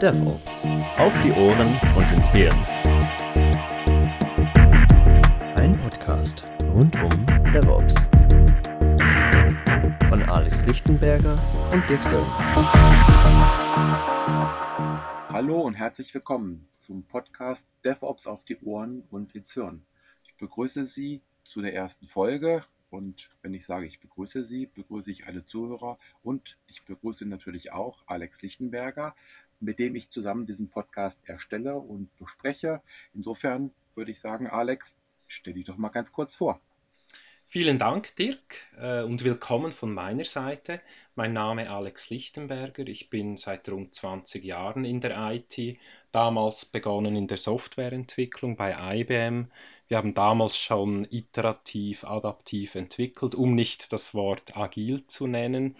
DevOps. 0.00 0.64
Auf 0.96 1.12
die 1.20 1.30
Ohren 1.32 1.78
und 1.94 2.10
ins 2.10 2.30
Hirn. 2.30 2.56
Ein 5.60 5.74
Podcast 5.74 6.42
rund 6.74 6.96
um 7.02 7.26
DevOps. 7.52 8.06
Von 10.08 10.22
Alex 10.22 10.64
Lichtenberger 10.64 11.34
und 11.70 11.86
Dirk. 11.90 12.00
Hallo 15.28 15.60
und 15.60 15.74
herzlich 15.74 16.14
willkommen 16.14 16.66
zum 16.78 17.02
Podcast 17.02 17.68
DevOps 17.84 18.26
auf 18.26 18.46
die 18.46 18.56
Ohren 18.60 19.02
und 19.10 19.34
ins 19.34 19.52
Hirn. 19.52 19.82
Ich 20.24 20.34
begrüße 20.38 20.86
Sie 20.86 21.20
zu 21.44 21.60
der 21.60 21.74
ersten 21.74 22.06
Folge 22.06 22.64
und 22.88 23.28
wenn 23.42 23.54
ich 23.54 23.66
sage, 23.66 23.86
ich 23.86 24.00
begrüße 24.00 24.44
Sie, 24.44 24.64
begrüße 24.66 25.10
ich 25.10 25.26
alle 25.26 25.44
Zuhörer 25.44 25.98
und 26.22 26.56
ich 26.66 26.84
begrüße 26.84 27.26
natürlich 27.26 27.72
auch 27.72 28.02
Alex 28.06 28.42
Lichtenberger, 28.42 29.14
mit 29.60 29.78
dem 29.78 29.94
ich 29.94 30.10
zusammen 30.10 30.46
diesen 30.46 30.68
Podcast 30.68 31.28
erstelle 31.28 31.76
und 31.76 32.14
bespreche. 32.18 32.82
Insofern 33.14 33.70
würde 33.94 34.10
ich 34.10 34.20
sagen, 34.20 34.46
Alex, 34.46 34.98
stell 35.26 35.54
dich 35.54 35.66
doch 35.66 35.76
mal 35.76 35.90
ganz 35.90 36.12
kurz 36.12 36.34
vor. 36.34 36.60
Vielen 37.46 37.78
Dank, 37.78 38.14
Dirk, 38.14 38.56
äh, 38.78 39.02
und 39.02 39.24
willkommen 39.24 39.72
von 39.72 39.92
meiner 39.92 40.24
Seite. 40.24 40.80
Mein 41.16 41.32
Name 41.32 41.64
ist 41.64 41.70
Alex 41.70 42.10
Lichtenberger. 42.10 42.86
Ich 42.86 43.10
bin 43.10 43.36
seit 43.36 43.68
rund 43.68 43.92
20 43.92 44.44
Jahren 44.44 44.84
in 44.84 45.00
der 45.00 45.16
IT, 45.32 45.78
damals 46.12 46.64
begonnen 46.64 47.16
in 47.16 47.26
der 47.26 47.38
Softwareentwicklung 47.38 48.56
bei 48.56 49.00
IBM, 49.00 49.48
wir 49.90 49.96
haben 49.96 50.14
damals 50.14 50.56
schon 50.56 51.04
iterativ, 51.10 52.04
adaptiv 52.04 52.76
entwickelt, 52.76 53.34
um 53.34 53.56
nicht 53.56 53.92
das 53.92 54.14
Wort 54.14 54.56
agil 54.56 55.04
zu 55.08 55.26
nennen. 55.26 55.74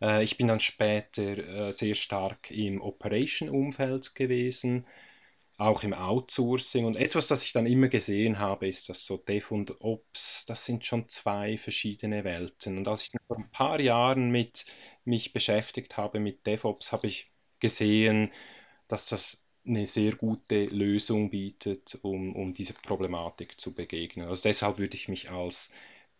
Äh, 0.00 0.24
ich 0.24 0.36
bin 0.36 0.48
dann 0.48 0.60
später 0.60 1.68
äh, 1.68 1.72
sehr 1.72 1.94
stark 1.94 2.50
im 2.50 2.80
Operation-Umfeld 2.80 4.14
gewesen, 4.14 4.86
auch 5.58 5.82
im 5.82 5.94
Outsourcing. 5.94 6.84
Und 6.86 6.96
etwas, 6.96 7.28
das 7.28 7.42
ich 7.44 7.52
dann 7.52 7.66
immer 7.66 7.88
gesehen 7.88 8.38
habe, 8.38 8.68
ist, 8.68 8.88
dass 8.88 9.04
so 9.06 9.16
Dev 9.16 9.52
und 9.54 9.80
Ops, 9.80 10.46
das 10.46 10.64
sind 10.64 10.84
schon 10.86 11.08
zwei 11.08 11.58
verschiedene 11.58 12.24
Welten. 12.24 12.78
Und 12.78 12.88
als 12.88 13.02
ich 13.04 13.10
vor 13.26 13.38
ein 13.38 13.50
paar 13.50 13.80
Jahren 13.80 14.30
mit 14.30 14.66
mich 15.04 15.32
beschäftigt 15.32 15.96
habe 15.96 16.20
mit 16.20 16.46
DevOps, 16.46 16.92
habe 16.92 17.06
ich 17.06 17.30
gesehen, 17.60 18.32
dass 18.88 19.08
das 19.08 19.44
eine 19.66 19.86
sehr 19.86 20.12
gute 20.14 20.66
Lösung 20.66 21.30
bietet, 21.30 21.98
um, 22.02 22.34
um 22.36 22.52
dieser 22.54 22.74
Problematik 22.74 23.60
zu 23.60 23.74
begegnen. 23.74 24.28
Also 24.28 24.42
deshalb 24.44 24.78
würde 24.78 24.96
ich 24.96 25.08
mich 25.08 25.30
als 25.30 25.70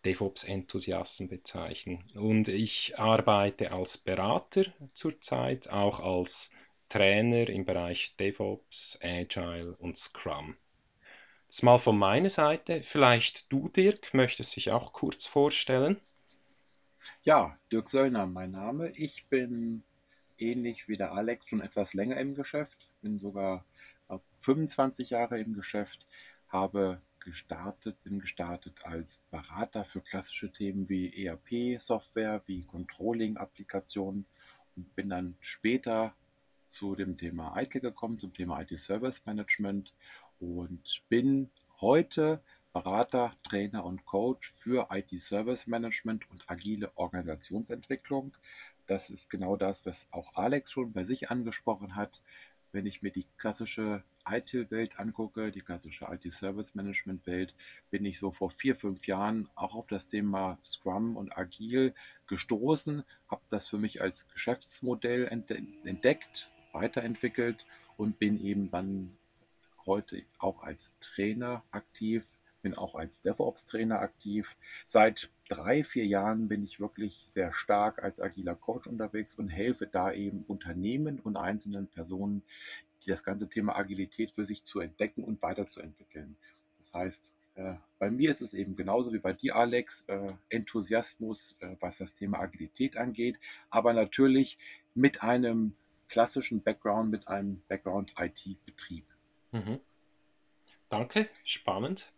DevOps-Enthusiasten 0.05 1.27
bezeichnen. 1.27 2.03
Und 2.15 2.47
ich 2.47 2.97
arbeite 2.97 3.71
als 3.71 3.97
Berater 3.97 4.65
zurzeit, 4.93 5.69
auch 5.69 5.99
als 5.99 6.49
Trainer 6.89 7.49
im 7.49 7.65
Bereich 7.65 8.15
DevOps, 8.17 8.99
Agile 9.01 9.75
und 9.79 9.97
Scrum. 9.97 10.55
Das 11.47 11.63
mal 11.63 11.77
von 11.77 11.97
meiner 11.97 12.29
Seite. 12.29 12.83
Vielleicht 12.83 13.51
du, 13.51 13.69
Dirk, 13.69 14.13
möchtest 14.13 14.55
dich 14.55 14.71
auch 14.71 14.93
kurz 14.93 15.25
vorstellen? 15.25 15.99
Ja, 17.23 17.57
Dirk 17.71 17.89
Söllner, 17.89 18.25
mein 18.25 18.51
Name. 18.51 18.91
Ich 18.91 19.25
bin 19.27 19.83
ähnlich 20.37 20.87
wie 20.87 20.97
der 20.97 21.13
Alex 21.13 21.47
schon 21.47 21.61
etwas 21.61 21.93
länger 21.93 22.17
im 22.17 22.35
Geschäft 22.35 22.85
bin 23.05 23.19
sogar 23.19 23.63
25 24.41 25.11
Jahre 25.11 25.39
im 25.39 25.53
Geschäft, 25.53 26.05
habe 26.47 26.99
gestartet, 27.25 28.01
bin 28.03 28.19
gestartet 28.19 28.85
als 28.85 29.21
Berater 29.29 29.83
für 29.83 29.99
klassische 29.99 30.51
Themen 30.51 30.87
wie 30.87 31.25
ERP-Software, 31.25 32.41
wie 32.45 32.63
Controlling-Applikationen 32.63 34.25
und 34.77 34.95
bin 34.95 35.09
dann 35.09 35.35
später 35.41 36.15
zu 36.69 36.95
dem 36.95 37.17
Thema 37.17 37.59
ITIL 37.59 37.81
gekommen, 37.81 38.17
zum 38.19 38.33
Thema 38.33 38.61
IT-Service 38.61 39.25
Management 39.25 39.93
und 40.39 41.03
bin 41.09 41.49
heute 41.81 42.41
Berater, 42.71 43.33
Trainer 43.43 43.83
und 43.83 44.05
Coach 44.05 44.51
für 44.51 44.87
IT-Service 44.91 45.67
Management 45.67 46.29
und 46.31 46.49
agile 46.49 46.91
Organisationsentwicklung. 46.95 48.33
Das 48.87 49.09
ist 49.09 49.29
genau 49.29 49.57
das, 49.57 49.85
was 49.85 50.07
auch 50.11 50.35
Alex 50.35 50.71
schon 50.71 50.93
bei 50.93 51.03
sich 51.03 51.29
angesprochen 51.29 51.95
hat 51.95 52.21
wenn 52.75 52.85
ich 52.85 53.01
mir 53.01 53.11
die 53.11 53.25
klassische 53.37 54.03
ITIL-Welt 54.27 54.99
angucke, 54.99 55.51
die 55.51 55.61
klassische 55.61 56.05
IT-Service-Management-Welt, 56.05 57.55
bin 57.91 58.05
ich 58.05 58.19
so 58.19 58.31
vor 58.31 58.49
vier, 58.49 58.75
fünf 58.75 59.07
Jahren 59.07 59.49
auch 59.55 59.75
auf 59.75 59.87
das 59.87 60.07
Thema 60.07 60.57
Scrum 60.63 61.15
und 61.15 61.37
Agil 61.37 61.93
gestoßen, 62.27 63.03
habe 63.27 63.41
das 63.49 63.67
für 63.67 63.77
mich 63.77 64.01
als 64.01 64.27
Geschäftsmodell 64.29 65.27
entdeckt, 65.83 66.51
weiterentwickelt 66.71 67.65
und 67.97 68.19
bin 68.19 68.43
eben 68.43 68.71
dann 68.71 69.17
heute 69.85 70.23
auch 70.39 70.63
als 70.63 70.95
Trainer 70.99 71.63
aktiv 71.71 72.25
bin 72.65 72.73
auch 72.73 72.95
als 72.95 73.21
DevOps-Trainer 73.21 73.99
aktiv. 73.99 74.57
Seit 74.87 75.29
drei, 75.49 75.83
vier 75.83 76.07
Jahren 76.07 76.47
bin 76.47 76.63
ich 76.63 76.79
wirklich 76.79 77.27
sehr 77.31 77.53
stark 77.53 78.01
als 78.01 78.19
agiler 78.19 78.55
Coach 78.55 78.87
unterwegs 78.87 79.35
und 79.35 79.49
helfe 79.49 79.85
da 79.85 80.11
eben 80.11 80.43
Unternehmen 80.47 81.19
und 81.19 81.37
einzelnen 81.37 81.85
Personen, 81.85 82.41
das 83.11 83.23
ganze 83.23 83.49
Thema 83.49 83.75
Agilität 83.75 84.31
für 84.31 84.45
sich 84.45 84.63
zu 84.63 84.79
entdecken 84.79 85.23
und 85.23 85.41
weiterzuentwickeln. 85.41 86.35
Das 86.77 86.93
heißt, 86.93 87.33
äh, 87.55 87.75
bei 87.99 88.11
mir 88.11 88.31
ist 88.31 88.41
es 88.41 88.53
eben 88.53 88.75
genauso 88.75 89.13
wie 89.13 89.19
bei 89.19 89.33
dir, 89.33 89.55
Alex, 89.55 90.03
äh, 90.07 90.33
Enthusiasmus, 90.49 91.55
äh, 91.59 91.75
was 91.79 91.97
das 91.97 92.15
Thema 92.15 92.39
Agilität 92.39 92.97
angeht, 92.97 93.39
aber 93.69 93.93
natürlich 93.93 94.57
mit 94.93 95.23
einem 95.23 95.75
klassischen 96.07 96.61
Background, 96.61 97.09
mit 97.09 97.27
einem 97.27 97.61
Background 97.67 98.13
IT-Betrieb. 98.19 99.05
Mhm. 99.51 99.79
Danke, 100.89 101.29
spannend. 101.43 102.11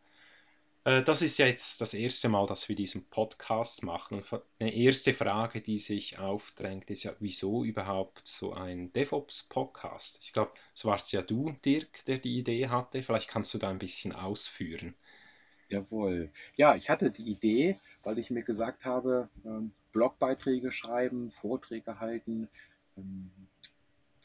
Äh, 0.88 1.04
das 1.04 1.22
ist 1.22 1.38
ja 1.38 1.48
jetzt 1.48 1.82
das 1.82 1.94
erste 1.94 2.30
Mal, 2.30 2.48
dass 2.48 2.70
wir 2.70 2.76
diesen 2.76 3.04
Podcast 3.10 3.84
machen. 3.84 4.24
Eine 4.58 4.74
erste 4.74 5.14
Frage, 5.14 5.60
die 5.60 5.80
sich 5.80 6.18
aufdrängt, 6.18 6.90
ist 6.90 7.04
ja, 7.04 7.12
wieso 7.20 7.66
überhaupt 7.66 8.26
so 8.26 8.54
ein 8.54 8.94
DevOps-Podcast? 8.94 10.18
Ich 10.22 10.32
glaube, 10.32 10.54
es 10.74 10.86
warst 10.86 11.12
ja 11.12 11.22
du, 11.22 11.54
Dirk, 11.66 12.06
der 12.06 12.20
die 12.20 12.38
Idee 12.38 12.70
hatte. 12.70 13.04
Vielleicht 13.04 13.28
kannst 13.28 13.54
du 13.54 13.58
da 13.58 13.70
ein 13.70 13.80
bisschen 13.80 14.14
ausführen. 14.14 14.96
Jawohl. 15.68 16.32
Ja, 16.56 16.76
ich 16.76 16.90
hatte 16.90 17.12
die 17.12 17.32
Idee, 17.32 17.78
weil 18.04 18.18
ich 18.18 18.30
mir 18.30 18.44
gesagt 18.44 18.86
habe, 18.86 19.28
ähm, 19.44 19.74
Blogbeiträge 19.92 20.72
schreiben, 20.72 21.32
Vorträge 21.32 22.00
halten, 22.00 22.48
ähm, 22.96 23.30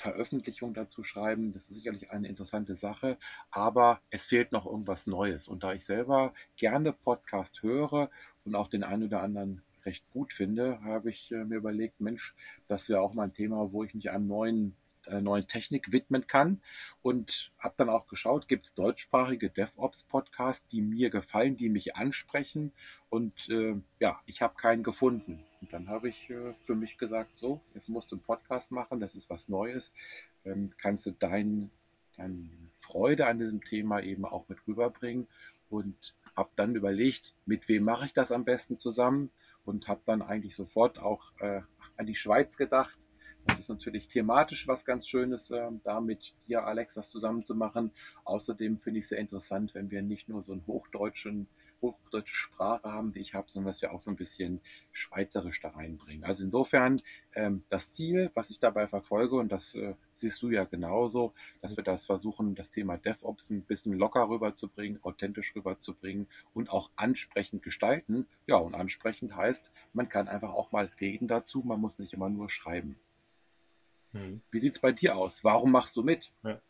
Veröffentlichung 0.03 0.75
dazu 0.75 1.05
schreiben. 1.05 1.53
Das 1.53 1.71
ist 1.71 1.77
sicherlich 1.77 2.11
eine 2.11 2.27
interessante 2.27 2.75
Sache, 2.75 3.19
aber 3.53 4.01
es 4.11 4.25
fehlt 4.25 4.51
noch 4.51 4.67
irgendwas 4.67 5.07
Neues. 5.07 5.47
Und 5.47 5.63
da 5.63 5.73
ich 5.73 5.85
selber 5.85 6.35
gerne 6.57 6.93
Podcast 6.93 7.63
höre 7.63 8.11
und 8.45 8.57
auch 8.57 8.67
den 8.67 8.83
einen 8.83 9.05
oder 9.05 9.23
anderen 9.23 9.63
recht 9.85 10.05
gut 10.11 10.33
finde, 10.33 10.83
habe 10.83 11.11
ich 11.11 11.31
äh, 11.31 11.45
mir 11.45 11.57
überlegt, 11.57 12.01
Mensch, 12.01 12.35
das 12.67 12.89
wäre 12.89 13.01
auch 13.01 13.15
mal 13.15 13.25
ein 13.25 13.35
Thema, 13.35 13.73
wo 13.73 13.85
ich 13.85 13.95
mich 13.95 14.11
einem 14.11 14.27
neuen 14.27 14.77
einer 15.07 15.21
neuen 15.21 15.49
Technik 15.49 15.91
widmen 15.91 16.29
kann. 16.29 16.61
Und 17.03 17.53
habe 17.59 17.75
dann 17.77 17.89
auch 17.89 18.07
geschaut, 18.07 18.47
gibt 18.47 18.67
es 18.67 18.75
deutschsprachige 18.75 19.51
DevOps-Podcasts, 19.51 20.69
die 20.69 20.81
mir 20.81 21.11
gefallen, 21.11 21.57
die 21.57 21.69
mich 21.69 21.97
ansprechen. 21.97 22.73
Und 23.11 23.49
äh, 23.49 23.75
ja, 23.99 24.21
ich 24.27 24.43
habe 24.43 24.55
keinen 24.55 24.85
gefunden. 24.85 25.45
Und 25.63 25.73
dann 25.73 25.89
habe 25.89 26.11
ich 26.11 26.29
äh, 26.29 26.53
für 26.61 26.75
mich 26.75 26.99
gesagt, 26.99 27.39
so, 27.39 27.63
jetzt 27.73 27.89
musst 27.89 28.13
du 28.13 28.17
einen 28.17 28.25
Podcast 28.25 28.71
machen, 28.71 29.01
das 29.01 29.15
ist 29.15 29.31
was 29.31 29.49
Neues. 29.49 29.93
Ähm, 30.45 30.71
kannst 30.77 31.07
du 31.07 31.13
dein, 31.13 31.71
deine 32.17 32.51
Freude 32.77 33.27
an 33.27 33.39
diesem 33.39 33.63
Thema 33.63 34.01
eben 34.01 34.27
auch 34.27 34.49
mit 34.49 34.59
rüberbringen. 34.67 35.27
Und 35.71 36.15
habe 36.37 36.51
dann 36.57 36.75
überlegt, 36.75 37.35
mit 37.47 37.67
wem 37.71 37.85
mache 37.85 38.05
ich 38.05 38.13
das 38.13 38.31
am 38.31 38.45
besten 38.45 38.79
zusammen 38.79 39.31
und 39.65 39.89
habe 39.89 40.03
dann 40.05 40.21
eigentlich 40.21 40.55
sofort 40.55 40.99
auch 40.99 41.33
äh, 41.39 41.63
an 41.97 42.05
die 42.05 42.15
Schweiz 42.15 42.59
gedacht 42.59 42.99
das 43.47 43.59
ist 43.59 43.69
natürlich 43.69 44.09
thematisch 44.09 44.69
was 44.69 44.85
ganz 44.85 45.09
Schönes, 45.09 45.51
äh, 45.51 45.69
da 45.85 46.01
mit 46.01 46.35
dir, 46.47 46.65
Alex, 46.65 46.95
das 46.95 47.11
zusammen 47.11 47.45
zu 47.45 47.55
machen. 47.55 47.91
Außerdem 48.25 48.79
finde 48.79 49.01
ich 49.01 49.05
es 49.05 49.09
sehr 49.11 49.19
interessant, 49.19 49.75
wenn 49.75 49.91
wir 49.91 50.03
nicht 50.03 50.29
nur 50.29 50.43
so 50.43 50.53
einen 50.53 50.67
hochdeutschen, 50.67 51.49
hochdeutsche 51.83 52.35
Sprache 52.35 52.91
haben, 52.91 53.13
die 53.13 53.21
ich 53.21 53.35
habe, 53.35 53.51
sondern 53.51 53.73
dass 53.73 53.83
wir 53.83 53.93
auch 53.93 54.01
so 54.01 54.11
ein 54.11 54.17
bisschen 54.17 54.61
Schweizerisch 54.93 55.61
da 55.61 55.71
reinbringen. 55.71 56.25
Also 56.25 56.45
insofern 56.45 57.03
ähm, 57.35 57.65
das 57.69 57.93
Ziel, 57.93 58.31
was 58.35 58.51
ich 58.51 58.61
dabei 58.61 58.87
verfolge, 58.87 59.37
und 59.37 59.51
das 59.51 59.75
äh, 59.75 59.95
siehst 60.13 60.41
du 60.43 60.51
ja 60.51 60.65
genauso, 60.65 61.35
dass 61.61 61.77
wir 61.77 61.85
das 61.85 62.07
versuchen, 62.07 62.55
das 62.55 62.71
Thema 62.71 62.97
DevOps 62.97 63.51
ein 63.51 63.63
bisschen 63.63 63.95
locker 63.95 64.29
rüberzubringen, 64.29 65.03
authentisch 65.03 65.55
rüberzubringen 65.55 66.29
und 66.55 66.71
auch 66.71 66.91
ansprechend 66.97 67.63
gestalten. 67.63 68.27
Ja, 68.47 68.57
und 68.57 68.75
ansprechend 68.75 69.37
heißt, 69.37 69.71
man 69.93 70.09
kann 70.09 70.29
einfach 70.29 70.53
auch 70.53 70.73
mal 70.73 70.91
reden 71.01 71.29
dazu, 71.29 71.63
man 71.65 71.81
muss 71.81 71.99
nicht 71.99 72.13
immer 72.13 72.31
nur 72.31 72.49
schreiben. 72.49 72.99
Hm. 74.13 74.43
Wie 74.51 74.59
sieht 74.59 74.75
es 74.75 74.81
bei 74.81 74.93
dir 74.93 75.17
aus? 75.17 75.43
Warum 75.43 75.73
machst 75.73 75.97
du 75.97 76.03
mit? 76.03 76.33
Ja. 76.43 76.61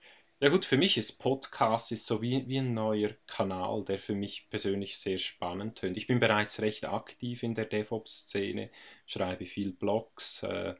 Ja. 0.42 0.48
gut, 0.50 0.64
für 0.64 0.76
mich 0.76 0.96
ist 0.98 1.18
Podcast 1.18 1.92
ist 1.92 2.06
so 2.06 2.20
wie, 2.22 2.46
wie 2.48 2.58
ein 2.58 2.74
neuer 2.74 3.10
Kanal, 3.26 3.84
der 3.84 3.98
für 3.98 4.14
mich 4.14 4.48
persönlich 4.50 4.98
sehr 4.98 5.18
spannend 5.18 5.78
tönt. 5.78 5.96
Ich 5.96 6.06
bin 6.06 6.20
bereits 6.20 6.60
recht 6.60 6.84
aktiv 6.84 7.42
in 7.42 7.54
der 7.54 7.64
DevOps-Szene, 7.66 8.70
schreibe 9.06 9.46
viel 9.46 9.72
Blogs, 9.72 10.42
äh, 10.42 10.74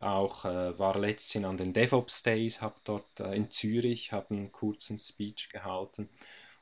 auch 0.00 0.44
äh, 0.44 0.78
war 0.78 0.98
letztens 0.98 1.44
an 1.44 1.56
den 1.56 1.72
DevOps 1.72 2.22
Days, 2.22 2.60
habe 2.60 2.80
dort 2.84 3.20
äh, 3.20 3.34
in 3.34 3.50
Zürich 3.50 4.12
hab 4.12 4.30
einen 4.30 4.52
kurzen 4.52 4.98
Speech 4.98 5.48
gehalten. 5.50 6.08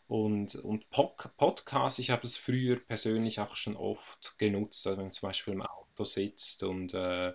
Und, 0.09 0.55
und 0.55 0.89
Podcast, 0.91 1.99
ich 1.99 2.11
habe 2.11 2.27
es 2.27 2.37
früher 2.37 2.77
persönlich 2.77 3.41
auch 3.41 3.57
schon 3.57 3.77
oft 3.77 4.39
genutzt, 4.39 4.87
also 4.87 4.99
wenn 4.99 5.07
man 5.07 5.13
zum 5.13 5.29
Beispiel 5.29 5.55
im 5.55 5.63
Auto 5.63 6.05
sitzt 6.05 6.63
und 6.63 6.95
äh, 6.95 7.33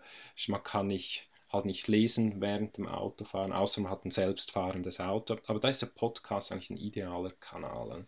man 0.48 0.64
kann 0.64 0.88
nicht, 0.88 1.30
halt 1.54 1.66
nicht 1.66 1.88
lesen 1.88 2.42
während 2.42 2.78
dem 2.78 2.88
Autofahren, 2.88 3.54
außer 3.54 3.82
man 3.82 3.92
hat 3.92 4.06
ein 4.06 4.12
selbstfahrendes 4.12 5.00
Auto. 5.00 5.38
Aber 5.48 5.60
da 5.60 5.70
ist 5.70 5.82
der 5.82 5.88
Podcast 5.88 6.52
eigentlich 6.52 6.70
ein 6.70 6.78
idealer 6.78 7.32
Kanal. 7.40 8.06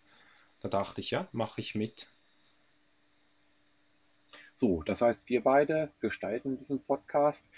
Da 0.61 0.69
dachte 0.69 1.01
ich, 1.01 1.11
ja, 1.11 1.27
mache 1.31 1.61
ich 1.61 1.75
mit. 1.75 2.07
So, 4.55 4.83
das 4.83 5.01
heißt, 5.01 5.29
wir 5.29 5.43
beide 5.43 5.91
gestalten 5.99 6.57
diesen 6.57 6.81
Podcast. 6.81 7.49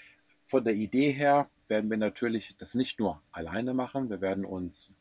Von 0.47 0.63
der 0.63 0.73
Idee 0.73 1.11
her 1.11 1.49
werden 1.67 1.89
wir 1.89 1.97
natürlich 1.97 2.55
das 2.57 2.73
nicht 2.73 2.99
nur 2.99 3.21
alleine 3.31 3.73
machen. 3.73 4.09
Wir 4.09 4.21
werden 4.21 4.45
uns 4.45 4.93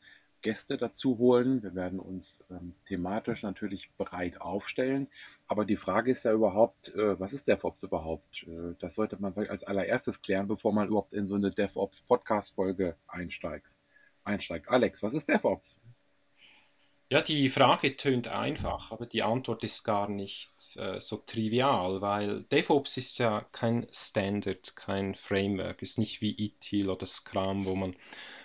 Gäste 0.44 0.76
dazu 0.76 1.16
holen. 1.18 1.62
Wir 1.62 1.74
werden 1.74 1.98
uns 1.98 2.44
ähm, 2.50 2.74
thematisch 2.86 3.42
natürlich 3.42 3.90
breit 3.96 4.40
aufstellen. 4.40 5.08
Aber 5.48 5.64
die 5.64 5.76
Frage 5.76 6.12
ist 6.12 6.24
ja 6.24 6.32
überhaupt, 6.32 6.94
äh, 6.94 7.18
was 7.18 7.32
ist 7.32 7.48
DevOps 7.48 7.82
überhaupt? 7.82 8.46
Äh, 8.46 8.74
das 8.78 8.94
sollte 8.94 9.16
man 9.18 9.34
als 9.48 9.64
allererstes 9.64 10.20
klären, 10.20 10.46
bevor 10.46 10.72
man 10.72 10.88
überhaupt 10.88 11.14
in 11.14 11.26
so 11.26 11.34
eine 11.34 11.50
DevOps-Podcast-Folge 11.50 12.94
einsteigt. 13.08 13.78
einsteigt. 14.22 14.68
Alex, 14.68 15.02
was 15.02 15.14
ist 15.14 15.30
DevOps? 15.30 15.78
Ja, 17.10 17.22
die 17.22 17.48
Frage 17.48 17.96
tönt 17.96 18.28
einfach, 18.28 18.90
aber 18.90 19.06
die 19.06 19.22
Antwort 19.22 19.64
ist 19.64 19.82
gar 19.82 20.08
nicht 20.08 20.50
äh, 20.76 21.00
so 21.00 21.16
trivial, 21.16 22.02
weil 22.02 22.42
DevOps 22.44 22.98
ist 22.98 23.18
ja 23.18 23.46
kein 23.52 23.86
Standard, 23.92 24.76
kein 24.76 25.14
Framework, 25.14 25.80
ist 25.80 25.98
nicht 25.98 26.20
wie 26.20 26.32
ITIL 26.32 26.90
oder 26.90 27.06
Scrum, 27.06 27.64
wo 27.64 27.74
man 27.74 27.94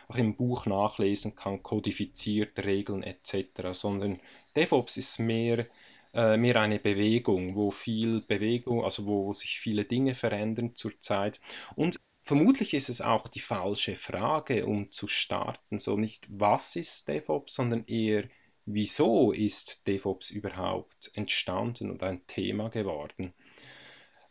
auch 0.09 0.17
im 0.17 0.35
Buch 0.35 0.65
nachlesen 0.65 1.35
kann, 1.35 1.63
kodifiziert 1.63 2.57
Regeln 2.59 3.03
etc., 3.03 3.73
sondern 3.73 4.19
DevOps 4.56 4.97
ist 4.97 5.19
mehr, 5.19 5.67
äh, 6.13 6.35
mehr 6.38 6.57
eine 6.57 6.79
Bewegung, 6.79 7.56
wo 7.56 7.71
viel 7.71 8.21
Bewegung, 8.21 8.83
also 8.83 9.06
wo 9.06 9.33
sich 9.33 9.59
viele 9.59 9.85
Dinge 9.85 10.15
verändern 10.15 10.75
zurzeit 10.75 11.39
und 11.75 11.97
Vermutlich 12.29 12.75
ist 12.75 12.89
es 12.89 13.01
auch 13.01 13.27
die 13.27 13.39
falsche 13.39 13.95
Frage, 13.95 14.67
um 14.67 14.91
zu 14.91 15.07
starten. 15.07 15.79
So 15.79 15.97
nicht, 15.97 16.27
was 16.29 16.75
ist 16.75 17.07
DevOps, 17.07 17.56
sondern 17.56 17.85
eher, 17.88 18.29
wieso 18.67 19.31
ist 19.31 19.88
DevOps 19.88 20.29
überhaupt 20.29 21.09
entstanden 21.15 21.89
und 21.89 22.03
ein 22.03 22.27
Thema 22.27 22.69
geworden? 22.69 23.33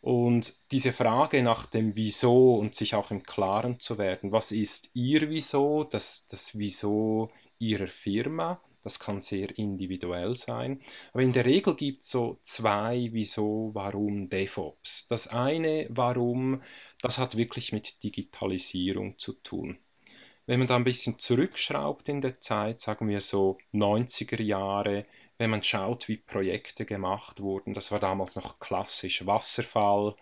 Und 0.01 0.55
diese 0.71 0.93
Frage 0.93 1.43
nach 1.43 1.65
dem 1.65 1.95
Wieso 1.95 2.55
und 2.55 2.75
sich 2.75 2.95
auch 2.95 3.11
im 3.11 3.23
Klaren 3.23 3.79
zu 3.79 3.97
werden, 3.97 4.31
was 4.31 4.51
ist 4.51 4.89
Ihr 4.93 5.29
Wieso, 5.29 5.83
das, 5.83 6.25
das 6.27 6.57
Wieso 6.57 7.31
Ihrer 7.57 7.87
Firma, 7.87 8.61
das 8.81 8.99
kann 8.99 9.19
sehr 9.19 9.57
individuell 9.57 10.37
sein. 10.37 10.81
Aber 11.11 11.21
in 11.21 11.33
der 11.33 11.45
Regel 11.45 11.75
gibt 11.75 12.03
es 12.03 12.09
so 12.09 12.39
zwei 12.43 13.09
Wieso, 13.11 13.71
warum 13.73 14.29
DevOps. 14.29 15.07
Das 15.09 15.27
eine, 15.27 15.87
warum, 15.89 16.63
das 17.01 17.17
hat 17.17 17.35
wirklich 17.35 17.73
mit 17.73 18.01
Digitalisierung 18.01 19.17
zu 19.17 19.33
tun. 19.33 19.79
Wenn 20.45 20.59
man 20.59 20.67
da 20.67 20.77
ein 20.77 20.85
bisschen 20.85 21.19
zurückschraubt 21.19 22.07
in 22.09 22.21
der 22.21 22.39
Zeit, 22.39 22.81
sagen 22.81 23.09
wir 23.09 23.21
so 23.21 23.57
90er 23.73 24.41
Jahre, 24.41 25.05
wenn 25.39 25.49
man 25.51 25.63
schaut, 25.63 26.07
wie 26.09 26.17
Projekte 26.17 26.85
gemacht 26.85 27.41
wurden, 27.41 27.73
das 27.73 27.91
war 27.91 27.99
damals 27.99 28.35
noch 28.35 28.59
klassisch 28.59 29.25
Wasserfall, 29.25 30.13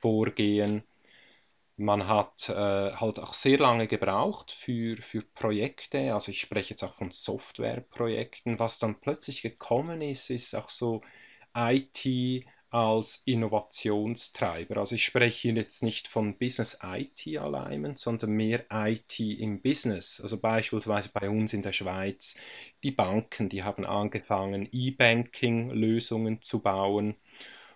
Vorgehen. 0.00 0.84
Man 1.78 2.08
hat 2.08 2.48
äh, 2.48 2.52
halt 2.92 3.18
auch 3.18 3.34
sehr 3.34 3.58
lange 3.58 3.86
gebraucht 3.88 4.52
für, 4.52 4.96
für 4.98 5.22
Projekte, 5.22 6.14
also 6.14 6.30
ich 6.30 6.40
spreche 6.40 6.70
jetzt 6.70 6.82
auch 6.84 6.94
von 6.94 7.10
Softwareprojekten. 7.12 8.58
Was 8.58 8.78
dann 8.78 9.00
plötzlich 9.00 9.42
gekommen 9.42 10.02
ist, 10.02 10.30
ist 10.30 10.54
auch 10.54 10.68
so 10.70 11.02
IT 11.54 12.44
als 12.76 13.22
Innovationstreiber. 13.24 14.76
Also 14.76 14.96
ich 14.96 15.06
spreche 15.06 15.48
jetzt 15.48 15.82
nicht 15.82 16.08
von 16.08 16.36
Business 16.36 16.78
IT 16.84 17.26
Alignment, 17.38 17.98
sondern 17.98 18.32
mehr 18.32 18.66
IT 18.70 19.18
im 19.18 19.62
Business. 19.62 20.20
Also 20.20 20.36
beispielsweise 20.36 21.08
bei 21.10 21.30
uns 21.30 21.54
in 21.54 21.62
der 21.62 21.72
Schweiz, 21.72 22.36
die 22.82 22.90
Banken, 22.90 23.48
die 23.48 23.62
haben 23.62 23.86
angefangen, 23.86 24.68
E-Banking-Lösungen 24.70 26.42
zu 26.42 26.60
bauen. 26.60 27.14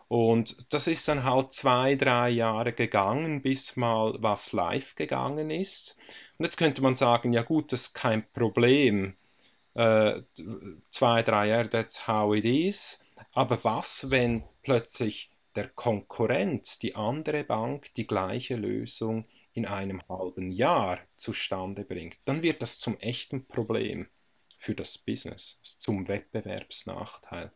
Und 0.09 0.71
das 0.75 0.87
ist 0.87 1.09
dann 1.09 1.25
halt 1.25 1.55
zwei, 1.55 1.95
drei 1.95 2.29
Jahre 2.29 2.75
gegangen, 2.75 3.41
bis 3.41 3.77
mal 3.77 4.17
was 4.19 4.53
live 4.53 4.97
gegangen 4.97 5.51
ist. 5.51 5.97
Und 6.37 6.45
jetzt 6.45 6.59
könnte 6.59 6.83
man 6.83 6.95
sagen, 6.95 7.33
ja 7.33 7.41
gut, 7.41 7.73
das 7.73 7.87
ist 7.87 7.95
kein 7.95 8.31
Problem. 8.35 9.17
Äh, 9.73 10.21
zwei, 10.91 11.23
drei 11.23 11.47
Jahre, 11.47 11.71
that's 11.71 12.07
how 12.07 12.35
it 12.35 12.45
is. 12.45 13.01
Aber 13.33 13.63
was, 13.65 14.11
wenn 14.11 14.45
plötzlich 14.63 15.31
der 15.55 15.69
Konkurrent, 15.69 16.83
die 16.83 16.95
andere 16.95 17.45
Bank, 17.45 17.93
die 17.95 18.07
gleiche 18.07 18.57
Lösung 18.57 19.27
in 19.53 19.67
einem 19.67 20.03
halben 20.09 20.53
Jahr 20.53 20.99
zustande 21.17 21.85
bringt? 21.85 22.17
Dann 22.27 22.43
wird 22.43 22.63
das 22.63 22.79
zum 22.79 22.99
echten 22.99 23.47
Problem 23.47 24.09
für 24.59 24.75
das 24.75 24.99
Business, 24.99 25.59
zum 25.63 26.07
Wettbewerbsnachteil. 26.07 27.51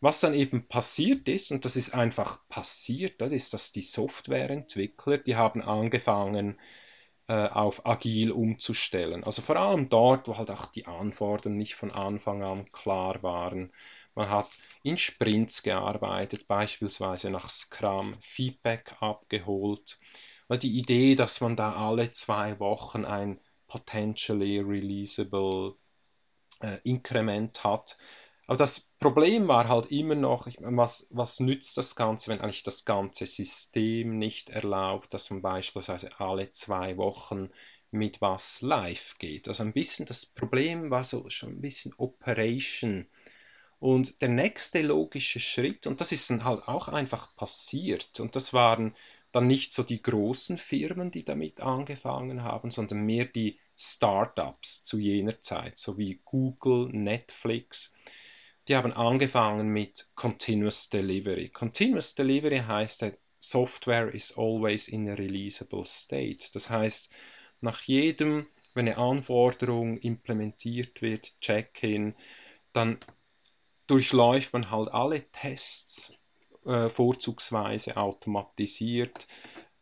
Was 0.00 0.20
dann 0.20 0.34
eben 0.34 0.66
passiert 0.66 1.28
ist, 1.28 1.52
und 1.52 1.64
das 1.64 1.76
ist 1.76 1.94
einfach 1.94 2.46
passiert, 2.48 3.20
das 3.20 3.32
ist, 3.32 3.54
dass 3.54 3.72
die 3.72 3.82
Softwareentwickler, 3.82 5.18
die 5.18 5.36
haben 5.36 5.62
angefangen, 5.62 6.58
äh, 7.28 7.48
auf 7.48 7.86
agil 7.86 8.32
umzustellen. 8.32 9.22
Also 9.24 9.42
vor 9.42 9.56
allem 9.56 9.88
dort, 9.88 10.26
wo 10.26 10.36
halt 10.36 10.50
auch 10.50 10.66
die 10.66 10.86
Anforderungen 10.86 11.58
nicht 11.58 11.76
von 11.76 11.92
Anfang 11.92 12.42
an 12.42 12.70
klar 12.72 13.22
waren. 13.22 13.72
Man 14.14 14.28
hat 14.28 14.48
in 14.82 14.98
Sprints 14.98 15.62
gearbeitet, 15.62 16.48
beispielsweise 16.48 17.30
nach 17.30 17.48
Scrum 17.48 18.12
Feedback 18.20 18.96
abgeholt. 19.00 19.98
Die 20.50 20.78
Idee, 20.78 21.14
dass 21.14 21.40
man 21.40 21.56
da 21.56 21.74
alle 21.74 22.10
zwei 22.10 22.58
Wochen 22.58 23.04
ein 23.04 23.40
potentially 23.68 24.58
releasable 24.58 25.76
äh, 26.60 26.78
Inkrement 26.82 27.62
hat. 27.62 27.96
Aber 28.46 28.56
das 28.56 28.80
Problem 28.98 29.46
war 29.46 29.68
halt 29.68 29.92
immer 29.92 30.16
noch, 30.16 30.48
ich, 30.48 30.56
was, 30.60 31.06
was 31.10 31.38
nützt 31.38 31.76
das 31.76 31.94
Ganze, 31.94 32.30
wenn 32.30 32.40
eigentlich 32.40 32.64
das 32.64 32.84
ganze 32.84 33.26
System 33.26 34.18
nicht 34.18 34.50
erlaubt, 34.50 35.14
dass 35.14 35.30
man 35.30 35.40
beispielsweise 35.40 36.18
alle 36.18 36.50
zwei 36.50 36.96
Wochen 36.96 37.50
mit 37.92 38.20
was 38.20 38.60
live 38.60 39.14
geht. 39.18 39.46
Also 39.46 39.62
ein 39.62 39.72
bisschen 39.72 40.06
das 40.06 40.26
Problem 40.26 40.90
war 40.90 41.04
so 41.04 41.30
schon 41.30 41.50
ein 41.50 41.60
bisschen 41.60 41.94
Operation 41.96 43.06
und 43.80 44.20
der 44.20 44.28
nächste 44.28 44.82
logische 44.82 45.40
Schritt, 45.40 45.86
und 45.86 46.00
das 46.00 46.12
ist 46.12 46.30
dann 46.30 46.44
halt 46.44 46.68
auch 46.68 46.88
einfach 46.88 47.34
passiert, 47.34 48.20
und 48.20 48.36
das 48.36 48.52
waren 48.52 48.94
dann 49.32 49.46
nicht 49.46 49.72
so 49.72 49.82
die 49.82 50.02
großen 50.02 50.58
Firmen, 50.58 51.10
die 51.10 51.24
damit 51.24 51.60
angefangen 51.60 52.42
haben, 52.42 52.70
sondern 52.70 53.00
mehr 53.00 53.24
die 53.24 53.58
Startups 53.76 54.84
zu 54.84 54.98
jener 54.98 55.40
Zeit, 55.40 55.78
so 55.78 55.96
wie 55.96 56.20
Google, 56.24 56.90
Netflix. 56.92 57.94
Die 58.68 58.76
haben 58.76 58.92
angefangen 58.92 59.68
mit 59.68 60.10
Continuous 60.14 60.90
Delivery. 60.90 61.48
Continuous 61.48 62.14
Delivery 62.14 62.58
heißt, 62.58 63.04
Software 63.38 64.14
is 64.14 64.36
always 64.36 64.88
in 64.88 65.08
a 65.08 65.14
releasable 65.14 65.86
state. 65.86 66.50
Das 66.52 66.68
heißt, 66.68 67.10
nach 67.62 67.80
jedem, 67.82 68.46
wenn 68.74 68.86
eine 68.86 68.98
Anforderung 68.98 69.96
implementiert 69.96 71.00
wird, 71.00 71.40
Check-in, 71.40 72.14
dann 72.74 72.98
durchläuft 73.90 74.52
man 74.52 74.70
halt 74.70 74.88
alle 74.92 75.28
Tests 75.32 76.12
äh, 76.64 76.88
vorzugsweise 76.90 77.96
automatisiert, 77.96 79.26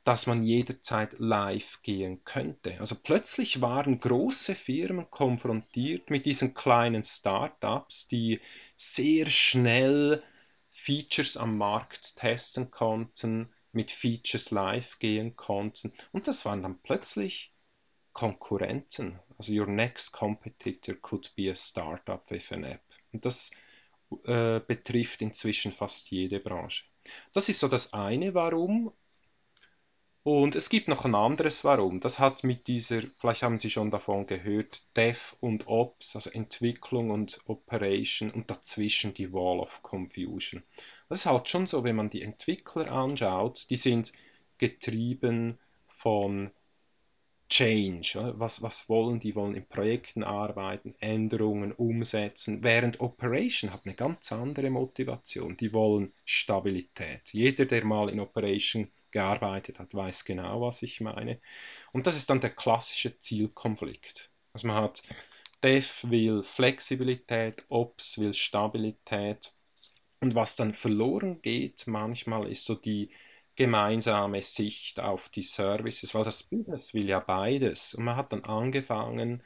dass 0.05 0.27
man 0.27 0.43
jederzeit 0.43 1.19
live 1.19 1.83
gehen 1.83 2.25
könnte. 2.25 2.81
Also 2.81 2.95
plötzlich 2.95 3.61
waren 3.61 4.01
große 4.01 4.55
Firmen 4.55 5.11
konfrontiert 5.11 6.09
mit 6.09 6.25
diesen 6.25 6.55
kleinen 6.55 7.05
Startups, 7.05 8.09
die 8.09 8.41
sehr 8.77 9.27
schnell 9.27 10.23
Features 10.71 11.37
am 11.37 11.59
Markt 11.59 12.17
testen 12.17 12.71
konnten, 12.71 13.53
mit 13.73 13.91
Features 13.91 14.51
live 14.51 14.99
gehen 14.99 15.37
konnten. 15.37 15.93
Und 16.13 16.27
das 16.27 16.47
waren 16.47 16.63
dann 16.63 16.79
plötzlich 16.79 17.53
Konkurrenten. 18.15 19.19
Also 19.37 19.53
your 19.53 19.67
next 19.67 20.13
competitor 20.13 20.95
could 20.95 21.31
be 21.37 21.51
a 21.51 21.55
startup 21.55 22.31
with 22.31 22.51
an 22.51 22.65
app. 22.65 22.83
Und 23.13 23.27
das 23.27 23.51
äh, 24.25 24.61
betrifft 24.61 25.23
inzwischen 25.23 25.73
fast 25.73 26.11
jede 26.11 26.41
Branche. 26.41 26.85
Das 27.33 27.49
ist 27.49 27.61
so 27.61 27.69
das 27.69 27.93
eine 27.93 28.35
Warum. 28.35 28.93
Und 30.23 30.57
es 30.57 30.69
gibt 30.69 30.89
noch 30.89 31.07
ein 31.07 31.15
anderes 31.15 31.65
Warum. 31.65 32.01
Das 32.01 32.19
hat 32.19 32.45
mit 32.45 32.67
dieser, 32.67 33.03
vielleicht 33.17 33.43
haben 33.43 33.59
Sie 33.59 33.71
schon 33.71 33.91
davon 33.91 34.27
gehört, 34.27 34.83
Dev 34.95 35.37
und 35.41 35.67
Ops, 35.69 36.17
also 36.17 36.31
Entwicklung 36.31 37.11
und 37.11 37.41
Operation 37.47 38.31
und 38.31 38.51
dazwischen 38.51 39.15
die 39.15 39.33
Wall 39.33 39.59
of 39.61 39.83
Confusion. 39.83 40.63
Das 41.09 41.21
ist 41.21 41.27
halt 41.27 41.49
schon 41.49 41.67
so, 41.67 41.83
wenn 41.83 41.97
man 41.97 42.11
die 42.11 42.21
Entwickler 42.21 42.91
anschaut, 42.93 43.71
die 43.71 43.79
sind 43.79 44.13
getrieben 44.59 45.59
von 45.87 46.51
Change. 47.49 48.35
Was, 48.39 48.63
was 48.63 48.89
wollen 48.89 49.21
die? 49.21 49.35
Wollen 49.35 49.55
in 49.55 49.67
Projekten 49.67 50.23
arbeiten, 50.23 50.95
Änderungen 51.01 51.73
umsetzen, 51.73 52.63
während 52.63 53.01
Operation 53.01 53.73
hat 53.73 53.83
eine 53.85 53.95
ganz 53.95 54.33
andere 54.33 54.71
Motivation. 54.71 55.57
Die 55.57 55.73
wollen 55.73 56.13
Stabilität. 56.25 57.33
Jeder, 57.33 57.65
der 57.65 57.85
mal 57.85 58.11
in 58.11 58.21
Operation 58.21 58.91
gearbeitet 59.11 59.79
hat, 59.79 59.95
weiß 59.95 60.25
genau, 60.25 60.61
was 60.61 60.83
ich 60.83 61.01
meine. 61.01 61.41
Und 61.93 62.07
das 62.07 62.17
ist 62.17 62.29
dann 62.29 62.41
der 62.41 62.51
klassische 62.51 63.19
Zielkonflikt. 63.21 64.31
Also 64.53 64.67
man 64.67 64.77
hat 64.77 65.03
Dev 65.63 66.11
will 66.11 66.43
Flexibilität, 66.43 67.65
Ops 67.69 68.19
will 68.19 68.35
Stabilität. 68.35 69.51
Und 70.21 70.35
was 70.35 70.57
dann 70.57 70.75
verloren 70.75 71.41
geht 71.43 71.87
manchmal 71.87 72.51
ist 72.51 72.65
so 72.65 72.75
die 72.75 73.11
gemeinsame 73.59 74.41
Sicht 74.43 75.01
auf 75.01 75.31
die 75.31 75.43
Services, 75.43 76.15
weil 76.15 76.25
das 76.25 76.45
Business 76.45 76.95
will 76.95 77.09
ja 77.09 77.19
beides. 77.19 77.93
Und 77.93 78.05
man 78.05 78.15
hat 78.15 78.33
dann 78.33 78.45
angefangen, 78.45 79.43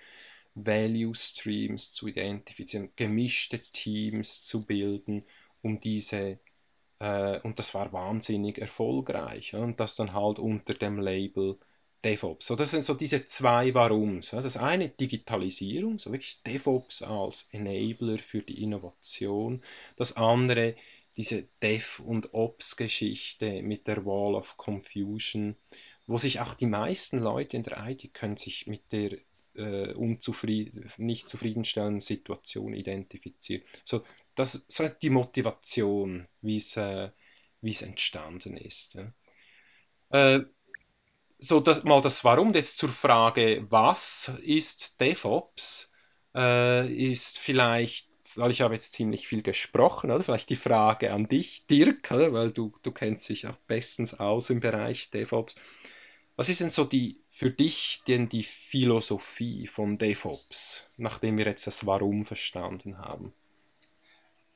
Value 0.55 1.15
Streams 1.15 1.95
zu 1.95 2.09
identifizieren, 2.09 2.91
gemischte 2.95 3.59
Teams 3.73 4.43
zu 4.45 4.67
bilden, 4.67 5.25
um 5.63 5.81
diese, 5.81 6.39
äh, 6.99 7.41
und 7.41 7.59
das 7.59 7.73
war 7.73 7.91
wahnsinnig 7.95 8.59
erfolgreich. 8.59 9.53
Ja? 9.53 9.61
Und 9.61 9.81
das 9.81 9.97
dann 9.97 10.13
halt 10.13 10.39
unter 10.39 10.75
dem 10.75 11.01
Label 11.01 11.59
DevOps. 12.05 12.49
So, 12.49 12.55
das 12.57 12.71
sind 12.71 12.85
so 12.85 12.93
diese 12.93 13.25
zwei 13.25 13.73
Warums. 13.73 14.33
Ja? 14.33 14.43
Das 14.43 14.59
eine 14.59 14.91
Digitalisierung, 14.91 15.99
so 15.99 16.13
wirklich 16.13 16.43
DevOps 16.43 17.01
als 17.01 17.49
Enabler 17.51 18.19
für 18.19 18.43
die 18.43 18.63
Innovation. 18.63 19.63
Das 19.97 20.19
andere 20.19 20.77
diese 21.17 21.49
Dev- 21.63 22.01
und 22.01 22.33
Ops-Geschichte 22.35 23.63
mit 23.63 23.87
der 23.87 24.05
Wall 24.05 24.35
of 24.35 24.57
Confusion, 24.57 25.57
wo 26.07 26.19
sich 26.19 26.41
auch 26.41 26.55
die 26.55 26.67
meisten 26.67 27.19
Leute 27.19 27.57
in 27.57 27.63
der 27.63 27.87
IT 27.87 28.13
können 28.15 28.37
sich 28.37 28.67
mit 28.67 28.91
der 28.93 29.19
äh, 29.55 29.93
unzufrieden, 29.93 30.91
nicht 30.97 31.29
zufriedenstellenden 31.29 32.01
Situation 32.01 32.75
identifizieren. 32.75 33.63
So, 33.85 34.03
das 34.35 34.55
ist 34.55 34.81
halt 34.81 35.03
die 35.03 35.11
Motivation, 35.11 36.27
wie 36.41 36.57
es, 36.57 36.77
äh, 36.77 37.11
wie 37.61 37.73
es 37.73 37.83
entstanden 37.83 38.57
ist. 38.57 38.95
Ja. 38.95 39.13
Äh, 40.11 40.45
so, 41.39 41.61
das, 41.61 41.83
mal 41.83 42.01
das 42.01 42.25
Warum. 42.25 42.55
Jetzt 42.55 42.79
zur 42.79 42.91
Frage, 42.91 43.67
was 43.69 44.33
ist 44.43 45.01
DevOps? 45.01 45.93
Äh, 46.35 47.11
ist 47.11 47.39
vielleicht 47.39 48.09
weil 48.37 48.51
ich 48.51 48.61
habe 48.63 48.75
jetzt 48.75 48.93
ziemlich 48.93 49.29
viel 49.29 49.43
gesprochen, 49.43 50.11
oder? 50.11 50.23
Vielleicht 50.23 50.51
die 50.51 50.57
Frage 50.57 51.13
an 51.13 51.29
dich, 51.29 51.67
Dirk, 51.67 52.11
oder? 52.11 52.33
Weil 52.33 52.51
du, 52.51 52.73
du 52.83 52.93
kennst 52.93 53.29
dich 53.29 53.43
ja 53.43 53.57
bestens 53.67 54.19
aus 54.19 54.51
im 54.51 54.61
Bereich 54.61 55.11
DevOps. 55.11 55.57
Was 56.37 56.49
ist 56.49 56.61
denn 56.61 56.71
so 56.71 56.85
die 56.85 57.21
für 57.31 57.51
dich 57.51 58.03
denn 58.07 58.29
die 58.29 58.45
Philosophie 58.45 59.67
von 59.67 59.99
DevOps, 59.99 60.89
nachdem 60.97 61.39
wir 61.39 61.47
jetzt 61.47 61.67
das 61.67 61.87
Warum 61.87 62.27
verstanden 62.27 62.99
haben? 62.99 63.33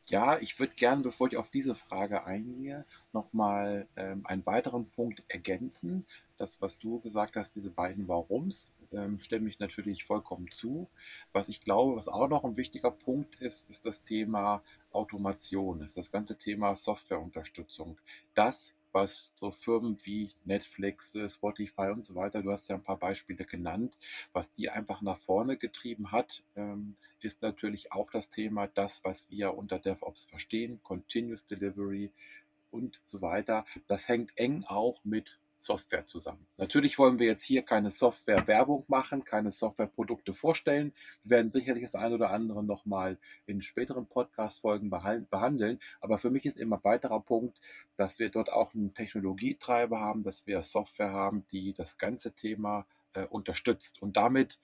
Ja, 0.09 0.38
ich 0.38 0.59
würde 0.61 0.75
gerne, 0.75 1.02
bevor 1.02 1.26
ich 1.26 1.37
auf 1.37 1.50
diese 1.50 1.75
Frage 1.75 2.25
eingehe, 2.25 2.85
nochmal 3.12 3.88
ähm, 3.97 4.25
einen 4.25 4.47
weiteren 4.47 4.87
Punkt 4.90 5.23
ergänzen. 5.28 6.06
Das, 6.38 6.62
was 6.62 6.78
du 6.78 7.00
gesagt 7.00 7.35
hast, 7.35 7.56
diese 7.56 7.71
beiden 7.71 8.06
Warums, 8.06 8.68
ähm, 8.93 9.19
stimme 9.19 9.49
ich 9.49 9.59
natürlich 9.59 10.05
vollkommen 10.05 10.50
zu. 10.50 10.88
Was 11.33 11.49
ich 11.49 11.61
glaube, 11.61 11.97
was 11.97 12.09
auch 12.09 12.28
noch 12.28 12.45
ein 12.45 12.57
wichtiger 12.57 12.90
Punkt 12.90 13.37
ist, 13.37 13.69
ist 13.69 13.87
das 13.87 14.05
Thema 14.05 14.62
Automation, 14.93 15.83
ist 15.83 15.97
das 15.97 16.11
ganze 16.11 16.38
Thema 16.38 16.76
Softwareunterstützung. 16.76 17.99
Das, 18.35 18.75
was 18.93 19.31
so 19.35 19.50
Firmen 19.50 19.99
wie 20.05 20.31
Netflix, 20.45 21.14
äh, 21.14 21.28
Spotify 21.28 21.90
und 21.93 22.07
so 22.07 22.14
weiter, 22.14 22.43
du 22.43 22.50
hast 22.50 22.69
ja 22.69 22.76
ein 22.76 22.83
paar 22.83 22.99
Beispiele 22.99 23.45
genannt, 23.45 23.97
was 24.33 24.52
die 24.52 24.71
einfach 24.71 25.02
nach 25.02 25.19
vorne 25.19 25.57
getrieben 25.57 26.12
hat, 26.12 26.43
ähm, 26.57 26.97
ist 27.21 27.43
natürlich 27.43 27.93
auch 27.93 28.11
das 28.11 28.31
Thema, 28.31 28.69
das, 28.69 29.05
was 29.05 29.28
wir 29.31 29.55
unter 29.55 29.78
DevOps 29.78 30.25
verstehen, 30.25 30.81
Continuous 30.83 31.47
Delivery 31.47 32.11
und 32.71 33.00
so 33.05 33.21
weiter. 33.21 33.64
Das 33.87 34.09
hängt 34.09 34.37
eng 34.37 34.64
auch 34.64 35.05
mit 35.05 35.38
Software 35.59 36.07
zusammen. 36.07 36.47
Natürlich 36.59 36.99
wollen 36.99 37.19
wir 37.19 37.27
jetzt 37.27 37.45
hier 37.45 37.63
keine 37.63 37.91
Software-Werbung 37.91 38.85
machen, 38.89 39.25
keine 39.25 39.53
Software-Produkte 39.53 40.35
vorstellen. 40.35 40.93
Wir 41.25 41.39
werden 41.39 41.53
sicherlich 41.53 41.85
das 41.85 41.95
eine 41.95 42.15
oder 42.15 42.31
andere 42.31 42.63
nochmal 42.63 43.19
in 43.47 43.63
späteren 43.63 44.07
Podcast-Folgen 44.07 44.91
behandeln. 44.91 45.81
Aber 46.01 46.19
für 46.19 46.31
mich 46.31 46.45
ist 46.45 46.59
immer 46.59 46.77
ein 46.77 46.85
weiterer 46.85 47.21
Punkt, 47.21 47.61
dass 47.97 48.19
wir 48.19 48.29
dort 48.29 48.53
auch 48.53 48.75
einen 48.75 48.95
Technologietreiber 48.95 50.01
haben, 50.01 50.23
dass 50.23 50.47
wir 50.47 50.61
Software 50.63 51.13
haben, 51.13 51.47
die 51.51 51.73
das 51.73 51.97
ganze 51.99 52.35
Thema 52.35 52.87
äh, 53.15 53.25
unterstützt 53.25 54.01
und 54.03 54.17
damit 54.17 54.59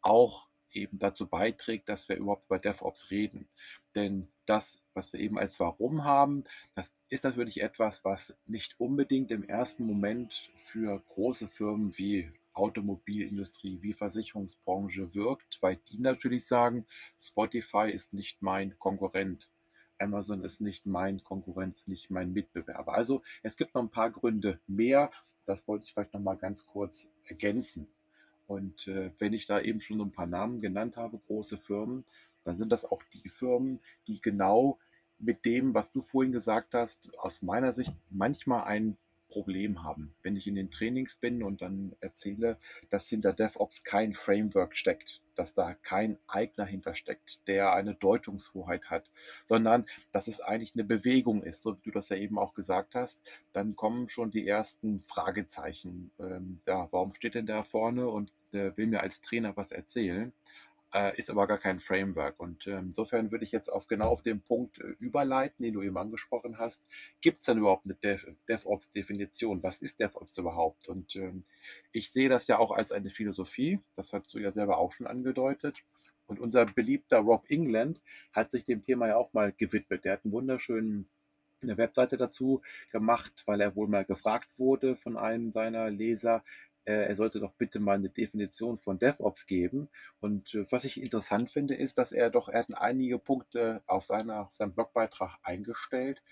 auch 0.00 0.48
eben 0.70 0.98
dazu 0.98 1.26
beiträgt, 1.26 1.88
dass 1.88 2.08
wir 2.08 2.16
überhaupt 2.16 2.46
über 2.46 2.58
DevOps 2.58 3.10
reden. 3.10 3.48
Denn 3.96 4.28
das, 4.44 4.82
was 4.94 5.12
wir 5.12 5.20
eben 5.20 5.38
als 5.38 5.58
Warum 5.58 6.04
haben, 6.04 6.44
das 6.74 6.94
ist 7.08 7.24
natürlich 7.24 7.62
etwas, 7.62 8.04
was 8.04 8.36
nicht 8.46 8.78
unbedingt 8.78 9.30
im 9.30 9.42
ersten 9.42 9.86
Moment 9.86 10.50
für 10.54 11.02
große 11.08 11.48
Firmen 11.48 11.96
wie 11.96 12.30
Automobilindustrie, 12.52 13.78
wie 13.82 13.92
Versicherungsbranche 13.92 15.14
wirkt, 15.14 15.58
weil 15.62 15.76
die 15.90 15.98
natürlich 15.98 16.46
sagen, 16.46 16.86
Spotify 17.18 17.90
ist 17.90 18.14
nicht 18.14 18.42
mein 18.42 18.78
Konkurrent. 18.78 19.48
Amazon 19.98 20.44
ist 20.44 20.60
nicht 20.60 20.84
mein 20.86 21.24
Konkurrenz, 21.24 21.86
nicht 21.86 22.10
mein 22.10 22.32
Mitbewerber. 22.32 22.94
Also 22.94 23.22
es 23.42 23.56
gibt 23.56 23.74
noch 23.74 23.82
ein 23.82 23.90
paar 23.90 24.10
Gründe 24.10 24.60
mehr. 24.66 25.10
Das 25.46 25.66
wollte 25.68 25.84
ich 25.86 25.94
vielleicht 25.94 26.12
noch 26.12 26.20
mal 26.20 26.36
ganz 26.36 26.66
kurz 26.66 27.10
ergänzen. 27.24 27.88
Und 28.46 28.86
äh, 28.88 29.10
wenn 29.18 29.32
ich 29.32 29.46
da 29.46 29.60
eben 29.60 29.80
schon 29.80 29.98
so 29.98 30.04
ein 30.04 30.12
paar 30.12 30.26
Namen 30.26 30.60
genannt 30.60 30.96
habe, 30.96 31.18
große 31.18 31.58
Firmen, 31.58 32.04
dann 32.46 32.56
sind 32.56 32.70
das 32.70 32.84
auch 32.84 33.02
die 33.12 33.28
Firmen, 33.28 33.80
die 34.06 34.20
genau 34.20 34.78
mit 35.18 35.44
dem, 35.44 35.74
was 35.74 35.90
du 35.90 36.00
vorhin 36.00 36.32
gesagt 36.32 36.74
hast, 36.74 37.10
aus 37.18 37.42
meiner 37.42 37.72
Sicht 37.72 37.94
manchmal 38.10 38.64
ein 38.64 38.96
Problem 39.28 39.82
haben. 39.82 40.14
Wenn 40.22 40.36
ich 40.36 40.46
in 40.46 40.54
den 40.54 40.70
Trainings 40.70 41.16
bin 41.16 41.42
und 41.42 41.60
dann 41.60 41.96
erzähle, 42.00 42.58
dass 42.90 43.08
hinter 43.08 43.32
DevOps 43.32 43.82
kein 43.82 44.14
Framework 44.14 44.76
steckt, 44.76 45.20
dass 45.34 45.52
da 45.52 45.74
kein 45.74 46.18
Eigner 46.28 46.64
hintersteckt, 46.64 47.46
der 47.48 47.72
eine 47.72 47.94
Deutungshoheit 47.94 48.88
hat, 48.88 49.10
sondern 49.44 49.86
dass 50.12 50.28
es 50.28 50.40
eigentlich 50.40 50.74
eine 50.74 50.84
Bewegung 50.84 51.42
ist, 51.42 51.62
so 51.62 51.76
wie 51.76 51.82
du 51.82 51.90
das 51.90 52.08
ja 52.08 52.16
eben 52.16 52.38
auch 52.38 52.54
gesagt 52.54 52.94
hast, 52.94 53.28
dann 53.52 53.74
kommen 53.74 54.08
schon 54.08 54.30
die 54.30 54.46
ersten 54.46 55.00
Fragezeichen. 55.00 56.12
Ähm, 56.20 56.60
ja, 56.66 56.88
warum 56.92 57.12
steht 57.14 57.34
denn 57.34 57.46
der 57.46 57.64
vorne 57.64 58.08
und 58.08 58.30
äh, 58.52 58.76
will 58.76 58.86
mir 58.86 59.00
als 59.00 59.20
Trainer 59.20 59.56
was 59.56 59.72
erzählen? 59.72 60.32
Äh, 60.94 61.16
ist 61.18 61.30
aber 61.30 61.46
gar 61.46 61.58
kein 61.58 61.78
Framework. 61.78 62.38
Und 62.38 62.66
äh, 62.66 62.78
insofern 62.78 63.30
würde 63.30 63.44
ich 63.44 63.52
jetzt 63.52 63.68
auf 63.68 63.86
genau 63.86 64.08
auf 64.08 64.22
den 64.22 64.40
Punkt 64.40 64.78
äh, 64.78 64.94
überleiten, 64.98 65.62
den 65.62 65.74
du 65.74 65.82
eben 65.82 65.96
angesprochen 65.96 66.58
hast. 66.58 66.84
Gibt 67.20 67.40
es 67.40 67.46
denn 67.46 67.58
überhaupt 67.58 67.84
eine 67.84 67.94
Dev 67.94 68.26
DevOps-Definition? 68.48 69.62
Was 69.62 69.82
ist 69.82 70.00
DevOps 70.00 70.38
überhaupt? 70.38 70.88
Und 70.88 71.16
ähm, 71.16 71.44
ich 71.92 72.10
sehe 72.10 72.28
das 72.28 72.46
ja 72.46 72.58
auch 72.58 72.72
als 72.72 72.92
eine 72.92 73.10
Philosophie. 73.10 73.80
Das 73.94 74.12
hast 74.12 74.32
du 74.34 74.38
ja 74.38 74.52
selber 74.52 74.78
auch 74.78 74.92
schon 74.92 75.06
angedeutet. 75.06 75.78
Und 76.26 76.40
unser 76.40 76.66
beliebter 76.66 77.18
Rob 77.18 77.44
England 77.48 78.00
hat 78.32 78.50
sich 78.50 78.64
dem 78.64 78.84
Thema 78.84 79.08
ja 79.08 79.16
auch 79.16 79.32
mal 79.32 79.52
gewidmet. 79.52 80.04
Der 80.04 80.14
hat 80.14 80.24
einen 80.24 80.32
wunderschönen 80.32 81.08
eine 81.62 81.78
Webseite 81.78 82.16
dazu 82.16 82.62
gemacht, 82.92 83.32
weil 83.46 83.60
er 83.60 83.74
wohl 83.76 83.88
mal 83.88 84.04
gefragt 84.04 84.58
wurde 84.58 84.96
von 84.96 85.16
einem 85.16 85.52
seiner 85.52 85.90
Leser, 85.90 86.44
er 86.92 87.16
sollte 87.16 87.40
doch 87.40 87.52
bitte 87.54 87.80
mal 87.80 87.96
eine 87.96 88.10
Definition 88.10 88.78
von 88.78 88.98
DevOps 88.98 89.46
geben. 89.46 89.88
Und 90.20 90.54
äh, 90.54 90.70
was 90.70 90.84
ich 90.84 91.00
interessant 91.00 91.50
finde, 91.50 91.74
ist, 91.74 91.98
dass 91.98 92.12
er 92.12 92.30
doch, 92.30 92.48
er 92.48 92.60
hat 92.60 92.74
einige 92.74 93.18
Punkte 93.18 93.82
auf, 93.86 94.04
seiner, 94.04 94.42
auf 94.42 94.56
seinem 94.56 94.72
Blogbeitrag 94.72 95.38
eingestellt, 95.42 96.22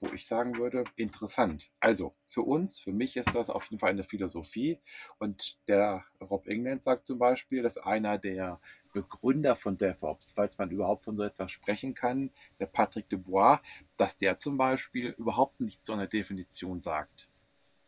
wo 0.00 0.12
ich 0.14 0.26
sagen 0.26 0.56
würde, 0.58 0.84
interessant. 0.96 1.70
Also 1.80 2.14
für 2.28 2.42
uns, 2.42 2.78
für 2.78 2.92
mich 2.92 3.16
ist 3.16 3.34
das 3.34 3.50
auf 3.50 3.64
jeden 3.64 3.80
Fall 3.80 3.90
eine 3.90 4.04
Philosophie. 4.04 4.78
Und 5.18 5.58
der 5.68 6.04
Rob 6.20 6.46
England 6.46 6.82
sagt 6.82 7.06
zum 7.06 7.18
Beispiel, 7.18 7.62
dass 7.62 7.78
einer 7.78 8.18
der 8.18 8.60
Begründer 8.92 9.56
von 9.56 9.76
DevOps, 9.76 10.32
falls 10.32 10.58
man 10.58 10.70
überhaupt 10.70 11.04
von 11.04 11.16
so 11.16 11.22
etwas 11.22 11.50
sprechen 11.50 11.94
kann, 11.94 12.30
der 12.60 12.66
Patrick 12.66 13.08
Dubois, 13.08 13.60
dass 13.96 14.18
der 14.18 14.38
zum 14.38 14.56
Beispiel 14.56 15.14
überhaupt 15.18 15.60
nicht 15.60 15.84
so 15.84 15.94
eine 15.94 16.08
Definition 16.08 16.80
sagt. 16.80 17.28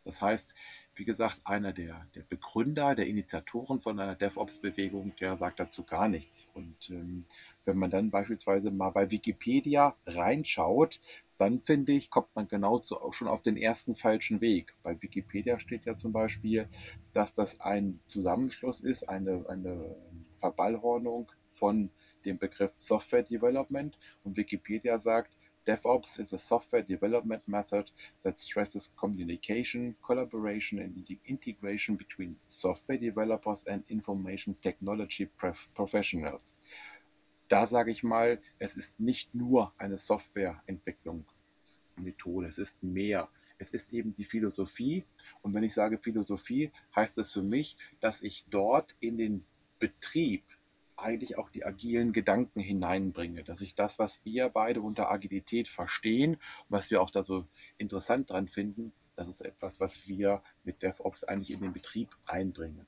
Das 0.03 0.21
heißt, 0.21 0.53
wie 0.99 1.05
gesagt, 1.05 1.39
einer 1.45 1.71
der, 1.71 2.05
der 2.13 2.23
Begründer, 2.23 2.93
der 2.93 3.07
Initiatoren 3.07 3.79
von 3.79 3.97
einer 3.99 4.15
DevOps-Bewegung, 4.15 5.13
der 5.19 5.37
sagt 5.37 5.61
dazu 5.61 5.83
gar 5.83 6.09
nichts. 6.09 6.51
Und 6.53 6.89
ähm, 6.89 7.25
wenn 7.63 7.77
man 7.77 7.89
dann 7.89 8.11
beispielsweise 8.11 8.69
mal 8.69 8.89
bei 8.89 9.09
Wikipedia 9.09 9.95
reinschaut, 10.05 10.99
dann 11.37 11.61
finde 11.61 11.93
ich, 11.93 12.09
kommt 12.09 12.35
man 12.35 12.49
genau 12.49 12.79
zu, 12.79 12.99
auch 13.01 13.13
schon 13.13 13.29
auf 13.29 13.41
den 13.41 13.55
ersten 13.55 13.95
falschen 13.95 14.41
Weg. 14.41 14.75
Bei 14.83 15.01
Wikipedia 15.01 15.57
steht 15.57 15.85
ja 15.85 15.95
zum 15.95 16.11
Beispiel, 16.11 16.67
dass 17.13 17.33
das 17.33 17.61
ein 17.61 18.01
Zusammenschluss 18.07 18.81
ist, 18.81 19.07
eine, 19.07 19.45
eine 19.47 19.95
Verballhornung 20.41 21.31
von 21.47 21.91
dem 22.25 22.39
Begriff 22.39 22.73
Software 22.77 23.23
Development. 23.23 23.97
Und 24.25 24.35
Wikipedia 24.35 24.99
sagt, 24.99 25.31
DevOps 25.69 26.19
is 26.19 26.33
a 26.33 26.37
software 26.39 26.81
development 26.81 27.47
method 27.47 27.91
that 28.23 28.39
stresses 28.39 28.89
communication, 28.97 29.95
collaboration, 30.03 30.79
and 30.79 31.05
integration 31.27 31.95
between 31.95 32.37
software 32.47 32.97
developers 32.97 33.63
and 33.67 33.83
information 33.87 34.55
technology 34.63 35.29
professionals. 35.75 36.55
Da 37.49 37.67
sage 37.67 37.91
ich 37.91 38.01
mal, 38.03 38.39
es 38.57 38.75
ist 38.75 38.99
nicht 38.99 39.35
nur 39.35 39.71
eine 39.77 39.99
Softwareentwicklungsmethode, 39.99 42.47
es 42.47 42.57
ist 42.57 42.81
mehr. 42.81 43.29
Es 43.59 43.69
ist 43.71 43.93
eben 43.93 44.15
die 44.15 44.25
Philosophie. 44.25 45.05
Und 45.43 45.53
wenn 45.53 45.63
ich 45.63 45.75
sage 45.75 45.99
Philosophie, 45.99 46.71
heißt 46.95 47.19
es 47.19 47.33
für 47.33 47.43
mich, 47.43 47.77
dass 47.99 48.23
ich 48.23 48.45
dort 48.49 48.95
in 49.01 49.19
den 49.19 49.45
Betrieb 49.77 50.43
eigentlich 51.01 51.37
auch 51.37 51.49
die 51.49 51.65
agilen 51.65 52.13
Gedanken 52.13 52.59
hineinbringe, 52.59 53.43
dass 53.43 53.61
ich 53.61 53.75
das, 53.75 53.99
was 53.99 54.23
wir 54.25 54.49
beide 54.49 54.81
unter 54.81 55.09
Agilität 55.09 55.67
verstehen 55.67 56.35
und 56.35 56.69
was 56.69 56.91
wir 56.91 57.01
auch 57.01 57.09
da 57.09 57.23
so 57.23 57.45
interessant 57.77 58.29
dran 58.29 58.47
finden, 58.47 58.93
das 59.15 59.27
ist 59.27 59.41
etwas, 59.41 59.79
was 59.79 60.07
wir 60.07 60.41
mit 60.63 60.81
DevOps 60.81 61.23
eigentlich 61.23 61.51
in 61.51 61.61
den 61.61 61.73
Betrieb 61.73 62.09
einbringen. 62.25 62.87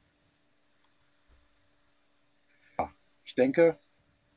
Ja, 2.78 2.92
ich 3.26 3.36
denke, 3.36 3.78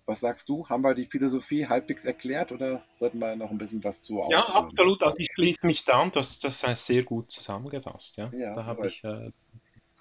was 0.07 0.21
sagst 0.21 0.49
du? 0.49 0.69
Haben 0.69 0.83
wir 0.83 0.95
die 0.95 1.07
Philosophie 1.07 1.67
halbwegs 1.67 2.05
erklärt 2.05 2.53
oder 2.53 2.85
sollten 2.99 3.19
wir 3.19 3.37
noch 3.37 3.51
ein 3.51 3.59
bisschen 3.59 3.83
was 3.85 4.03
zu 4.03 4.21
ausführen? 4.21 4.43
Ja, 4.47 4.55
absolut. 4.55 5.03
Also 5.03 5.17
ich 5.19 5.31
schließe 5.35 5.67
mich 5.67 5.85
da 5.85 6.03
an. 6.03 6.13
Das, 6.13 6.41
das 6.41 6.63
ist 6.63 6.87
sehr 6.87 7.03
gut 7.05 7.31
zusammengefasst. 7.33 8.17
Ja, 8.17 8.31
ja 8.35 8.55
da 8.55 8.65
habe 8.67 8.89
ich 8.89 9.03
äh, 9.05 9.31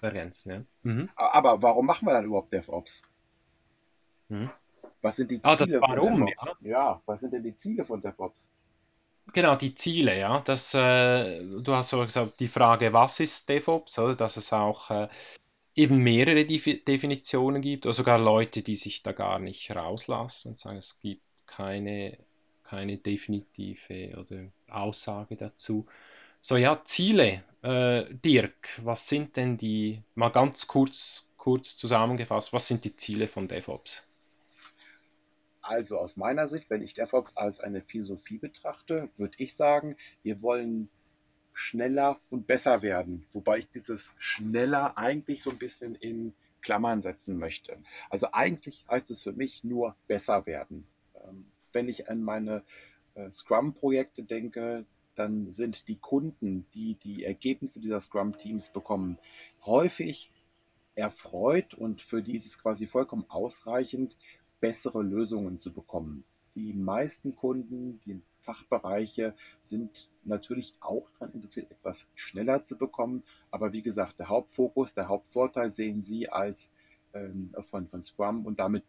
ergänzt. 0.02 0.46
Ja. 0.46 0.62
Mhm. 0.82 1.08
Aber 1.16 1.62
warum 1.62 1.86
machen 1.86 2.06
wir 2.06 2.12
dann 2.12 2.26
überhaupt 2.26 2.52
DevOps? 2.52 3.02
Hm? 4.28 4.50
Was 5.02 5.16
sind 5.16 5.30
die 5.30 5.40
ah, 5.42 5.56
Ziele 5.56 5.80
warum, 5.80 6.18
von 6.18 6.26
DevOps? 6.26 6.56
Ja. 6.60 6.70
ja. 6.70 7.02
was 7.04 7.20
sind 7.20 7.32
denn 7.32 7.42
die 7.42 7.54
Ziele 7.54 7.84
von 7.84 8.00
DevOps? 8.00 8.50
Genau, 9.32 9.56
die 9.56 9.74
Ziele, 9.74 10.18
ja. 10.18 10.40
Das, 10.40 10.74
äh, 10.74 11.42
du 11.42 11.74
hast 11.74 11.90
so 11.90 12.00
gesagt, 12.00 12.40
die 12.40 12.48
Frage, 12.48 12.92
was 12.92 13.20
ist 13.20 13.48
DevOps, 13.48 13.98
oder? 13.98 14.16
Dass 14.16 14.36
es 14.36 14.52
auch 14.52 14.90
äh, 14.90 15.08
eben 15.74 15.98
mehrere 15.98 16.44
Def 16.46 16.64
Definitionen 16.84 17.62
gibt, 17.62 17.86
oder 17.86 17.94
sogar 17.94 18.18
Leute, 18.18 18.62
die 18.62 18.76
sich 18.76 19.02
da 19.02 19.12
gar 19.12 19.38
nicht 19.38 19.70
rauslassen 19.74 20.52
und 20.52 20.58
sagen, 20.58 20.78
es 20.78 20.98
gibt 21.00 21.22
keine, 21.46 22.18
keine 22.64 22.96
definitive 22.98 24.16
oder 24.18 24.44
Aussage 24.68 25.36
dazu. 25.36 25.86
So, 26.40 26.56
ja, 26.56 26.82
Ziele. 26.84 27.42
Äh, 27.62 28.04
Dirk, 28.10 28.80
was 28.82 29.08
sind 29.08 29.36
denn 29.36 29.56
die, 29.56 30.02
mal 30.14 30.28
ganz 30.30 30.66
kurz, 30.66 31.24
kurz 31.38 31.76
zusammengefasst, 31.76 32.52
was 32.52 32.68
sind 32.68 32.84
die 32.84 32.96
Ziele 32.96 33.28
von 33.28 33.48
DevOps? 33.48 34.02
Also 35.64 35.98
aus 35.98 36.18
meiner 36.18 36.46
Sicht, 36.46 36.68
wenn 36.68 36.82
ich 36.82 36.92
DevOps 36.92 37.36
als 37.38 37.58
eine 37.58 37.80
Philosophie 37.80 38.36
betrachte, 38.36 39.08
würde 39.16 39.34
ich 39.38 39.54
sagen, 39.54 39.96
wir 40.22 40.42
wollen 40.42 40.90
schneller 41.54 42.20
und 42.28 42.46
besser 42.46 42.82
werden. 42.82 43.26
Wobei 43.32 43.58
ich 43.58 43.70
dieses 43.70 44.14
schneller 44.18 44.98
eigentlich 44.98 45.42
so 45.42 45.50
ein 45.50 45.58
bisschen 45.58 45.94
in 45.94 46.34
Klammern 46.60 47.00
setzen 47.00 47.38
möchte. 47.38 47.78
Also 48.10 48.28
eigentlich 48.32 48.84
heißt 48.90 49.10
es 49.10 49.22
für 49.22 49.32
mich 49.32 49.64
nur 49.64 49.96
besser 50.06 50.44
werden. 50.44 50.86
Ähm, 51.14 51.46
wenn 51.72 51.88
ich 51.88 52.10
an 52.10 52.22
meine 52.22 52.62
äh, 53.14 53.30
Scrum-Projekte 53.32 54.22
denke, 54.22 54.84
dann 55.14 55.50
sind 55.50 55.88
die 55.88 55.96
Kunden, 55.96 56.66
die 56.74 56.94
die 56.96 57.24
Ergebnisse 57.24 57.80
dieser 57.80 58.00
Scrum-Teams 58.00 58.70
bekommen, 58.70 59.18
häufig 59.64 60.30
erfreut 60.94 61.74
und 61.74 62.02
für 62.02 62.22
die 62.22 62.36
ist 62.36 62.46
es 62.46 62.58
quasi 62.58 62.86
vollkommen 62.86 63.24
ausreichend, 63.28 64.16
bessere 64.64 65.02
Lösungen 65.02 65.58
zu 65.58 65.74
bekommen. 65.74 66.24
Die 66.54 66.72
meisten 66.72 67.36
Kunden, 67.36 68.00
die 68.06 68.22
Fachbereiche 68.40 69.34
sind 69.62 70.10
natürlich 70.24 70.72
auch 70.80 71.10
daran 71.10 71.34
interessiert, 71.34 71.70
etwas 71.70 72.06
schneller 72.14 72.64
zu 72.64 72.78
bekommen. 72.78 73.24
Aber 73.50 73.74
wie 73.74 73.82
gesagt, 73.82 74.18
der 74.18 74.30
Hauptfokus, 74.30 74.94
der 74.94 75.08
Hauptvorteil 75.08 75.70
sehen 75.70 76.02
Sie 76.02 76.30
als 76.30 76.70
ähm, 77.12 77.54
von, 77.60 77.88
von 77.88 78.02
Scrum 78.02 78.46
und 78.46 78.58
damit 78.58 78.84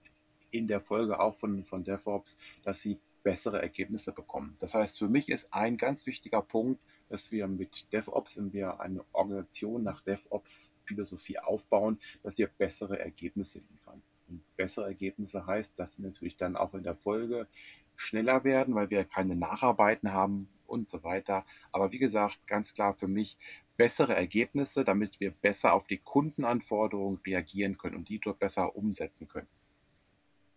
in 0.49 0.69
der 0.69 0.79
Folge 0.79 1.19
auch 1.19 1.35
von, 1.35 1.65
von 1.65 1.83
DevOps, 1.83 2.37
dass 2.63 2.81
Sie 2.81 2.97
bessere 3.23 3.61
Ergebnisse 3.61 4.13
bekommen. 4.13 4.55
Das 4.59 4.75
heißt, 4.75 4.97
für 4.97 5.09
mich 5.09 5.27
ist 5.27 5.53
ein 5.53 5.75
ganz 5.75 6.05
wichtiger 6.05 6.41
Punkt, 6.41 6.79
dass 7.09 7.33
wir 7.33 7.49
mit 7.49 7.91
DevOps, 7.91 8.37
wenn 8.37 8.53
wir 8.53 8.79
eine 8.79 9.03
Organisation 9.11 9.83
nach 9.83 9.99
DevOps-Philosophie 9.99 11.39
aufbauen, 11.39 11.99
dass 12.23 12.37
wir 12.37 12.47
bessere 12.47 12.97
Ergebnisse 12.97 13.59
liefern. 13.59 14.01
Und 14.27 14.41
bessere 14.57 14.85
Ergebnisse 14.85 15.45
heißt, 15.45 15.77
dass 15.79 15.93
sie 15.93 16.01
natürlich 16.01 16.37
dann 16.37 16.55
auch 16.55 16.73
in 16.73 16.83
der 16.83 16.95
Folge 16.95 17.47
schneller 17.95 18.43
werden, 18.43 18.75
weil 18.75 18.89
wir 18.89 19.05
keine 19.05 19.35
Nacharbeiten 19.35 20.11
haben 20.11 20.49
und 20.67 20.89
so 20.89 21.03
weiter. 21.03 21.45
Aber 21.71 21.91
wie 21.91 21.99
gesagt, 21.99 22.45
ganz 22.47 22.73
klar 22.73 22.93
für 22.93 23.07
mich 23.07 23.37
bessere 23.77 24.15
Ergebnisse, 24.15 24.83
damit 24.85 25.19
wir 25.19 25.31
besser 25.31 25.73
auf 25.73 25.87
die 25.87 25.97
Kundenanforderungen 25.97 27.19
reagieren 27.25 27.77
können 27.77 27.95
und 27.95 28.09
die 28.09 28.19
dort 28.19 28.39
besser 28.39 28.75
umsetzen 28.75 29.27
können. 29.27 29.47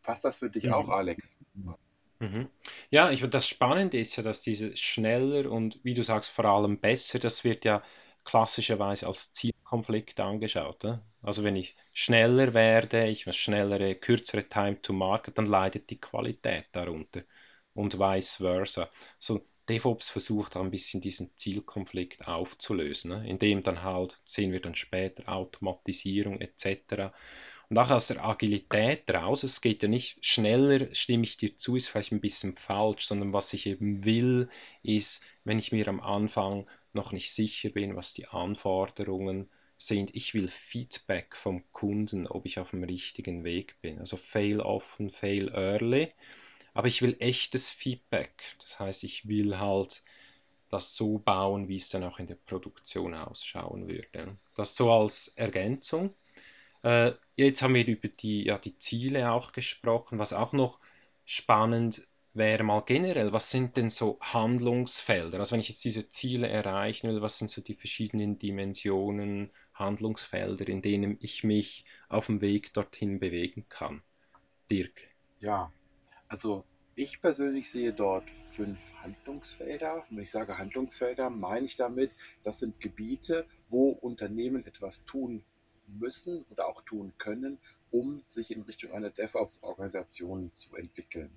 Passt 0.02 0.24
das 0.24 0.38
für 0.38 0.50
dich 0.50 0.64
mhm. 0.64 0.72
auch, 0.72 0.88
Alex? 0.88 1.36
Mhm. 2.20 2.48
Ja, 2.90 3.10
ich, 3.10 3.22
das 3.28 3.46
Spannende 3.46 3.98
ist 3.98 4.16
ja, 4.16 4.22
dass 4.22 4.42
diese 4.42 4.76
schneller 4.76 5.50
und 5.50 5.78
wie 5.84 5.94
du 5.94 6.02
sagst, 6.02 6.30
vor 6.30 6.44
allem 6.46 6.78
besser, 6.78 7.18
das 7.18 7.44
wird 7.44 7.64
ja 7.64 7.82
klassischerweise 8.24 9.06
als 9.06 9.32
Zielkonflikt 9.32 10.18
angeschaut. 10.20 10.82
Ne? 10.84 11.02
Also 11.22 11.44
wenn 11.44 11.56
ich 11.56 11.76
schneller 11.92 12.54
werde, 12.54 13.06
ich 13.08 13.26
habe 13.26 13.34
schnellere, 13.34 13.94
kürzere 13.94 14.48
Time 14.48 14.80
to 14.82 14.92
Market, 14.92 15.38
dann 15.38 15.46
leidet 15.46 15.90
die 15.90 16.00
Qualität 16.00 16.66
darunter 16.72 17.22
und 17.74 17.98
vice 17.98 18.36
versa. 18.36 18.90
So 19.18 19.46
DevOps 19.68 20.10
versucht 20.10 20.56
ein 20.56 20.70
bisschen 20.70 21.00
diesen 21.00 21.30
Zielkonflikt 21.36 22.26
aufzulösen, 22.26 23.10
ne? 23.10 23.28
indem 23.28 23.62
dann 23.62 23.82
halt, 23.82 24.18
sehen 24.24 24.52
wir 24.52 24.60
dann 24.60 24.74
später, 24.74 25.28
Automatisierung 25.28 26.40
etc. 26.40 27.12
Und 27.68 27.78
auch 27.78 27.90
aus 27.90 28.06
der 28.08 28.24
Agilität 28.24 29.10
raus, 29.10 29.42
es 29.42 29.60
geht 29.60 29.82
ja 29.82 29.88
nicht 29.88 30.24
schneller, 30.24 30.94
stimme 30.94 31.24
ich 31.24 31.36
dir 31.36 31.56
zu, 31.58 31.76
ist 31.76 31.88
vielleicht 31.88 32.12
ein 32.12 32.20
bisschen 32.20 32.56
falsch, 32.56 33.06
sondern 33.06 33.32
was 33.32 33.52
ich 33.52 33.66
eben 33.66 34.04
will, 34.04 34.48
ist, 34.82 35.22
wenn 35.44 35.58
ich 35.58 35.70
mir 35.72 35.86
am 35.88 36.00
Anfang 36.00 36.66
noch 36.92 37.12
nicht 37.12 37.32
sicher 37.32 37.68
bin, 37.70 37.94
was 37.94 38.14
die 38.14 38.26
Anforderungen 38.28 39.50
sind. 39.78 40.14
Ich 40.14 40.34
will 40.34 40.48
Feedback 40.48 41.36
vom 41.36 41.64
Kunden, 41.72 42.26
ob 42.26 42.46
ich 42.46 42.58
auf 42.58 42.70
dem 42.70 42.84
richtigen 42.84 43.44
Weg 43.44 43.80
bin. 43.80 43.98
Also 44.00 44.16
fail 44.16 44.60
often, 44.60 45.10
fail 45.10 45.48
early. 45.48 46.12
Aber 46.74 46.88
ich 46.88 47.02
will 47.02 47.16
echtes 47.20 47.70
Feedback. 47.70 48.30
Das 48.60 48.78
heißt, 48.78 49.04
ich 49.04 49.28
will 49.28 49.58
halt 49.58 50.02
das 50.70 50.94
so 50.96 51.18
bauen, 51.18 51.68
wie 51.68 51.76
es 51.76 51.88
dann 51.88 52.04
auch 52.04 52.18
in 52.18 52.26
der 52.26 52.34
Produktion 52.34 53.14
ausschauen 53.14 53.88
würde. 53.88 54.36
Das 54.56 54.76
so 54.76 54.92
als 54.92 55.28
Ergänzung. 55.28 56.14
Äh, 56.82 57.12
jetzt 57.36 57.62
haben 57.62 57.74
wir 57.74 57.86
über 57.86 58.08
die, 58.08 58.44
ja, 58.44 58.58
die 58.58 58.78
Ziele 58.78 59.32
auch 59.32 59.52
gesprochen, 59.52 60.18
was 60.18 60.32
auch 60.32 60.52
noch 60.52 60.78
spannend 61.24 62.06
wäre 62.34 62.62
mal 62.62 62.80
generell, 62.80 63.32
was 63.32 63.50
sind 63.50 63.76
denn 63.76 63.90
so 63.90 64.18
Handlungsfelder? 64.20 65.40
Also 65.40 65.52
wenn 65.52 65.60
ich 65.60 65.68
jetzt 65.68 65.84
diese 65.84 66.10
Ziele 66.10 66.48
erreichen 66.48 67.08
will, 67.08 67.20
was 67.20 67.38
sind 67.38 67.50
so 67.50 67.60
die 67.60 67.74
verschiedenen 67.74 68.38
Dimensionen, 68.38 69.50
Handlungsfelder, 69.78 70.68
in 70.68 70.82
denen 70.82 71.18
ich 71.20 71.44
mich 71.44 71.84
auf 72.08 72.26
dem 72.26 72.40
Weg 72.40 72.72
dorthin 72.74 73.20
bewegen 73.20 73.66
kann? 73.68 74.02
Dirk. 74.70 75.08
Ja, 75.40 75.72
also 76.28 76.64
ich 76.94 77.20
persönlich 77.20 77.70
sehe 77.70 77.92
dort 77.92 78.28
fünf 78.28 78.80
Handlungsfelder. 79.02 80.04
Wenn 80.10 80.24
ich 80.24 80.30
sage 80.30 80.58
Handlungsfelder, 80.58 81.30
meine 81.30 81.66
ich 81.66 81.76
damit, 81.76 82.10
das 82.42 82.58
sind 82.58 82.80
Gebiete, 82.80 83.46
wo 83.68 83.90
Unternehmen 83.90 84.66
etwas 84.66 85.04
tun 85.04 85.44
müssen 85.86 86.44
oder 86.50 86.66
auch 86.66 86.82
tun 86.82 87.12
können, 87.18 87.58
um 87.90 88.22
sich 88.26 88.50
in 88.50 88.62
Richtung 88.62 88.92
einer 88.92 89.10
DevOps-Organisation 89.10 90.50
zu 90.54 90.76
entwickeln. 90.76 91.30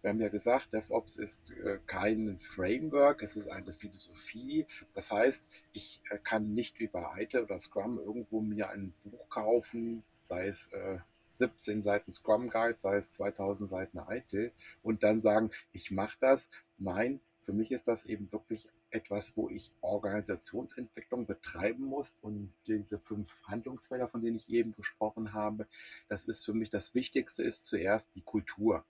Wir 0.00 0.10
haben 0.10 0.20
ja 0.20 0.28
gesagt, 0.28 0.72
DevOps 0.72 1.16
ist 1.16 1.50
äh, 1.50 1.78
kein 1.86 2.38
Framework, 2.40 3.22
es 3.22 3.36
ist 3.36 3.48
eine 3.48 3.72
Philosophie. 3.72 4.66
Das 4.94 5.10
heißt, 5.10 5.48
ich 5.72 6.00
äh, 6.10 6.18
kann 6.18 6.54
nicht 6.54 6.78
wie 6.78 6.86
bei 6.86 7.04
ITIL 7.22 7.42
oder 7.42 7.58
Scrum 7.58 7.98
irgendwo 7.98 8.40
mir 8.40 8.70
ein 8.70 8.94
Buch 9.02 9.28
kaufen, 9.28 10.04
sei 10.22 10.46
es 10.46 10.68
äh, 10.72 10.98
17 11.32 11.82
Seiten 11.82 12.12
Scrum 12.12 12.48
Guide, 12.48 12.78
sei 12.78 12.96
es 12.96 13.12
2000 13.12 13.68
Seiten 13.68 13.98
ITIL 13.98 14.52
und 14.82 15.02
dann 15.02 15.20
sagen, 15.20 15.50
ich 15.72 15.90
mache 15.90 16.16
das. 16.20 16.48
Nein, 16.78 17.20
für 17.40 17.52
mich 17.52 17.72
ist 17.72 17.88
das 17.88 18.04
eben 18.04 18.30
wirklich 18.32 18.68
etwas, 18.90 19.36
wo 19.36 19.48
ich 19.48 19.72
Organisationsentwicklung 19.80 21.26
betreiben 21.26 21.84
muss. 21.84 22.18
Und 22.20 22.52
diese 22.66 22.98
fünf 22.98 23.34
Handlungsfelder, 23.44 24.08
von 24.08 24.22
denen 24.22 24.36
ich 24.36 24.48
eben 24.48 24.74
gesprochen 24.74 25.32
habe, 25.32 25.66
das 26.08 26.24
ist 26.24 26.44
für 26.44 26.54
mich 26.54 26.70
das 26.70 26.94
Wichtigste, 26.94 27.42
ist 27.42 27.66
zuerst 27.66 28.14
die 28.14 28.22
Kultur 28.22 28.84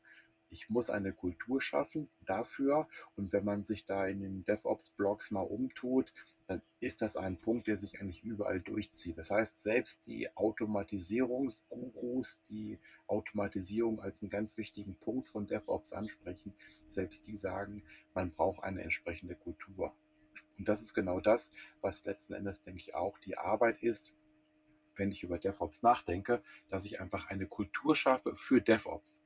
Ich 0.51 0.71
muss 0.71 0.91
eine 0.91 1.13
Kultur 1.13 1.61
schaffen 1.61 2.09
dafür. 2.25 2.89
Und 3.17 3.33
wenn 3.33 3.45
man 3.45 3.65
sich 3.65 3.85
da 3.85 4.07
in 4.07 4.21
den 4.21 4.45
DevOps-Blogs 4.45 5.31
mal 5.31 5.43
umtut, 5.43 6.13
dann 6.47 6.63
ist 6.81 7.03
das 7.03 7.17
ein 7.17 7.39
Punkt, 7.39 7.67
der 7.67 7.77
sich 7.77 8.01
eigentlich 8.01 8.25
überall 8.25 8.61
durchzieht. 8.61 9.19
Das 9.19 9.31
heißt, 9.31 9.63
selbst 9.63 10.07
die 10.07 10.35
Automatisierungsgurus, 10.35 12.43
die 12.49 12.79
Automatisierung 13.07 14.01
als 14.01 14.23
einen 14.23 14.31
ganz 14.31 14.57
wichtigen 14.57 14.97
Punkt 14.97 15.29
von 15.29 15.47
DevOps 15.47 15.93
ansprechen, 15.93 16.55
selbst 16.87 17.27
die 17.27 17.37
sagen, 17.37 17.85
man 18.15 18.31
braucht 18.31 18.65
eine 18.65 18.83
entsprechende 18.83 19.35
Kultur. 19.35 19.95
Und 20.59 20.69
das 20.69 20.83
ist 20.83 20.95
genau 20.95 21.21
das, 21.21 21.53
was 21.83 22.07
letzten 22.07 22.33
Endes, 22.33 22.63
denke 22.63 22.81
ich, 22.81 22.95
auch 22.95 23.19
die 23.19 23.37
Arbeit 23.37 23.83
ist, 23.83 24.15
wenn 24.97 25.13
ich 25.13 25.23
über 25.23 25.39
DevOps 25.39 25.83
nachdenke, 25.83 26.43
dass 26.71 26.87
ich 26.87 27.01
einfach 27.01 27.29
eine 27.29 27.47
Kultur 27.47 27.95
schaffe 27.95 28.35
für 28.35 28.61
DevOps. 28.61 29.23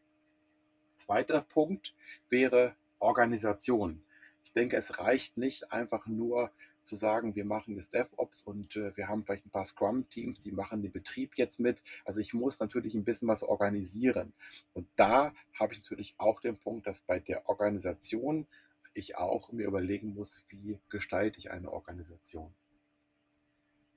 Zweiter 1.03 1.41
Punkt 1.41 1.97
wäre 2.29 2.77
Organisation. 3.01 4.05
Ich 4.45 4.53
denke, 4.53 4.77
es 4.77 5.01
reicht 5.01 5.37
nicht 5.37 5.73
einfach 5.73 6.07
nur 6.07 6.53
zu 6.85 6.95
sagen, 6.95 7.35
wir 7.35 7.45
machen 7.45 7.75
jetzt 7.75 7.93
DevOps 7.93 8.43
und 8.43 8.77
äh, 8.77 8.97
wir 8.97 9.09
haben 9.09 9.25
vielleicht 9.25 9.47
ein 9.47 9.51
paar 9.51 9.65
Scrum-Teams, 9.65 10.39
die 10.39 10.53
machen 10.53 10.81
den 10.81 10.93
Betrieb 10.93 11.37
jetzt 11.37 11.59
mit. 11.59 11.83
Also 12.05 12.21
ich 12.21 12.35
muss 12.35 12.61
natürlich 12.61 12.95
ein 12.95 13.03
bisschen 13.03 13.27
was 13.27 13.43
organisieren. 13.43 14.33
Und 14.75 14.87
da 14.95 15.35
habe 15.59 15.75
ich 15.75 15.81
natürlich 15.81 16.15
auch 16.19 16.41
den 16.41 16.57
Punkt, 16.57 16.87
dass 16.87 17.01
bei 17.01 17.19
der 17.19 17.49
Organisation 17.49 18.47
ich 18.95 19.17
auch 19.17 19.51
mir 19.51 19.67
überlegen 19.67 20.15
muss, 20.15 20.45
wie 20.51 20.79
gestalte 20.89 21.39
ich 21.39 21.51
eine 21.51 21.73
Organisation. 21.73 22.55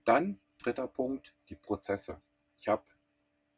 Dann 0.06 0.40
dritter 0.58 0.88
Punkt, 0.88 1.36
die 1.50 1.56
Prozesse. 1.56 2.20
Ich 2.58 2.68
habe 2.68 2.84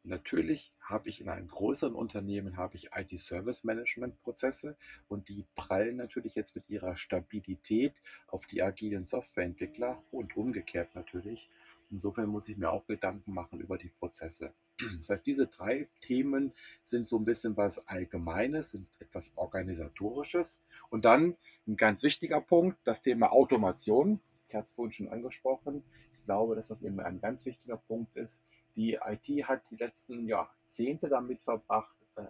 Natürlich 0.08 0.72
habe 0.80 1.10
ich 1.10 1.20
in 1.20 1.28
einem 1.28 1.48
größeren 1.48 1.94
Unternehmen 1.94 2.56
habe 2.56 2.76
ich 2.76 2.90
IT-Service-Management-Prozesse 2.94 4.76
und 5.06 5.28
die 5.28 5.44
prallen 5.54 5.96
natürlich 5.96 6.34
jetzt 6.34 6.56
mit 6.56 6.68
ihrer 6.70 6.96
Stabilität 6.96 8.00
auf 8.26 8.46
die 8.46 8.62
agilen 8.62 9.04
Softwareentwickler 9.04 10.02
und 10.10 10.34
umgekehrt 10.36 10.94
natürlich. 10.94 11.50
Insofern 11.90 12.30
muss 12.30 12.48
ich 12.48 12.56
mir 12.56 12.70
auch 12.70 12.86
Gedanken 12.86 13.34
machen 13.34 13.60
über 13.60 13.76
die 13.76 13.90
Prozesse. 13.90 14.54
Das 14.98 15.10
heißt, 15.10 15.26
diese 15.26 15.46
drei 15.46 15.88
Themen 16.00 16.52
sind 16.84 17.08
so 17.08 17.18
ein 17.18 17.24
bisschen 17.24 17.56
was 17.58 17.86
Allgemeines, 17.86 18.70
sind 18.70 18.88
etwas 19.00 19.36
Organisatorisches. 19.36 20.62
Und 20.88 21.04
dann 21.04 21.36
ein 21.66 21.76
ganz 21.76 22.02
wichtiger 22.02 22.40
Punkt, 22.40 22.78
das 22.84 23.02
Thema 23.02 23.32
Automation. 23.32 24.20
Ich 24.48 24.54
hatte 24.54 24.64
es 24.64 24.72
vorhin 24.72 24.92
schon 24.92 25.08
angesprochen. 25.08 25.82
Ich 26.14 26.24
glaube, 26.24 26.54
dass 26.54 26.68
das 26.68 26.82
eben 26.82 26.98
ein 27.00 27.20
ganz 27.20 27.44
wichtiger 27.44 27.76
Punkt 27.76 28.16
ist. 28.16 28.42
Die 28.78 28.94
IT 28.94 29.26
hat 29.48 29.68
die 29.72 29.76
letzten 29.76 30.28
Jahrzehnte 30.28 31.08
damit 31.08 31.40
verbracht, 31.40 31.96
äh, 32.14 32.22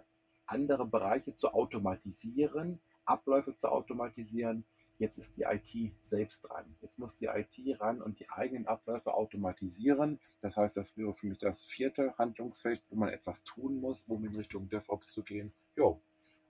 andere 0.47 0.87
Bereiche 0.87 1.37
zu 1.37 1.53
automatisieren, 1.53 2.81
Abläufe 3.05 3.55
zu 3.55 3.67
automatisieren. 3.69 4.65
Jetzt 4.97 5.19
ist 5.19 5.37
die 5.37 5.43
IT 5.43 5.93
selbst 6.01 6.49
dran. 6.49 6.75
Jetzt 6.81 6.97
muss 6.97 7.17
die 7.17 7.27
IT 7.27 7.79
ran 7.79 8.01
und 8.01 8.19
die 8.19 8.27
eigenen 8.31 8.65
Abläufe 8.65 9.13
automatisieren. 9.13 10.19
Das 10.41 10.57
heißt, 10.57 10.75
das 10.75 10.97
wäre 10.97 11.13
für 11.13 11.27
mich 11.27 11.37
das 11.37 11.65
vierte 11.65 12.17
Handlungsfeld, 12.17 12.81
wo 12.89 12.95
man 12.95 13.09
etwas 13.09 13.43
tun 13.43 13.79
muss, 13.79 14.05
um 14.07 14.25
in 14.25 14.35
Richtung 14.35 14.67
DevOps 14.69 15.11
zu 15.11 15.21
gehen. 15.21 15.53
Jo. 15.75 16.01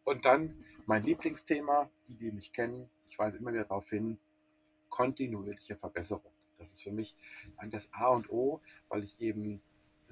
Und 0.05 0.23
dann 0.23 0.63
mein 0.85 1.03
Lieblingsthema, 1.03 1.89
die, 2.07 2.15
die 2.15 2.31
mich 2.31 2.53
kennen, 2.53 2.89
ich 3.09 3.19
weise 3.19 3.35
immer 3.35 3.51
wieder 3.51 3.65
darauf 3.65 3.89
hin, 3.89 4.17
kontinuierliche 4.88 5.75
Verbesserung. 5.75 6.31
Das 6.57 6.71
ist 6.71 6.83
für 6.83 6.91
mich 6.93 7.17
das 7.69 7.91
A 7.91 8.07
und 8.07 8.29
O, 8.29 8.62
weil 8.88 9.03
ich 9.03 9.19
eben 9.19 9.62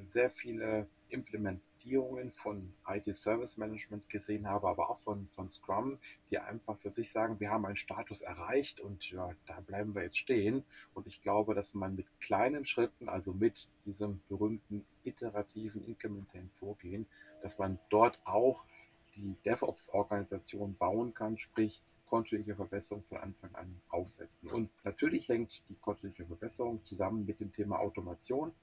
sehr 0.06 0.30
viele 0.30 0.88
Implementierungen 1.10 2.32
von 2.32 2.74
IT-Service 2.88 3.58
Management 3.58 4.10
gesehen 4.10 4.48
habe, 4.48 4.68
aber 4.68 4.90
auch 4.90 5.00
von, 5.00 5.28
von 5.28 5.50
Scrum, 5.52 6.00
die 6.30 6.40
einfach 6.40 6.78
für 6.78 6.92
sich 6.92 7.12
sagen, 7.12 7.40
wir 7.40 7.50
haben 7.50 7.66
einen 7.66 7.76
Status 7.76 8.22
erreicht 8.22 8.80
und 8.80 9.10
ja, 9.10 9.30
da 9.46 9.60
bleiben 9.62 9.96
wir 9.96 10.04
jetzt 10.04 10.18
stehen. 10.18 10.64
Und 10.94 11.08
ich 11.08 11.22
glaube, 11.22 11.56
dass 11.56 11.74
man 11.74 11.96
mit 11.96 12.08
kleinen 12.20 12.66
Schritten, 12.66 13.10
also 13.10 13.34
mit 13.34 13.70
diesem 13.86 14.22
berühmten 14.28 14.86
iterativen, 15.04 15.86
inkrementellen 15.86 16.50
Vorgehen, 16.52 17.08
dass 17.42 17.58
man 17.58 17.80
dort 17.90 18.20
auch 18.26 18.66
die 19.16 19.36
DevOps-Organisation 19.46 20.76
bauen 20.76 21.14
kann, 21.14 21.38
sprich 21.38 21.82
kontinuierliche 22.08 22.56
Verbesserung 22.56 23.04
von 23.04 23.18
Anfang 23.18 23.54
an 23.56 23.82
aufsetzen. 23.90 24.50
Und 24.52 24.70
natürlich 24.84 25.28
hängt 25.28 25.64
die 25.70 25.76
kontinuierliche 25.76 26.26
Verbesserung 26.26 26.84
zusammen 26.86 27.26
mit 27.26 27.40
dem 27.40 27.52
Thema 27.52 27.80
Automation. 27.80 28.54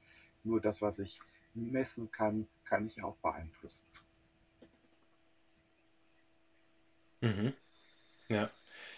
Nur 0.44 0.61
das, 0.61 0.83
was 0.83 0.98
ich 0.98 1.20
messen 1.54 2.11
kann, 2.11 2.46
kann 2.64 2.87
ich 2.87 3.02
auch 3.02 3.16
beeinflussen. 3.16 3.87
Mhm. 7.20 7.54
Ja. 8.28 8.50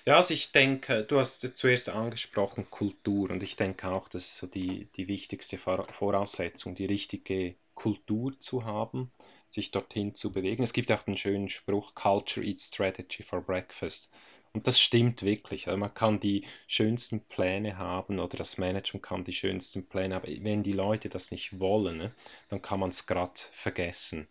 Ja, 0.04 0.16
also 0.16 0.34
ich 0.34 0.52
denke, 0.52 1.04
du 1.04 1.18
hast 1.18 1.40
zuerst 1.58 1.88
angesprochen 1.88 2.70
Kultur 2.70 3.30
und 3.30 3.42
ich 3.42 3.56
denke 3.56 3.88
auch, 3.88 4.08
das 4.08 4.24
ist 4.26 4.38
so 4.38 4.46
die, 4.46 4.88
die 4.96 5.08
wichtigste 5.08 5.58
Voraussetzung, 5.58 6.74
die 6.74 6.86
richtige 6.86 7.56
Kultur 7.74 8.38
zu 8.40 8.64
haben, 8.64 9.12
sich 9.48 9.70
dorthin 9.72 10.14
zu 10.14 10.32
bewegen. 10.32 10.62
Es 10.62 10.72
gibt 10.72 10.90
auch 10.92 11.02
den 11.02 11.18
schönen 11.18 11.50
Spruch, 11.50 11.94
Culture 11.94 12.44
eats 12.46 12.68
strategy 12.68 13.22
for 13.22 13.40
breakfast. 13.42 14.08
Und 14.56 14.66
das 14.66 14.80
stimmt 14.80 15.22
wirklich. 15.22 15.68
Also 15.68 15.76
man 15.76 15.92
kann 15.92 16.18
die 16.18 16.46
schönsten 16.66 17.20
Pläne 17.20 17.76
haben 17.76 18.18
oder 18.18 18.38
das 18.38 18.56
Management 18.56 19.04
kann 19.04 19.22
die 19.22 19.34
schönsten 19.34 19.86
Pläne, 19.86 20.16
aber 20.16 20.28
wenn 20.28 20.62
die 20.62 20.72
Leute 20.72 21.10
das 21.10 21.30
nicht 21.30 21.60
wollen, 21.60 21.98
ne, 21.98 22.14
dann 22.48 22.62
kann 22.62 22.80
man 22.80 22.88
es 22.88 23.06
gerade 23.06 23.34
vergessen. 23.52 24.28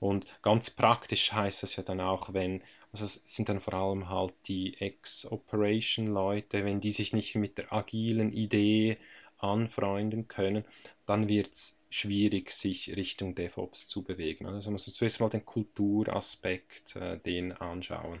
Und 0.00 0.26
ganz 0.42 0.70
praktisch 0.70 1.32
heißt 1.32 1.62
das 1.62 1.76
ja 1.76 1.84
dann 1.84 2.00
auch, 2.00 2.32
wenn, 2.34 2.64
also 2.92 3.04
es 3.04 3.22
sind 3.24 3.48
dann 3.48 3.60
vor 3.60 3.74
allem 3.74 4.08
halt 4.08 4.34
die 4.48 4.76
Ex-Operation-Leute, 4.80 6.64
wenn 6.64 6.80
die 6.80 6.90
sich 6.90 7.12
nicht 7.12 7.36
mit 7.36 7.56
der 7.56 7.72
agilen 7.72 8.32
Idee 8.32 8.98
anfreunden 9.38 10.26
können, 10.26 10.64
dann 11.06 11.28
wird 11.28 11.52
es 11.52 11.80
schwierig, 11.90 12.50
sich 12.50 12.96
Richtung 12.96 13.36
DevOps 13.36 13.86
zu 13.86 14.02
bewegen. 14.02 14.46
Also 14.46 14.70
man 14.70 14.74
muss 14.74 14.92
zuerst 14.92 15.20
mal 15.20 15.30
den 15.30 15.46
Kulturaspekt, 15.46 16.96
äh, 16.96 17.18
den 17.20 17.52
anschauen 17.52 18.20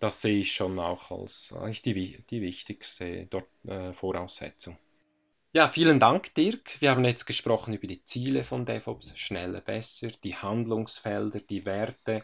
das 0.00 0.22
sehe 0.22 0.40
ich 0.40 0.52
schon 0.52 0.78
auch 0.78 1.10
als 1.10 1.52
eigentlich 1.52 1.82
die, 1.82 2.22
die 2.30 2.42
wichtigste 2.42 3.26
dort, 3.30 3.48
äh, 3.66 3.92
Voraussetzung. 3.92 4.76
Ja, 5.52 5.68
vielen 5.68 5.98
Dank, 5.98 6.34
Dirk. 6.34 6.80
Wir 6.80 6.90
haben 6.90 7.04
jetzt 7.04 7.24
gesprochen 7.24 7.72
über 7.72 7.86
die 7.86 8.04
Ziele 8.04 8.44
von 8.44 8.66
DevOps, 8.66 9.18
schneller, 9.18 9.62
besser, 9.62 10.08
die 10.22 10.36
Handlungsfelder, 10.36 11.40
die 11.40 11.64
Werte. 11.64 12.22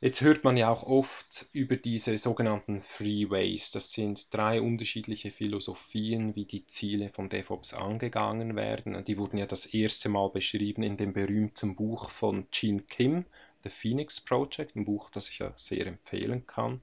Jetzt 0.00 0.20
hört 0.20 0.44
man 0.44 0.56
ja 0.56 0.70
auch 0.70 0.82
oft 0.82 1.46
über 1.52 1.76
diese 1.76 2.18
sogenannten 2.18 2.82
Freeways. 2.82 3.70
Das 3.70 3.92
sind 3.92 4.34
drei 4.34 4.60
unterschiedliche 4.60 5.30
Philosophien, 5.30 6.34
wie 6.34 6.44
die 6.44 6.66
Ziele 6.66 7.10
von 7.10 7.30
DevOps 7.30 7.72
angegangen 7.74 8.56
werden. 8.56 9.02
Die 9.04 9.16
wurden 9.16 9.38
ja 9.38 9.46
das 9.46 9.66
erste 9.66 10.08
Mal 10.08 10.28
beschrieben 10.30 10.82
in 10.82 10.96
dem 10.96 11.12
berühmten 11.12 11.76
Buch 11.76 12.10
von 12.10 12.48
Gene 12.50 12.82
Kim, 12.82 13.24
The 13.62 13.70
Phoenix 13.70 14.20
Project, 14.20 14.76
ein 14.76 14.84
Buch, 14.84 15.10
das 15.10 15.30
ich 15.30 15.38
ja 15.38 15.54
sehr 15.56 15.86
empfehlen 15.86 16.46
kann. 16.46 16.82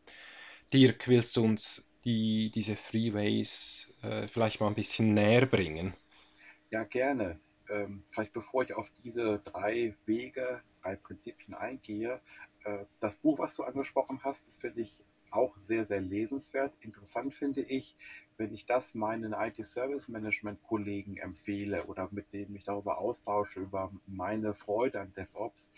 Dirk, 0.73 1.07
willst 1.07 1.35
du 1.37 1.43
uns 1.43 1.87
die, 2.05 2.51
diese 2.53 2.75
Freeways 2.75 3.91
äh, 4.01 4.27
vielleicht 4.27 4.59
mal 4.59 4.67
ein 4.67 4.75
bisschen 4.75 5.13
näher 5.13 5.45
bringen? 5.45 5.95
Ja, 6.71 6.83
gerne. 6.83 7.39
Ähm, 7.69 8.03
vielleicht 8.07 8.33
bevor 8.33 8.63
ich 8.63 8.73
auf 8.73 8.89
diese 8.89 9.39
drei 9.39 9.95
Wege, 10.05 10.61
drei 10.81 10.95
Prinzipien 10.95 11.53
eingehe, 11.53 12.21
äh, 12.63 12.85
das 12.99 13.17
Buch, 13.17 13.39
was 13.39 13.55
du 13.55 13.63
angesprochen 13.63 14.21
hast, 14.23 14.47
das 14.47 14.57
finde 14.57 14.81
ich 14.81 15.03
auch 15.31 15.57
sehr, 15.57 15.85
sehr 15.85 16.01
lesenswert. 16.01 16.77
Interessant 16.81 17.33
finde 17.33 17.61
ich, 17.61 17.95
wenn 18.37 18.53
ich 18.53 18.65
das 18.65 18.95
meinen 18.95 19.33
IT-Service-Management-Kollegen 19.33 21.17
empfehle 21.17 21.85
oder 21.85 22.09
mit 22.11 22.33
denen 22.33 22.55
ich 22.55 22.63
darüber 22.63 22.97
austausche, 22.97 23.61
über 23.61 23.91
meine 24.07 24.53
Freude 24.53 24.99
an 24.99 25.13
DevOps. 25.13 25.71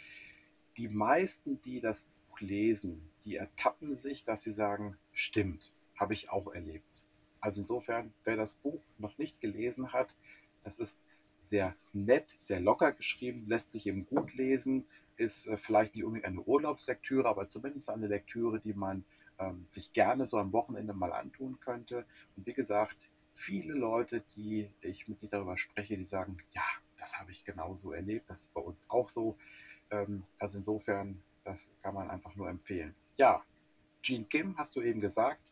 Die 0.77 0.87
meisten, 0.87 1.61
die 1.61 1.81
das 1.81 2.07
Buch 2.33 2.41
lesen, 2.41 3.11
die 3.25 3.35
ertappen 3.35 3.93
sich, 3.93 4.23
dass 4.23 4.41
sie 4.41 4.51
sagen, 4.51 4.97
stimmt, 5.11 5.73
habe 5.99 6.13
ich 6.13 6.31
auch 6.31 6.51
erlebt. 6.53 7.03
Also 7.39 7.61
insofern, 7.61 8.13
wer 8.23 8.35
das 8.35 8.55
Buch 8.55 8.81
noch 8.97 9.17
nicht 9.17 9.39
gelesen 9.39 9.93
hat, 9.93 10.15
das 10.63 10.79
ist 10.79 10.97
sehr 11.41 11.75
nett, 11.91 12.37
sehr 12.43 12.59
locker 12.59 12.91
geschrieben, 12.93 13.45
lässt 13.47 13.71
sich 13.71 13.85
eben 13.85 14.05
gut 14.05 14.33
lesen, 14.33 14.85
ist 15.17 15.45
äh, 15.47 15.57
vielleicht 15.57 15.95
nicht 15.95 16.05
unbedingt 16.05 16.25
eine 16.25 16.41
Urlaubslektüre, 16.41 17.27
aber 17.27 17.49
zumindest 17.49 17.89
eine 17.89 18.07
Lektüre, 18.07 18.59
die 18.59 18.73
man 18.73 19.03
ähm, 19.37 19.67
sich 19.69 19.93
gerne 19.93 20.25
so 20.25 20.37
am 20.37 20.53
Wochenende 20.53 20.93
mal 20.93 21.11
antun 21.11 21.59
könnte. 21.59 22.05
Und 22.35 22.47
wie 22.47 22.53
gesagt, 22.53 23.11
viele 23.35 23.73
Leute, 23.73 24.23
die 24.35 24.71
ich 24.81 25.07
mit 25.07 25.21
dir 25.21 25.29
darüber 25.29 25.57
spreche, 25.57 25.97
die 25.97 26.03
sagen, 26.03 26.37
ja, 26.51 26.63
das 26.97 27.19
habe 27.19 27.31
ich 27.31 27.43
genauso 27.43 27.91
erlebt, 27.91 28.29
das 28.29 28.41
ist 28.41 28.53
bei 28.53 28.61
uns 28.61 28.89
auch 28.89 29.09
so. 29.09 29.37
Ähm, 29.91 30.23
also 30.39 30.57
insofern 30.57 31.21
das 31.43 31.71
kann 31.81 31.93
man 31.93 32.09
einfach 32.09 32.35
nur 32.35 32.49
empfehlen. 32.49 32.95
Ja, 33.15 33.43
Gene 34.01 34.25
Kim, 34.25 34.57
hast 34.57 34.75
du 34.75 34.81
eben 34.81 34.99
gesagt, 34.99 35.51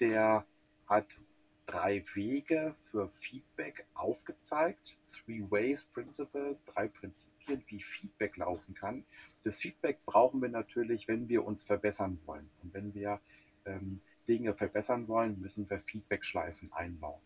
der 0.00 0.46
hat 0.86 1.20
drei 1.66 2.02
Wege 2.14 2.74
für 2.76 3.08
Feedback 3.08 3.86
aufgezeigt. 3.94 4.98
Three 5.06 5.42
Ways 5.50 5.84
Principles, 5.84 6.64
drei 6.64 6.88
Prinzipien, 6.88 7.62
wie 7.68 7.80
Feedback 7.80 8.36
laufen 8.36 8.74
kann. 8.74 9.04
Das 9.44 9.60
Feedback 9.60 10.04
brauchen 10.04 10.42
wir 10.42 10.48
natürlich, 10.48 11.06
wenn 11.06 11.28
wir 11.28 11.44
uns 11.44 11.62
verbessern 11.62 12.18
wollen. 12.26 12.50
Und 12.62 12.74
wenn 12.74 12.94
wir 12.94 13.20
ähm, 13.66 14.00
Dinge 14.26 14.54
verbessern 14.54 15.06
wollen, 15.08 15.40
müssen 15.40 15.68
wir 15.70 15.78
Feedback-Schleifen 15.78 16.72
einbauen. 16.72 17.20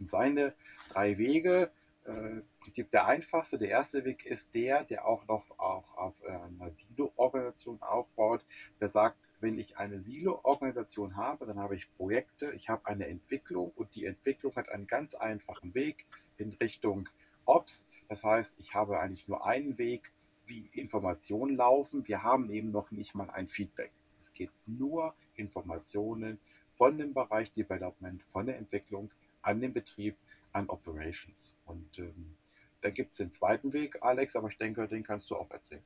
Und 0.00 0.10
seine 0.10 0.54
drei 0.90 1.18
Wege, 1.18 1.70
äh, 2.04 2.42
Prinzip 2.60 2.90
der 2.90 3.06
einfachste, 3.06 3.58
der 3.58 3.68
erste 3.68 4.04
Weg 4.04 4.24
ist 4.26 4.54
der, 4.54 4.84
der 4.84 5.06
auch 5.06 5.26
noch 5.26 5.50
auch 5.58 5.96
auf 5.96 6.14
äh, 6.22 6.32
einer 6.32 6.70
Silo-Organisation 6.70 7.80
aufbaut, 7.82 8.44
der 8.80 8.88
sagt, 8.88 9.18
wenn 9.40 9.58
ich 9.58 9.76
eine 9.76 10.00
Silo-Organisation 10.00 11.16
habe, 11.16 11.46
dann 11.46 11.58
habe 11.58 11.76
ich 11.76 11.92
Projekte, 11.96 12.52
ich 12.52 12.68
habe 12.68 12.86
eine 12.86 13.06
Entwicklung 13.08 13.72
und 13.74 13.94
die 13.94 14.06
Entwicklung 14.06 14.54
hat 14.56 14.68
einen 14.68 14.86
ganz 14.86 15.14
einfachen 15.14 15.74
Weg 15.74 16.06
in 16.38 16.52
Richtung 16.54 17.08
Ops. 17.44 17.86
Das 18.08 18.24
heißt, 18.24 18.58
ich 18.58 18.74
habe 18.74 18.98
eigentlich 18.98 19.28
nur 19.28 19.46
einen 19.46 19.76
Weg, 19.76 20.12
wie 20.46 20.68
Informationen 20.72 21.56
laufen. 21.56 22.06
Wir 22.06 22.22
haben 22.22 22.50
eben 22.50 22.70
noch 22.70 22.90
nicht 22.90 23.14
mal 23.14 23.30
ein 23.30 23.48
Feedback. 23.48 23.92
Es 24.20 24.32
geht 24.32 24.50
nur 24.66 25.14
Informationen 25.34 26.38
von 26.72 26.98
dem 26.98 27.14
Bereich 27.14 27.52
Development, 27.52 28.22
von 28.24 28.46
der 28.46 28.58
Entwicklung 28.58 29.10
an 29.42 29.60
den 29.60 29.72
Betrieb, 29.72 30.16
an 30.54 30.68
Operations. 30.68 31.56
Und 31.66 31.98
ähm, 31.98 32.36
da 32.80 32.90
gibt 32.90 33.12
es 33.12 33.18
den 33.18 33.32
zweiten 33.32 33.72
Weg, 33.72 34.02
Alex, 34.02 34.36
aber 34.36 34.48
ich 34.48 34.58
denke, 34.58 34.86
den 34.88 35.02
kannst 35.02 35.30
du 35.30 35.36
auch 35.36 35.50
erzählen. 35.50 35.84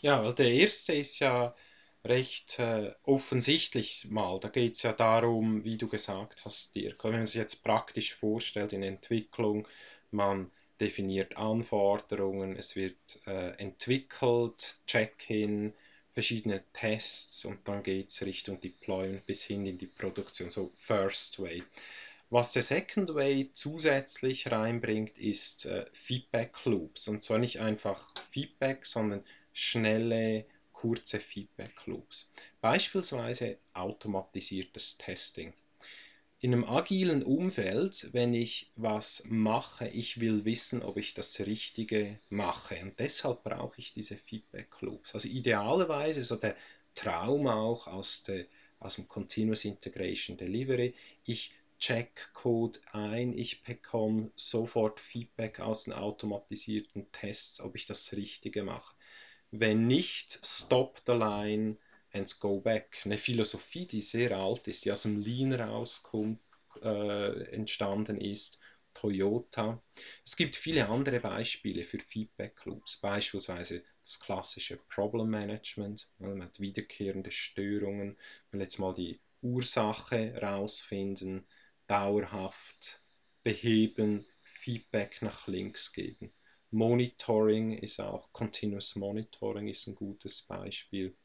Ja, 0.00 0.22
weil 0.22 0.34
der 0.34 0.52
erste 0.52 0.92
ist 0.92 1.18
ja 1.18 1.54
recht 2.04 2.58
äh, 2.58 2.94
offensichtlich 3.02 4.06
mal. 4.10 4.38
Da 4.40 4.48
geht 4.48 4.76
es 4.76 4.82
ja 4.82 4.92
darum, 4.92 5.64
wie 5.64 5.76
du 5.76 5.88
gesagt 5.88 6.44
hast, 6.44 6.74
Dirk, 6.74 7.02
wenn 7.04 7.12
man 7.12 7.26
sich 7.26 7.40
jetzt 7.40 7.64
praktisch 7.64 8.14
vorstellt 8.14 8.72
in 8.72 8.82
Entwicklung, 8.82 9.66
man 10.10 10.50
definiert 10.80 11.36
Anforderungen, 11.36 12.56
es 12.56 12.76
wird 12.76 12.96
äh, 13.26 13.50
entwickelt, 13.58 14.80
Check-in, 14.86 15.74
verschiedene 16.14 16.64
Tests 16.72 17.44
und 17.44 17.66
dann 17.66 17.82
geht 17.82 18.08
es 18.08 18.22
Richtung 18.22 18.60
Deployment 18.60 19.26
bis 19.26 19.42
hin 19.42 19.66
in 19.66 19.78
die 19.78 19.86
Produktion, 19.86 20.50
so 20.50 20.72
First 20.76 21.40
Way. 21.40 21.64
Was 22.30 22.52
der 22.52 22.62
Second 22.62 23.14
Way 23.14 23.52
zusätzlich 23.54 24.50
reinbringt, 24.50 25.16
ist 25.16 25.64
äh, 25.64 25.86
Feedback 25.94 26.62
Loops. 26.66 27.08
Und 27.08 27.22
zwar 27.22 27.38
nicht 27.38 27.60
einfach 27.60 28.12
Feedback, 28.30 28.84
sondern 28.84 29.24
schnelle 29.54 30.44
kurze 30.72 31.20
Feedback 31.20 31.86
Loops. 31.86 32.28
Beispielsweise 32.60 33.56
automatisiertes 33.72 34.98
Testing. 34.98 35.54
In 36.40 36.52
einem 36.52 36.64
agilen 36.64 37.22
Umfeld, 37.22 38.10
wenn 38.12 38.34
ich 38.34 38.70
was 38.76 39.24
mache, 39.26 39.88
ich 39.88 40.20
will 40.20 40.44
wissen, 40.44 40.82
ob 40.82 40.98
ich 40.98 41.14
das 41.14 41.40
Richtige 41.40 42.20
mache. 42.28 42.78
Und 42.82 42.98
deshalb 42.98 43.42
brauche 43.42 43.80
ich 43.80 43.94
diese 43.94 44.18
Feedback 44.18 44.68
Loops. 44.82 45.14
Also 45.14 45.28
idealerweise 45.28 46.22
so 46.22 46.36
der 46.36 46.56
Traum 46.94 47.46
auch 47.46 47.86
aus, 47.86 48.22
der, 48.24 48.44
aus 48.80 48.96
dem 48.96 49.08
Continuous 49.08 49.64
Integration 49.64 50.36
Delivery. 50.36 50.94
Ich 51.24 51.52
check 51.78 52.30
Code 52.32 52.78
ein, 52.92 53.36
ich 53.36 53.62
bekomme 53.62 54.30
sofort 54.36 55.00
Feedback 55.00 55.60
aus 55.60 55.84
den 55.84 55.92
automatisierten 55.92 57.10
Tests, 57.12 57.60
ob 57.60 57.76
ich 57.76 57.86
das 57.86 58.12
Richtige 58.12 58.62
mache. 58.62 58.94
Wenn 59.50 59.86
nicht, 59.86 60.38
stop 60.44 61.00
the 61.06 61.12
line 61.12 61.76
and 62.12 62.38
go 62.40 62.60
back. 62.60 63.00
Eine 63.04 63.18
Philosophie, 63.18 63.86
die 63.86 64.02
sehr 64.02 64.36
alt 64.36 64.66
ist, 64.68 64.84
die 64.84 64.92
aus 64.92 65.02
dem 65.02 65.20
Lean 65.20 65.52
rauskommt, 65.52 66.40
äh, 66.82 67.42
entstanden 67.52 68.20
ist. 68.20 68.58
Toyota. 68.94 69.80
Es 70.24 70.36
gibt 70.36 70.56
viele 70.56 70.88
andere 70.88 71.20
Beispiele 71.20 71.84
für 71.84 72.00
Feedback 72.00 72.64
Loops, 72.64 72.96
beispielsweise 72.96 73.84
das 74.02 74.18
klassische 74.18 74.76
Problem 74.76 75.30
Management. 75.30 76.08
Man 76.18 76.42
hat 76.42 76.58
wiederkehrende 76.58 77.30
Störungen, 77.30 78.16
will 78.50 78.60
jetzt 78.60 78.78
mal 78.78 78.92
die 78.94 79.20
Ursache 79.40 80.34
rausfinden, 80.42 81.46
dauerhaft 81.88 83.02
beheben, 83.42 84.26
Feedback 84.42 85.22
nach 85.22 85.48
links 85.48 85.92
geben. 85.92 86.32
Monitoring 86.70 87.72
ist 87.72 88.00
auch, 88.00 88.32
Continuous 88.32 88.94
Monitoring 88.96 89.68
ist 89.68 89.86
ein 89.86 89.94
gutes 89.94 90.42
Beispiel. 90.42 91.16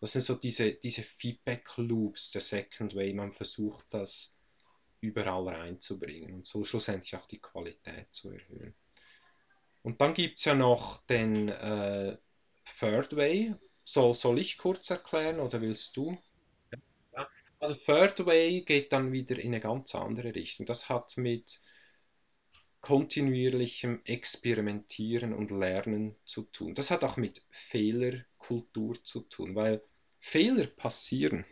Das 0.00 0.12
sind 0.12 0.22
so 0.22 0.34
diese, 0.34 0.72
diese 0.72 1.02
Feedback 1.02 1.66
Loops 1.76 2.30
der 2.30 2.42
Second 2.42 2.94
Way. 2.94 3.14
Man 3.14 3.32
versucht 3.32 3.86
das 3.90 4.36
überall 5.00 5.48
reinzubringen 5.48 6.34
und 6.34 6.46
so 6.46 6.64
schlussendlich 6.64 7.16
auch 7.16 7.26
die 7.26 7.40
Qualität 7.40 8.08
zu 8.12 8.30
erhöhen. 8.30 8.74
Und 9.82 10.00
dann 10.00 10.14
gibt 10.14 10.38
es 10.38 10.44
ja 10.44 10.54
noch 10.54 11.06
den 11.06 11.48
äh, 11.48 12.18
Third 12.78 13.16
Way. 13.16 13.54
So, 13.84 14.12
soll 14.14 14.40
ich 14.40 14.58
kurz 14.58 14.90
erklären 14.90 15.38
oder 15.38 15.60
willst 15.60 15.96
du? 15.96 16.18
Also 17.66 17.80
Third 17.80 18.26
Way 18.26 18.60
geht 18.60 18.92
dann 18.92 19.10
wieder 19.10 19.36
in 19.40 19.48
eine 19.48 19.60
ganz 19.60 19.96
andere 19.96 20.36
Richtung. 20.36 20.66
Das 20.66 20.88
hat 20.88 21.16
mit 21.16 21.60
kontinuierlichem 22.80 24.02
Experimentieren 24.04 25.32
und 25.32 25.50
Lernen 25.50 26.14
zu 26.24 26.42
tun. 26.44 26.76
Das 26.76 26.92
hat 26.92 27.02
auch 27.02 27.16
mit 27.16 27.42
Fehlerkultur 27.50 29.02
zu 29.02 29.22
tun, 29.22 29.56
weil 29.56 29.82
Fehler 30.20 30.66
passieren. 30.68 31.44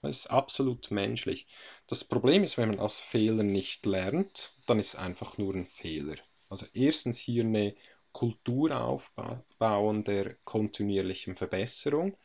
Das 0.00 0.20
ist 0.20 0.26
absolut 0.28 0.90
menschlich. 0.90 1.46
Das 1.88 2.04
Problem 2.04 2.42
ist, 2.42 2.56
wenn 2.56 2.70
man 2.70 2.80
aus 2.80 2.98
Fehlern 2.98 3.48
nicht 3.48 3.84
lernt, 3.84 4.54
dann 4.66 4.78
ist 4.78 4.94
es 4.94 4.98
einfach 4.98 5.36
nur 5.36 5.54
ein 5.54 5.66
Fehler. 5.66 6.16
Also 6.48 6.64
erstens 6.72 7.18
hier 7.18 7.44
eine 7.44 7.76
Kultur 8.12 8.80
aufbauen 8.80 10.04
der 10.04 10.36
kontinuierlichen 10.44 11.36
Verbesserung 11.36 12.16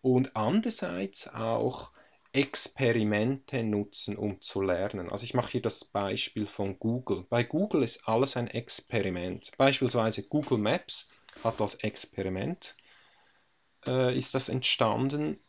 und 0.00 0.34
andererseits 0.34 1.28
auch 1.28 1.92
Experimente 2.32 3.64
nutzen, 3.64 4.16
um 4.16 4.40
zu 4.40 4.62
lernen. 4.62 5.10
Also 5.10 5.24
ich 5.24 5.34
mache 5.34 5.52
hier 5.52 5.62
das 5.62 5.84
Beispiel 5.84 6.46
von 6.46 6.78
Google. 6.78 7.26
Bei 7.28 7.42
Google 7.42 7.82
ist 7.82 8.06
alles 8.06 8.36
ein 8.36 8.46
Experiment. 8.46 9.50
Beispielsweise 9.56 10.22
Google 10.22 10.58
Maps 10.58 11.08
hat 11.42 11.60
als 11.60 11.74
Experiment 11.76 12.76
äh, 13.86 14.16
ist 14.16 14.34
das 14.34 14.48
entstanden. 14.48 15.40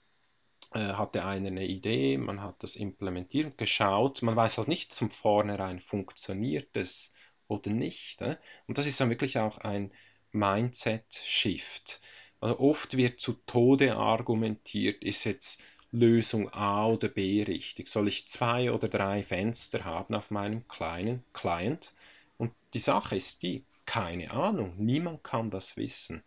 Äh, 0.73 0.93
hatte 0.93 1.25
einer 1.25 1.47
eine 1.47 1.65
Idee, 1.65 2.17
man 2.17 2.41
hat 2.41 2.63
das 2.63 2.75
implementiert, 2.75 3.57
geschaut. 3.57 4.21
Man 4.21 4.35
weiß 4.35 4.57
halt 4.57 4.67
nicht 4.67 4.93
zum 4.93 5.11
Vornherein, 5.11 5.79
funktioniert 5.81 6.75
es 6.77 7.13
oder 7.47 7.69
nicht. 7.69 8.21
Äh? 8.21 8.37
Und 8.67 8.77
das 8.77 8.87
ist 8.87 8.99
dann 8.99 9.09
wirklich 9.09 9.37
auch 9.37 9.57
ein 9.59 9.91
Mindset-Shift. 10.31 12.01
Also 12.39 12.59
oft 12.59 12.97
wird 12.97 13.19
zu 13.19 13.33
Tode 13.45 13.97
argumentiert, 13.97 15.03
ist 15.03 15.25
jetzt 15.25 15.61
Lösung 15.91 16.53
A 16.53 16.87
oder 16.87 17.09
B 17.09 17.43
richtig? 17.43 17.89
Soll 17.89 18.07
ich 18.07 18.27
zwei 18.27 18.71
oder 18.71 18.87
drei 18.87 19.23
Fenster 19.23 19.83
haben 19.83 20.15
auf 20.15 20.31
meinem 20.31 20.67
kleinen 20.67 21.23
Client? 21.33 21.93
Und 22.37 22.53
die 22.73 22.79
Sache 22.79 23.17
ist 23.17 23.43
die, 23.43 23.65
keine 23.85 24.31
Ahnung, 24.31 24.73
niemand 24.77 25.23
kann 25.23 25.51
das 25.51 25.75
wissen. 25.75 26.23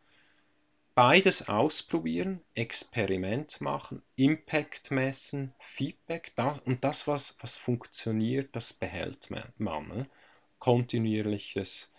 Beides 0.94 1.48
ausprobieren, 1.48 2.40
Experiment 2.54 3.60
machen, 3.60 4.02
Impact 4.16 4.90
messen, 4.90 5.52
Feedback 5.58 6.32
das, 6.36 6.58
und 6.60 6.84
das, 6.84 7.08
was, 7.08 7.36
was 7.40 7.56
funktioniert, 7.56 8.54
das 8.54 8.72
behält 8.72 9.30
man. 9.30 9.88
Ne? 9.88 10.06
Kontinuierliches 10.58 11.90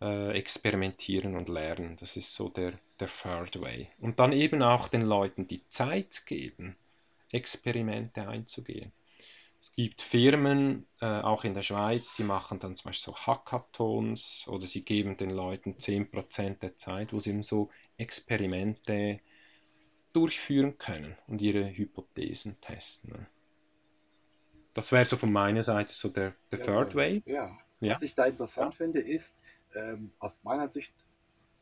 äh, 0.00 0.32
Experimentieren 0.32 1.36
und 1.36 1.48
Lernen, 1.48 1.96
das 2.00 2.16
ist 2.16 2.34
so 2.34 2.48
der, 2.48 2.74
der 3.00 3.08
Third 3.08 3.60
Way. 3.60 3.88
Und 4.00 4.18
dann 4.18 4.32
eben 4.32 4.62
auch 4.62 4.88
den 4.88 5.02
Leuten 5.02 5.46
die 5.48 5.62
Zeit 5.70 6.24
geben, 6.26 6.76
Experimente 7.30 8.28
einzugehen. 8.28 8.92
Es 9.60 9.72
gibt 9.74 10.02
Firmen, 10.02 10.86
äh, 11.00 11.06
auch 11.06 11.44
in 11.44 11.54
der 11.54 11.62
Schweiz, 11.62 12.14
die 12.16 12.22
machen 12.22 12.60
dann 12.60 12.76
zum 12.76 12.90
Beispiel 12.90 13.12
so 13.12 13.16
Hackathons 13.16 14.44
oder 14.46 14.66
sie 14.66 14.84
geben 14.84 15.16
den 15.16 15.30
Leuten 15.30 15.76
10% 15.78 16.60
der 16.60 16.76
Zeit, 16.76 17.12
wo 17.12 17.18
sie 17.18 17.30
eben 17.30 17.42
so 17.42 17.70
Experimente 17.96 19.20
durchführen 20.12 20.78
können 20.78 21.16
und 21.26 21.40
ihre 21.40 21.66
Hypothesen 21.66 22.60
testen. 22.60 23.26
Das 24.74 24.92
wäre 24.92 25.06
so 25.06 25.16
von 25.16 25.32
meiner 25.32 25.64
Seite 25.64 25.92
so 25.92 26.08
der, 26.08 26.34
der 26.50 26.58
ja, 26.58 26.64
Third 26.64 26.94
Way. 26.94 27.22
Ja. 27.26 27.58
ja. 27.80 27.94
Was 27.94 28.02
ich 28.02 28.14
da 28.14 28.26
interessant 28.26 28.74
ja. 28.74 28.76
finde, 28.76 29.00
ist, 29.00 29.40
ähm, 29.74 30.12
aus 30.18 30.42
meiner 30.44 30.68
Sicht 30.68 30.94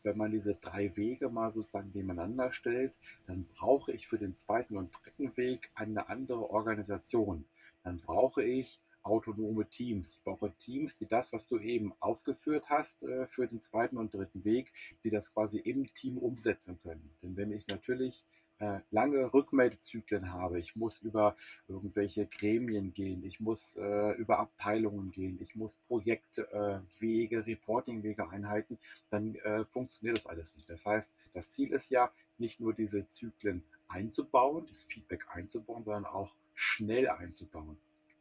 wenn 0.02 0.16
man 0.16 0.32
diese 0.32 0.54
drei 0.54 0.96
Wege 0.96 1.28
mal 1.28 1.52
sozusagen 1.52 1.92
nebeneinander 1.94 2.50
stellt, 2.50 2.92
dann 3.26 3.46
brauche 3.54 3.92
ich 3.92 4.08
für 4.08 4.18
den 4.18 4.36
zweiten 4.36 4.76
und 4.76 4.92
dritten 4.92 5.36
Weg 5.36 5.70
eine 5.74 6.08
andere 6.08 6.50
Organisation. 6.50 7.44
Dann 7.84 7.98
brauche 7.98 8.42
ich 8.42 8.80
autonome 9.02 9.68
Teams. 9.68 10.14
Ich 10.16 10.22
brauche 10.22 10.52
Teams, 10.58 10.94
die 10.94 11.06
das, 11.06 11.32
was 11.32 11.46
du 11.46 11.58
eben 11.58 11.92
aufgeführt 11.98 12.66
hast 12.68 13.02
äh, 13.02 13.26
für 13.26 13.48
den 13.48 13.60
zweiten 13.60 13.96
und 13.96 14.14
dritten 14.14 14.44
Weg, 14.44 14.72
die 15.02 15.10
das 15.10 15.32
quasi 15.32 15.58
im 15.58 15.86
Team 15.86 16.18
umsetzen 16.18 16.78
können. 16.82 17.10
Denn 17.22 17.36
wenn 17.36 17.50
ich 17.50 17.66
natürlich 17.66 18.24
äh, 18.62 18.80
lange 18.92 19.34
Rückmeldezyklen 19.34 20.32
habe, 20.32 20.60
ich 20.60 20.76
muss 20.76 20.98
über 20.98 21.36
irgendwelche 21.66 22.26
Gremien 22.26 22.94
gehen, 22.94 23.24
ich 23.24 23.40
muss 23.40 23.74
äh, 23.74 24.12
über 24.12 24.38
Abteilungen 24.38 25.10
gehen, 25.10 25.36
ich 25.42 25.56
muss 25.56 25.78
Projektwege, 25.88 27.36
äh, 27.36 27.40
Reportingwege 27.40 28.30
einhalten, 28.30 28.78
dann 29.10 29.34
äh, 29.34 29.64
funktioniert 29.64 30.16
das 30.16 30.28
alles 30.28 30.54
nicht. 30.54 30.70
Das 30.70 30.86
heißt, 30.86 31.12
das 31.34 31.50
Ziel 31.50 31.72
ist 31.72 31.90
ja 31.90 32.12
nicht 32.38 32.60
nur 32.60 32.72
diese 32.72 33.08
Zyklen 33.08 33.64
einzubauen, 33.88 34.64
das 34.68 34.84
Feedback 34.84 35.26
einzubauen, 35.32 35.82
sondern 35.82 36.06
auch 36.06 36.36
schnell 36.54 37.08
einzubauen. 37.08 37.76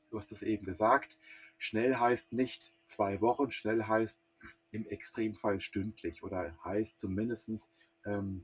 Du 0.10 0.18
hast 0.18 0.32
es 0.32 0.42
eben 0.42 0.66
gesagt, 0.66 1.20
schnell 1.60 1.98
heißt 1.98 2.34
nicht 2.34 2.74
zwei 2.88 3.22
Wochen, 3.22 3.52
schnell 3.52 3.84
heißt 3.84 4.20
im 4.72 4.88
Extremfall 4.88 5.60
stündlich 5.60 6.24
oder 6.24 6.58
heißt 6.64 7.00
zumindest 7.00 7.70
ähm, 8.06 8.44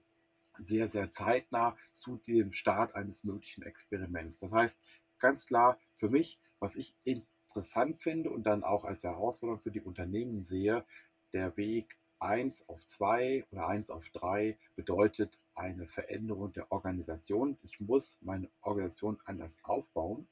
sehr, 0.58 0.90
sehr 0.90 1.10
zeitnah 1.12 1.78
zu 1.94 2.18
dem 2.18 2.52
Start 2.52 2.96
eines 2.96 3.24
möglichen 3.24 3.64
Experiments. 3.64 4.38
Das 4.38 4.54
heißt, 4.54 4.80
ganz 5.20 5.46
klar 5.46 5.80
für 5.96 6.10
mich, 6.10 6.40
was 6.60 6.76
ich 6.76 6.96
interessant 7.04 8.02
finde 8.02 8.30
und 8.30 8.44
dann 8.44 8.64
auch 8.64 8.86
als 8.86 9.04
Herausforderung 9.04 9.62
für 9.62 9.72
die 9.72 9.82
Unternehmen 9.82 10.44
sehe, 10.44 10.86
der 11.34 11.56
Weg 11.58 11.98
1 12.20 12.68
auf 12.70 12.86
2 12.86 13.46
oder 13.52 13.68
1 13.68 13.92
auf 13.92 14.10
3 14.10 14.58
bedeutet 14.76 15.38
eine 15.54 15.88
Veränderung 15.88 16.52
der 16.54 16.72
Organisation. 16.72 17.58
Ich 17.62 17.80
muss 17.80 18.18
meine 18.22 18.50
Organisation 18.62 19.20
anders 19.26 19.64
aufbauen. 19.64 20.28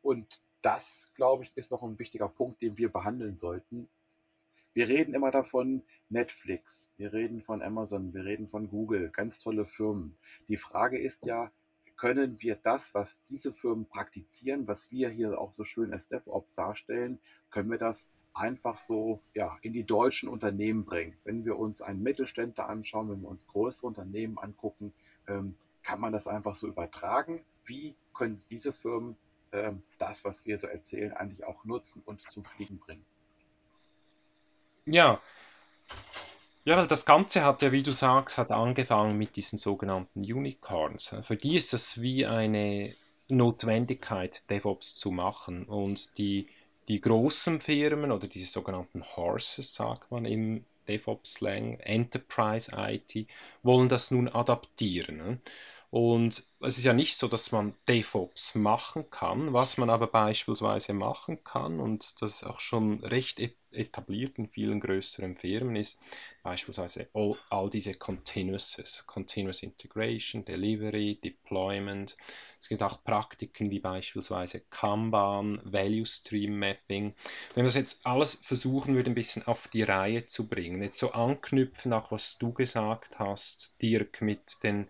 Und 0.00 0.42
das, 0.62 1.10
glaube 1.14 1.44
ich, 1.44 1.52
ist 1.56 1.70
noch 1.70 1.82
ein 1.82 1.98
wichtiger 1.98 2.28
Punkt, 2.28 2.62
den 2.62 2.78
wir 2.78 2.92
behandeln 2.92 3.36
sollten, 3.36 3.88
wir 4.74 4.88
reden 4.88 5.14
immer 5.14 5.30
davon 5.30 5.82
Netflix, 6.08 6.90
wir 6.96 7.12
reden 7.12 7.42
von 7.42 7.62
Amazon, 7.62 8.14
wir 8.14 8.24
reden 8.24 8.48
von 8.48 8.68
Google, 8.68 9.10
ganz 9.10 9.38
tolle 9.38 9.64
Firmen. 9.64 10.16
Die 10.48 10.56
Frage 10.56 10.98
ist 10.98 11.26
ja, 11.26 11.50
können 11.96 12.40
wir 12.40 12.56
das, 12.56 12.94
was 12.94 13.22
diese 13.24 13.52
Firmen 13.52 13.86
praktizieren, 13.86 14.66
was 14.66 14.90
wir 14.90 15.10
hier 15.10 15.38
auch 15.38 15.52
so 15.52 15.62
schön 15.62 15.92
als 15.92 16.08
DevOps 16.08 16.54
darstellen, 16.54 17.20
können 17.50 17.70
wir 17.70 17.78
das 17.78 18.08
einfach 18.34 18.76
so 18.76 19.20
ja, 19.34 19.58
in 19.60 19.72
die 19.72 19.84
deutschen 19.84 20.28
Unternehmen 20.28 20.84
bringen. 20.84 21.16
Wenn 21.24 21.44
wir 21.44 21.58
uns 21.58 21.82
einen 21.82 22.02
Mittelständler 22.02 22.68
anschauen, 22.68 23.10
wenn 23.10 23.20
wir 23.20 23.28
uns 23.28 23.46
größere 23.46 23.86
Unternehmen 23.86 24.38
angucken, 24.38 24.92
ähm, 25.28 25.54
kann 25.82 26.00
man 26.00 26.12
das 26.12 26.26
einfach 26.26 26.54
so 26.54 26.66
übertragen. 26.66 27.44
Wie 27.64 27.94
können 28.14 28.42
diese 28.50 28.72
Firmen 28.72 29.16
ähm, 29.52 29.82
das, 29.98 30.24
was 30.24 30.46
wir 30.46 30.56
so 30.56 30.66
erzählen, 30.66 31.12
eigentlich 31.12 31.44
auch 31.44 31.64
nutzen 31.64 32.02
und 32.04 32.22
zum 32.30 32.44
Fliegen 32.44 32.78
bringen? 32.78 33.04
Ja. 34.86 35.20
Ja, 36.64 36.76
weil 36.76 36.86
das 36.86 37.04
Ganze 37.04 37.42
hat 37.44 37.62
ja, 37.62 37.72
wie 37.72 37.82
du 37.82 37.92
sagst, 37.92 38.38
hat 38.38 38.50
angefangen 38.52 39.18
mit 39.18 39.36
diesen 39.36 39.58
sogenannten 39.58 40.20
Unicorns. 40.20 41.14
Für 41.24 41.36
die 41.36 41.56
ist 41.56 41.72
das 41.72 42.00
wie 42.00 42.24
eine 42.26 42.94
Notwendigkeit, 43.28 44.48
DevOps 44.48 44.94
zu 44.94 45.10
machen. 45.10 45.64
Und 45.64 46.16
die, 46.18 46.46
die 46.88 47.00
großen 47.00 47.60
Firmen 47.60 48.12
oder 48.12 48.28
diese 48.28 48.46
sogenannten 48.46 49.04
Horses, 49.16 49.74
sagt 49.74 50.10
man 50.12 50.24
im 50.24 50.64
DevOps-Slang, 50.88 51.80
Enterprise 51.80 52.70
IT, 52.76 53.26
wollen 53.62 53.88
das 53.88 54.10
nun 54.12 54.28
adaptieren. 54.28 55.40
Und 55.92 56.46
es 56.60 56.78
ist 56.78 56.84
ja 56.84 56.94
nicht 56.94 57.18
so, 57.18 57.28
dass 57.28 57.52
man 57.52 57.74
DevOps 57.86 58.54
machen 58.54 59.10
kann. 59.10 59.52
Was 59.52 59.76
man 59.76 59.90
aber 59.90 60.06
beispielsweise 60.06 60.94
machen 60.94 61.44
kann, 61.44 61.80
und 61.80 62.22
das 62.22 62.44
auch 62.44 62.60
schon 62.60 63.04
recht 63.04 63.38
etabliert 63.70 64.38
in 64.38 64.48
vielen 64.48 64.80
größeren 64.80 65.36
Firmen, 65.36 65.76
ist 65.76 66.00
beispielsweise 66.42 67.10
all, 67.12 67.36
all 67.50 67.68
diese 67.68 67.92
Continuouses, 67.92 69.04
Continuous 69.06 69.62
Integration, 69.62 70.46
Delivery, 70.46 71.20
Deployment. 71.22 72.16
Es 72.58 72.70
gibt 72.70 72.82
auch 72.82 73.04
Praktiken 73.04 73.70
wie 73.70 73.80
beispielsweise 73.80 74.60
Kanban, 74.70 75.60
Value 75.62 76.06
Stream 76.06 76.58
Mapping. 76.58 77.14
Wenn 77.54 77.64
wir 77.64 77.68
das 77.68 77.74
jetzt 77.74 78.06
alles 78.06 78.36
versuchen 78.36 78.94
würde, 78.94 79.10
ein 79.10 79.14
bisschen 79.14 79.46
auf 79.46 79.68
die 79.68 79.82
Reihe 79.82 80.24
zu 80.24 80.48
bringen, 80.48 80.82
jetzt 80.82 80.98
so 80.98 81.12
anknüpfen, 81.12 81.92
auch 81.92 82.10
was 82.10 82.38
du 82.38 82.54
gesagt 82.54 83.18
hast, 83.18 83.76
Dirk, 83.82 84.22
mit 84.22 84.62
den 84.62 84.88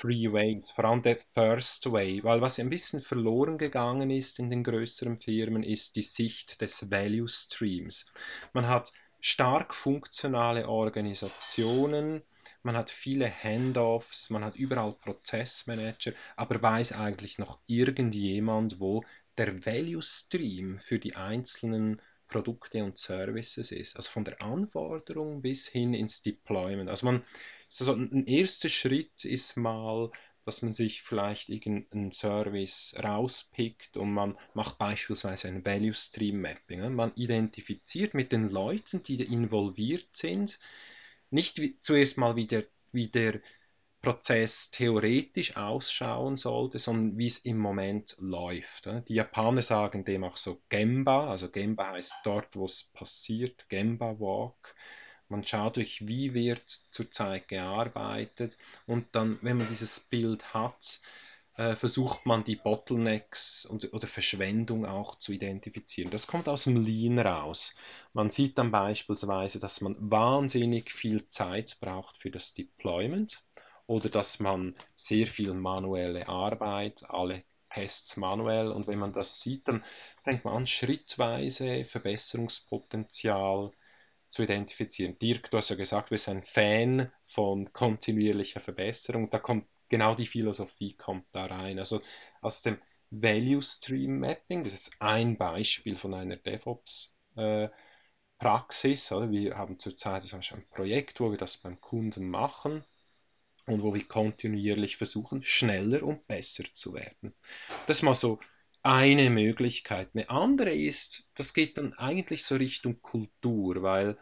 Three 0.00 0.32
Ways, 0.32 0.70
vor 0.70 0.84
allem 0.84 1.02
der 1.02 1.16
First 1.34 1.90
Way, 1.90 2.22
weil 2.22 2.40
was 2.40 2.58
ein 2.58 2.70
bisschen 2.70 3.02
verloren 3.02 3.58
gegangen 3.58 4.10
ist 4.10 4.38
in 4.38 4.48
den 4.48 4.62
größeren 4.62 5.18
Firmen, 5.18 5.62
ist 5.62 5.96
die 5.96 6.02
Sicht 6.02 6.60
des 6.60 6.90
Value 6.90 7.28
Streams. 7.28 8.06
Man 8.52 8.68
hat 8.68 8.92
stark 9.20 9.74
funktionale 9.74 10.68
Organisationen, 10.68 12.22
man 12.62 12.76
hat 12.76 12.90
viele 12.90 13.28
Handoffs, 13.28 14.30
man 14.30 14.44
hat 14.44 14.56
überall 14.56 14.92
Prozessmanager, 14.92 16.12
aber 16.36 16.62
weiß 16.62 16.92
eigentlich 16.92 17.38
noch 17.38 17.58
irgendjemand, 17.66 18.78
wo 18.78 19.04
der 19.36 19.66
Value 19.66 20.02
Stream 20.02 20.80
für 20.84 20.98
die 20.98 21.16
einzelnen 21.16 22.00
Produkte 22.28 22.84
und 22.84 22.98
Services 22.98 23.72
ist. 23.72 23.96
Also 23.96 24.10
von 24.10 24.24
der 24.24 24.42
Anforderung 24.42 25.42
bis 25.42 25.66
hin 25.66 25.94
ins 25.94 26.22
Deployment. 26.22 26.90
Also 26.90 27.06
man 27.06 27.24
also 27.80 27.92
ein 27.92 28.26
erster 28.26 28.68
Schritt 28.68 29.24
ist 29.24 29.56
mal, 29.56 30.10
dass 30.44 30.62
man 30.62 30.72
sich 30.72 31.02
vielleicht 31.02 31.50
irgendeinen 31.50 32.12
Service 32.12 32.96
rauspickt 32.98 33.98
und 33.98 34.12
man 34.14 34.38
macht 34.54 34.78
beispielsweise 34.78 35.48
ein 35.48 35.64
Value 35.64 35.92
Stream 35.92 36.40
Mapping. 36.40 36.94
Man 36.94 37.12
identifiziert 37.16 38.14
mit 38.14 38.32
den 38.32 38.48
Leuten, 38.48 39.02
die 39.02 39.22
involviert 39.22 40.08
sind, 40.12 40.58
nicht 41.30 41.60
wie, 41.60 41.78
zuerst 41.82 42.16
mal 42.16 42.34
wie 42.36 42.46
der, 42.46 42.64
wie 42.92 43.08
der 43.08 43.40
Prozess 44.00 44.70
theoretisch 44.70 45.56
ausschauen 45.56 46.36
sollte, 46.36 46.78
sondern 46.78 47.18
wie 47.18 47.26
es 47.26 47.40
im 47.40 47.58
Moment 47.58 48.16
läuft. 48.18 48.88
Die 49.08 49.14
Japaner 49.14 49.60
sagen 49.60 50.04
dem 50.04 50.24
auch 50.24 50.36
so 50.36 50.62
Gemba, 50.70 51.28
also 51.30 51.50
Gemba 51.50 51.90
heißt 51.90 52.14
dort, 52.24 52.56
wo 52.56 52.64
es 52.64 52.84
passiert, 52.84 53.68
Gemba 53.68 54.18
Walk. 54.18 54.74
Man 55.28 55.44
schaut 55.44 55.76
durch, 55.76 56.06
wie 56.06 56.34
wird 56.34 56.68
zurzeit 56.90 57.48
gearbeitet 57.48 58.56
und 58.86 59.06
dann, 59.12 59.38
wenn 59.42 59.58
man 59.58 59.68
dieses 59.68 60.00
Bild 60.00 60.54
hat, 60.54 61.00
äh, 61.56 61.74
versucht 61.76 62.24
man 62.24 62.44
die 62.44 62.56
Bottlenecks 62.56 63.66
und, 63.66 63.92
oder 63.92 64.06
Verschwendung 64.06 64.86
auch 64.86 65.18
zu 65.18 65.32
identifizieren. 65.32 66.10
Das 66.10 66.26
kommt 66.26 66.48
aus 66.48 66.64
dem 66.64 66.76
Lean 66.76 67.18
raus. 67.18 67.74
Man 68.12 68.30
sieht 68.30 68.56
dann 68.58 68.70
beispielsweise, 68.70 69.60
dass 69.60 69.80
man 69.80 69.96
wahnsinnig 69.98 70.92
viel 70.92 71.28
Zeit 71.30 71.78
braucht 71.80 72.16
für 72.18 72.30
das 72.30 72.54
Deployment 72.54 73.42
oder 73.86 74.08
dass 74.08 74.38
man 74.40 74.76
sehr 74.94 75.26
viel 75.26 75.52
manuelle 75.52 76.28
Arbeit, 76.28 77.02
alle 77.08 77.42
Tests 77.70 78.16
manuell 78.16 78.70
und 78.70 78.86
wenn 78.86 78.98
man 78.98 79.12
das 79.12 79.40
sieht, 79.40 79.66
dann 79.68 79.84
fängt 80.24 80.44
man 80.44 80.54
an, 80.54 80.66
schrittweise 80.66 81.84
Verbesserungspotenzial 81.84 83.72
zu 84.30 84.42
identifizieren. 84.42 85.18
Dirk, 85.18 85.50
du 85.50 85.56
hast 85.56 85.70
ja 85.70 85.76
gesagt, 85.76 86.10
du 86.10 86.14
bist 86.14 86.28
ein 86.28 86.42
Fan 86.42 87.10
von 87.28 87.72
kontinuierlicher 87.72 88.60
Verbesserung. 88.60 89.30
Da 89.30 89.38
kommt 89.38 89.66
genau 89.88 90.14
die 90.14 90.26
Philosophie 90.26 90.94
kommt 90.94 91.26
da 91.32 91.46
rein. 91.46 91.78
Also 91.78 92.00
aus 92.40 92.62
dem 92.62 92.78
Value 93.10 93.62
Stream 93.62 94.20
Mapping, 94.20 94.64
das 94.64 94.74
ist 94.74 94.86
jetzt 94.86 95.02
ein 95.02 95.38
Beispiel 95.38 95.96
von 95.96 96.14
einer 96.14 96.36
DevOps 96.36 97.14
äh, 97.36 97.68
Praxis. 98.38 99.10
Oder? 99.12 99.30
Wir 99.30 99.56
haben 99.56 99.78
zurzeit 99.78 100.32
ein 100.32 100.68
Projekt, 100.70 101.20
wo 101.20 101.30
wir 101.30 101.38
das 101.38 101.56
beim 101.56 101.80
Kunden 101.80 102.28
machen 102.28 102.84
und 103.66 103.82
wo 103.82 103.94
wir 103.94 104.06
kontinuierlich 104.06 104.96
versuchen, 104.96 105.42
schneller 105.42 106.02
und 106.02 106.26
besser 106.26 106.64
zu 106.74 106.94
werden. 106.94 107.34
Das 107.86 107.98
ist 107.98 108.02
mal 108.02 108.14
so 108.14 108.40
eine 108.82 109.30
Möglichkeit. 109.30 110.10
Eine 110.14 110.30
andere 110.30 110.74
ist, 110.74 111.30
das 111.34 111.54
geht 111.54 111.78
dann 111.78 111.94
eigentlich 111.94 112.44
so 112.44 112.56
Richtung 112.56 113.00
Kultur, 113.02 113.82
weil 113.82 114.18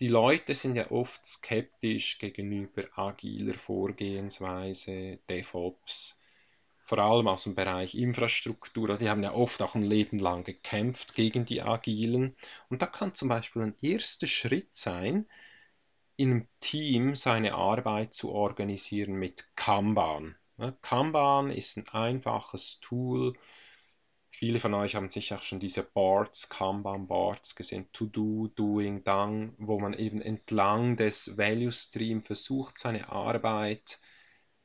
die 0.00 0.08
Leute 0.08 0.54
sind 0.54 0.76
ja 0.76 0.90
oft 0.90 1.24
skeptisch 1.26 2.18
gegenüber 2.18 2.84
agiler 2.96 3.54
Vorgehensweise, 3.54 5.18
DevOps, 5.28 6.20
vor 6.84 6.98
allem 6.98 7.28
aus 7.28 7.44
dem 7.44 7.54
Bereich 7.54 7.94
Infrastruktur. 7.94 8.96
Die 8.96 9.08
haben 9.08 9.22
ja 9.22 9.34
oft 9.34 9.60
auch 9.60 9.74
ein 9.74 9.82
Leben 9.82 10.20
lang 10.20 10.44
gekämpft 10.44 11.14
gegen 11.14 11.44
die 11.44 11.62
agilen. 11.62 12.36
Und 12.70 12.80
da 12.80 12.86
kann 12.86 13.14
zum 13.14 13.28
Beispiel 13.28 13.62
ein 13.62 13.74
erster 13.82 14.26
Schritt 14.26 14.70
sein, 14.74 15.26
in 16.16 16.30
einem 16.30 16.48
Team 16.60 17.14
seine 17.14 17.54
Arbeit 17.54 18.14
zu 18.14 18.30
organisieren 18.32 19.14
mit 19.14 19.48
Kanban. 19.56 20.36
Kanban 20.82 21.50
ist 21.50 21.76
ein 21.76 21.88
einfaches 21.88 22.80
Tool, 22.80 23.34
Viele 24.38 24.60
von 24.60 24.72
euch 24.74 24.94
haben 24.94 25.10
sicher 25.10 25.38
auch 25.38 25.42
schon 25.42 25.58
diese 25.58 25.82
Boards, 25.82 26.48
Kanban-Boards 26.48 27.56
gesehen, 27.56 27.88
To-Do, 27.92 28.46
Doing, 28.54 29.02
Done, 29.02 29.52
wo 29.58 29.80
man 29.80 29.94
eben 29.94 30.22
entlang 30.22 30.96
des 30.96 31.36
Value 31.36 31.72
Stream 31.72 32.22
versucht, 32.22 32.78
seine 32.78 33.08
Arbeit 33.08 33.98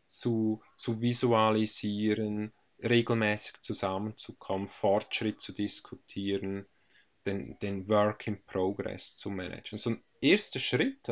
zu, 0.10 0.62
zu 0.78 1.02
visualisieren, 1.02 2.54
regelmäßig 2.84 3.64
zusammenzukommen, 3.64 4.70
Fortschritt 4.70 5.42
zu 5.42 5.54
diskutieren, 5.54 6.68
den, 7.26 7.58
den 7.58 7.90
Work 7.90 8.28
in 8.28 8.44
Progress 8.44 9.16
zu 9.16 9.32
managen. 9.32 9.80
So 9.80 9.90
ein 9.90 10.04
erster 10.22 10.60
Schritt, 10.60 11.10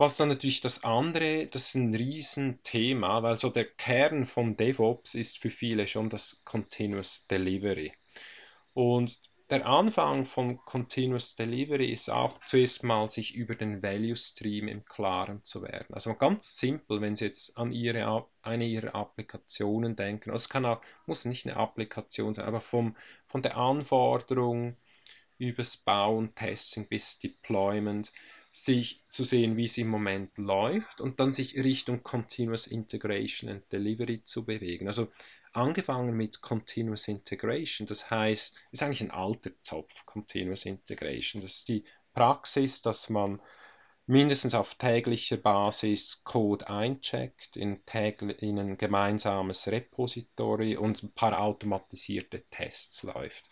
Was 0.00 0.16
dann 0.16 0.30
natürlich 0.30 0.62
das 0.62 0.82
andere, 0.82 1.46
das 1.48 1.66
ist 1.66 1.74
ein 1.74 1.94
Riesenthema, 1.94 3.22
weil 3.22 3.36
so 3.36 3.50
der 3.50 3.66
Kern 3.66 4.24
von 4.24 4.56
DevOps 4.56 5.14
ist 5.14 5.36
für 5.36 5.50
viele 5.50 5.86
schon 5.86 6.08
das 6.08 6.40
Continuous 6.46 7.26
Delivery. 7.26 7.92
Und 8.72 9.20
der 9.50 9.66
Anfang 9.66 10.24
von 10.24 10.56
Continuous 10.64 11.36
Delivery 11.36 11.92
ist 11.92 12.08
auch 12.08 12.40
zuerst 12.46 12.82
mal, 12.82 13.10
sich 13.10 13.34
über 13.34 13.54
den 13.54 13.82
Value 13.82 14.16
Stream 14.16 14.68
im 14.68 14.86
Klaren 14.86 15.44
zu 15.44 15.62
werden. 15.62 15.92
Also 15.92 16.14
ganz 16.14 16.56
simpel, 16.56 17.02
wenn 17.02 17.16
Sie 17.16 17.26
jetzt 17.26 17.58
an 17.58 17.70
Ihre, 17.70 18.26
eine 18.40 18.64
Ihrer 18.64 18.94
Applikationen 18.94 19.96
denken, 19.96 20.30
also 20.30 20.44
es 20.44 20.48
kann 20.48 20.64
auch, 20.64 20.80
muss 21.04 21.26
nicht 21.26 21.46
eine 21.46 21.58
Applikation 21.58 22.32
sein, 22.32 22.46
aber 22.46 22.62
vom, 22.62 22.96
von 23.26 23.42
der 23.42 23.58
Anforderung 23.58 24.78
übers 25.36 25.76
Bauen, 25.76 26.34
Testing 26.34 26.88
bis 26.88 27.18
Deployment, 27.18 28.12
sich 28.52 29.04
zu 29.08 29.24
sehen, 29.24 29.56
wie 29.56 29.66
es 29.66 29.78
im 29.78 29.88
Moment 29.88 30.36
läuft 30.36 31.00
und 31.00 31.20
dann 31.20 31.32
sich 31.32 31.56
Richtung 31.56 32.02
Continuous 32.02 32.66
Integration 32.66 33.50
and 33.50 33.72
Delivery 33.72 34.22
zu 34.24 34.44
bewegen. 34.44 34.88
Also 34.88 35.08
angefangen 35.52 36.16
mit 36.16 36.40
Continuous 36.40 37.08
Integration, 37.08 37.86
das 37.86 38.10
heißt, 38.10 38.56
ist 38.72 38.82
eigentlich 38.82 39.02
ein 39.02 39.10
alter 39.10 39.50
Zopf, 39.62 40.04
Continuous 40.04 40.66
Integration. 40.66 41.42
Das 41.42 41.58
ist 41.58 41.68
die 41.68 41.84
Praxis, 42.12 42.82
dass 42.82 43.08
man 43.08 43.40
mindestens 44.06 44.54
auf 44.54 44.74
täglicher 44.74 45.36
Basis 45.36 46.24
Code 46.24 46.68
eincheckt, 46.68 47.56
in, 47.56 47.80
in 47.86 48.58
ein 48.58 48.76
gemeinsames 48.76 49.68
Repository 49.68 50.76
und 50.76 51.02
ein 51.04 51.12
paar 51.12 51.40
automatisierte 51.40 52.42
Tests 52.50 53.04
läuft. 53.04 53.48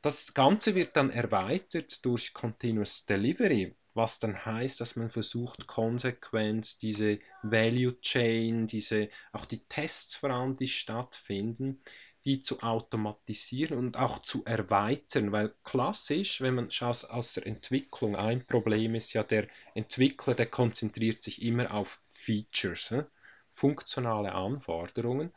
Das 0.00 0.32
Ganze 0.32 0.74
wird 0.74 0.96
dann 0.96 1.10
erweitert 1.10 2.04
durch 2.04 2.32
Continuous 2.32 3.04
Delivery, 3.04 3.76
was 3.98 4.20
dann 4.20 4.46
heißt, 4.46 4.80
dass 4.80 4.96
man 4.96 5.10
versucht, 5.10 5.66
konsequent 5.66 6.80
diese 6.80 7.18
Value 7.42 8.00
Chain, 8.00 8.66
diese, 8.66 9.10
auch 9.32 9.44
die 9.44 9.58
Tests 9.68 10.14
vor 10.14 10.30
allem, 10.30 10.56
die 10.56 10.68
stattfinden, 10.68 11.82
die 12.24 12.40
zu 12.40 12.62
automatisieren 12.62 13.76
und 13.76 13.96
auch 13.96 14.22
zu 14.22 14.44
erweitern, 14.44 15.32
weil 15.32 15.54
klassisch, 15.64 16.40
wenn 16.40 16.54
man 16.54 16.70
schaut 16.70 17.04
aus 17.10 17.34
der 17.34 17.46
Entwicklung, 17.46 18.16
ein 18.16 18.46
Problem 18.46 18.94
ist 18.94 19.12
ja, 19.12 19.24
der 19.24 19.48
Entwickler, 19.74 20.34
der 20.34 20.46
konzentriert 20.46 21.22
sich 21.22 21.42
immer 21.42 21.74
auf 21.74 22.00
Features, 22.14 22.92
ne? 22.92 23.10
funktionale 23.52 24.32
Anforderungen. 24.32 25.32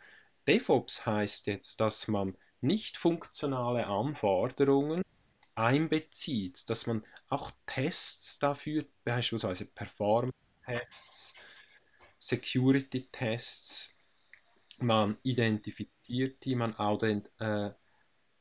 DevOps 0.48 1.06
heißt 1.06 1.48
jetzt, 1.48 1.80
dass 1.80 2.08
man 2.08 2.38
nicht 2.62 2.98
funktionale 2.98 3.88
Anforderungen 3.88 5.02
einbezieht, 5.56 6.70
dass 6.70 6.88
man 6.88 7.04
auch 7.30 7.52
Tests 7.66 8.40
dafür, 8.40 8.86
beispielsweise 9.04 9.66
Performance-Tests, 9.66 11.36
Security-Tests, 12.20 13.94
man 14.78 15.18
identifiziert 15.24 16.44
die, 16.44 16.56
man 16.56 16.76
äh, 17.40 17.72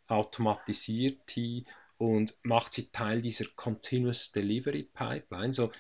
automatisiert 0.07 1.21
die 1.35 1.67
und 1.99 2.35
macht 2.43 2.73
sie 2.73 2.91
Teil 2.91 3.21
dieser 3.23 3.47
Continuous 3.57 4.33
Delivery 4.33 4.85
Pipeline. 4.85 5.53
So 5.53 5.71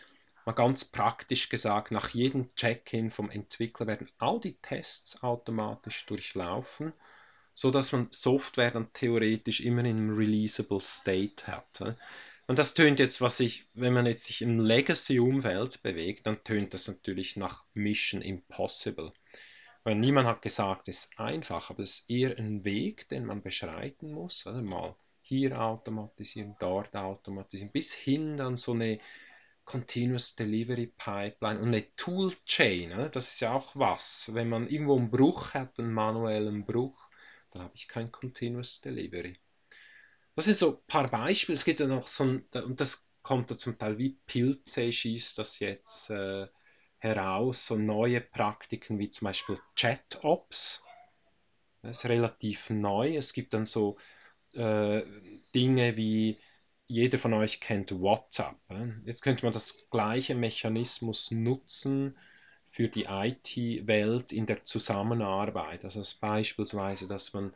mal 0.44 0.52
ganz 0.52 0.84
praktisch 0.84 1.48
gesagt, 1.48 1.90
nach 1.90 2.10
jedem 2.10 2.54
Check-in 2.54 3.10
vom 3.10 3.30
Entwickler 3.30 3.86
werden 3.86 4.10
all 4.18 4.40
die 4.40 4.56
Tests 4.60 5.22
automatisch 5.22 6.04
durchlaufen 6.06 6.92
so 7.54 7.70
dass 7.70 7.92
man 7.92 8.08
Software 8.10 8.70
dann 8.70 8.92
theoretisch 8.92 9.60
immer 9.60 9.80
in 9.80 9.96
einem 9.96 10.16
releasable 10.16 10.80
State 10.80 11.46
hat. 11.46 11.96
Und 12.46 12.58
das 12.58 12.74
tönt 12.74 12.98
jetzt, 12.98 13.20
was 13.20 13.38
ich, 13.38 13.66
wenn 13.74 13.92
man 13.92 14.06
jetzt 14.06 14.24
sich 14.24 14.42
im 14.42 14.58
Legacy-Umfeld 14.58 15.82
bewegt, 15.82 16.26
dann 16.26 16.42
tönt 16.42 16.74
das 16.74 16.88
natürlich 16.88 17.36
nach 17.36 17.64
Mission 17.74 18.22
Impossible. 18.22 19.12
Weil 19.84 19.94
niemand 19.94 20.26
hat 20.26 20.42
gesagt, 20.42 20.88
es 20.88 21.04
ist 21.04 21.18
einfach, 21.20 21.70
aber 21.70 21.82
es 21.82 22.00
ist 22.00 22.10
eher 22.10 22.36
ein 22.36 22.64
Weg, 22.64 23.08
den 23.08 23.24
man 23.24 23.42
beschreiten 23.42 24.12
muss. 24.12 24.46
Also 24.46 24.62
mal 24.62 24.96
hier 25.22 25.60
automatisieren, 25.60 26.56
dort 26.58 26.96
automatisieren, 26.96 27.70
bis 27.70 27.94
hin 27.94 28.36
dann 28.36 28.56
so 28.56 28.72
eine 28.72 28.98
Continuous 29.64 30.34
Delivery 30.34 30.88
Pipeline 30.88 31.60
und 31.60 31.68
eine 31.68 31.94
Tool 31.94 32.32
Chain. 32.44 33.10
Das 33.12 33.28
ist 33.34 33.40
ja 33.40 33.52
auch 33.52 33.76
was. 33.76 34.28
Wenn 34.34 34.48
man 34.48 34.68
irgendwo 34.68 34.98
einen 34.98 35.12
Bruch 35.12 35.54
hat, 35.54 35.78
einen 35.78 35.92
manuellen 35.92 36.66
Bruch, 36.66 37.09
dann 37.50 37.62
habe 37.62 37.74
ich 37.74 37.88
kein 37.88 38.12
Continuous 38.12 38.80
Delivery. 38.80 39.36
Das 40.36 40.44
sind 40.44 40.56
so 40.56 40.76
ein 40.76 40.86
paar 40.86 41.08
Beispiele. 41.10 41.54
Es 41.54 41.64
gibt 41.64 41.80
ja 41.80 41.86
noch 41.86 42.06
so 42.06 42.24
ein, 42.24 42.44
und 42.64 42.80
das 42.80 43.08
kommt 43.22 43.50
da 43.50 43.58
zum 43.58 43.78
Teil 43.78 43.98
wie 43.98 44.18
Pilze, 44.26 44.92
schießt 44.92 45.38
das 45.38 45.58
jetzt 45.58 46.10
äh, 46.10 46.46
heraus, 46.98 47.66
so 47.66 47.76
neue 47.76 48.20
Praktiken 48.20 48.98
wie 48.98 49.10
zum 49.10 49.26
Beispiel 49.26 49.58
Chat-Ops. 49.76 50.82
Das 51.82 51.98
ist 51.98 52.08
relativ 52.08 52.70
neu. 52.70 53.16
Es 53.16 53.32
gibt 53.32 53.54
dann 53.54 53.66
so 53.66 53.98
äh, 54.52 55.02
Dinge 55.54 55.96
wie 55.96 56.38
jeder 56.86 57.18
von 57.18 57.32
euch 57.34 57.60
kennt 57.60 57.92
WhatsApp. 57.92 58.56
Jetzt 59.04 59.22
könnte 59.22 59.44
man 59.44 59.52
das 59.52 59.86
gleiche 59.90 60.34
Mechanismus 60.34 61.30
nutzen 61.30 62.16
für 62.70 62.88
die 62.88 63.06
IT-Welt 63.08 64.32
in 64.32 64.46
der 64.46 64.64
Zusammenarbeit. 64.64 65.84
Also 65.84 66.02
beispielsweise, 66.20 67.08
dass 67.08 67.32
man 67.34 67.52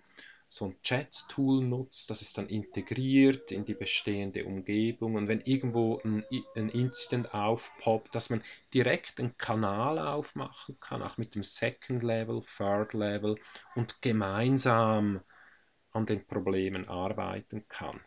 so 0.48 0.66
ein 0.66 0.76
Chat-Tool 0.82 1.64
nutzt, 1.64 2.10
das 2.10 2.22
ist 2.22 2.38
dann 2.38 2.48
integriert 2.48 3.50
in 3.50 3.64
die 3.64 3.74
bestehende 3.74 4.44
Umgebung 4.44 5.16
und 5.16 5.26
wenn 5.26 5.40
irgendwo 5.40 6.00
ein, 6.04 6.24
ein 6.54 6.68
Incident 6.68 7.34
aufpoppt, 7.34 8.14
dass 8.14 8.30
man 8.30 8.42
direkt 8.72 9.18
einen 9.18 9.36
Kanal 9.36 9.98
aufmachen 9.98 10.78
kann, 10.78 11.02
auch 11.02 11.16
mit 11.16 11.34
dem 11.34 11.42
Second 11.42 12.04
Level, 12.04 12.42
Third 12.56 12.92
Level 12.94 13.36
und 13.74 14.00
gemeinsam 14.00 15.20
an 15.92 16.06
den 16.06 16.24
Problemen 16.26 16.88
arbeiten 16.88 17.66
kann. 17.68 18.00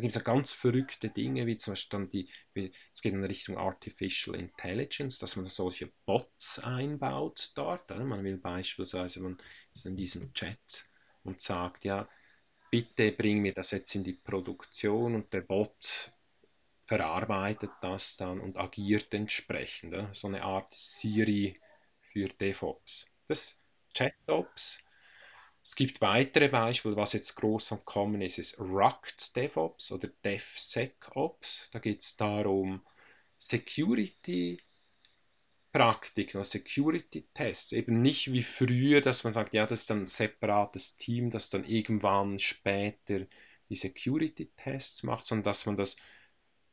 Da 0.00 0.02
gibt 0.02 0.16
es 0.16 0.22
ja 0.22 0.32
ganz 0.32 0.52
verrückte 0.52 1.10
Dinge, 1.10 1.46
wie 1.46 1.58
zum 1.58 1.72
Beispiel 1.72 1.98
dann 1.98 2.08
die, 2.08 2.30
es 2.54 3.02
geht 3.02 3.12
in 3.12 3.22
Richtung 3.22 3.58
Artificial 3.58 4.34
Intelligence, 4.34 5.18
dass 5.18 5.36
man 5.36 5.44
solche 5.44 5.92
Bots 6.06 6.58
einbaut 6.58 7.52
dort. 7.54 7.92
Oder? 7.92 8.02
Man 8.06 8.24
will 8.24 8.38
beispielsweise, 8.38 9.22
man 9.22 9.36
ist 9.74 9.84
in 9.84 9.98
diesem 9.98 10.32
Chat 10.32 10.56
und 11.22 11.42
sagt, 11.42 11.84
ja, 11.84 12.08
bitte 12.70 13.12
bring 13.12 13.42
mir 13.42 13.52
das 13.52 13.72
jetzt 13.72 13.94
in 13.94 14.02
die 14.02 14.14
Produktion 14.14 15.14
und 15.14 15.34
der 15.34 15.42
Bot 15.42 16.10
verarbeitet 16.86 17.72
das 17.82 18.16
dann 18.16 18.40
und 18.40 18.56
agiert 18.56 19.12
entsprechend. 19.12 19.92
Oder? 19.92 20.14
So 20.14 20.28
eine 20.28 20.42
Art 20.44 20.72
Siri 20.74 21.60
für 22.10 22.28
DevOps. 22.28 23.06
Das 23.28 23.60
ChatOps 23.94 24.78
es 25.70 25.76
gibt 25.76 26.00
weitere 26.00 26.48
Beispiele, 26.48 26.96
was 26.96 27.12
jetzt 27.12 27.36
groß 27.36 27.70
am 27.70 27.84
Kommen 27.84 28.22
ist, 28.22 28.38
ist 28.38 28.58
Rugged 28.58 29.36
DevOps 29.36 29.92
oder 29.92 30.08
DevSecOps. 30.24 31.68
Da 31.70 31.78
geht 31.78 32.02
es 32.02 32.16
darum, 32.16 32.84
Security 33.38 34.60
Praktiken, 35.72 36.38
also 36.38 36.58
Security 36.58 37.28
Tests, 37.34 37.70
eben 37.70 38.02
nicht 38.02 38.32
wie 38.32 38.42
früher, 38.42 39.00
dass 39.00 39.22
man 39.22 39.32
sagt, 39.32 39.54
ja, 39.54 39.64
das 39.64 39.82
ist 39.82 39.92
ein 39.92 40.08
separates 40.08 40.96
Team, 40.96 41.30
das 41.30 41.50
dann 41.50 41.64
irgendwann 41.64 42.40
später 42.40 43.20
die 43.68 43.76
Security 43.76 44.50
Tests 44.56 45.04
macht, 45.04 45.24
sondern 45.24 45.44
dass 45.44 45.66
man 45.66 45.76
das 45.76 45.96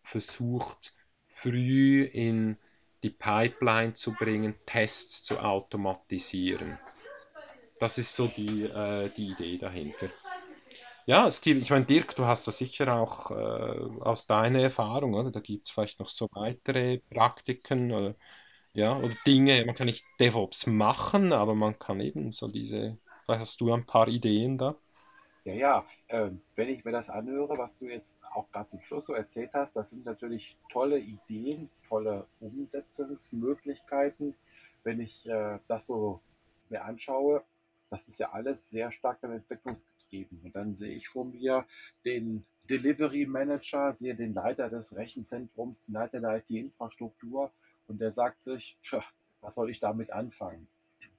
versucht, 0.02 0.96
früh 1.36 2.02
in 2.02 2.58
die 3.04 3.12
Pipeline 3.12 3.94
zu 3.94 4.12
bringen, 4.14 4.56
Tests 4.66 5.24
zu 5.24 5.40
automatisieren. 5.40 6.80
Das 7.80 7.98
ist 7.98 8.16
so 8.16 8.28
die, 8.28 8.64
äh, 8.64 9.12
die 9.12 9.32
Idee 9.32 9.58
dahinter. 9.58 10.10
Ja, 11.06 11.28
es 11.28 11.42
gibt, 11.42 11.62
ich 11.64 11.70
meine, 11.72 11.86
Dirk, 11.86 12.16
du 12.16 12.26
hast 12.26 12.48
das 12.48 12.58
sicher 12.60 12.94
auch 12.96 13.32
äh, 13.32 13.36
aus 13.36 14.28
deiner 14.28 14.62
Erfahrung, 14.62 15.14
oder? 15.16 15.32
Da 15.32 15.40
gibt 15.42 15.68
es 15.70 15.74
vielleicht 15.74 16.00
noch 16.00 16.10
so 16.10 16.28
weitere 16.34 17.00
Praktiken 17.12 17.92
oder, 17.94 18.16
ja, 18.74 18.98
oder 18.98 19.16
Dinge. 19.16 19.66
Man 19.66 19.76
kann 19.76 19.88
nicht 19.88 20.10
DevOps 20.20 20.68
machen, 20.68 21.34
aber 21.34 21.56
man 21.56 21.80
kann 21.80 22.00
eben 22.02 22.34
so 22.34 22.48
diese, 22.50 23.00
vielleicht 23.26 23.42
hast 23.42 23.62
du 23.62 23.74
ein 23.74 23.86
paar 23.86 24.08
Ideen 24.10 24.58
da. 24.58 24.80
Ja, 25.46 25.54
ja, 25.54 25.86
äh, 26.10 26.32
wenn 26.56 26.70
ich 26.70 26.84
mir 26.84 26.92
das 26.92 27.10
anhöre, 27.10 27.58
was 27.58 27.76
du 27.76 27.86
jetzt 27.86 28.20
auch 28.34 28.52
gerade 28.52 28.68
zum 28.68 28.82
Schluss 28.82 29.06
so 29.06 29.14
erzählt 29.14 29.52
hast, 29.54 29.76
das 29.78 29.90
sind 29.92 30.06
natürlich 30.06 30.58
tolle 30.70 31.00
Ideen, 31.00 31.70
tolle 31.88 32.28
Umsetzungsmöglichkeiten. 32.42 34.36
Wenn 34.84 35.00
ich 35.00 35.26
äh, 35.28 35.60
das 35.68 35.86
so 35.88 36.22
mir 36.70 36.84
anschaue, 36.84 37.44
das 37.90 38.08
ist 38.08 38.20
ja 38.20 38.32
alles 38.32 38.70
sehr 38.70 38.92
stark 38.92 39.22
dann 39.22 39.32
entwicklungsgetrieben. 39.32 40.42
Und 40.44 40.56
dann 40.56 40.76
sehe 40.76 40.96
ich 40.96 41.08
vor 41.08 41.26
mir 41.26 41.66
den 42.06 42.46
Delivery 42.70 43.26
Manager, 43.26 43.94
sehe 43.94 44.16
den 44.16 44.34
Leiter 44.34 44.70
des 44.70 44.96
Rechenzentrums, 44.96 45.82
den 45.82 45.94
Leiter 45.94 46.20
der 46.20 46.38
IT-Infrastruktur 46.38 47.52
und 47.88 48.02
der 48.02 48.12
sagt 48.12 48.44
sich, 48.44 48.78
tja, 48.82 49.02
was 49.42 49.56
soll 49.56 49.70
ich 49.70 49.80
damit 49.80 50.12
anfangen? 50.12 50.68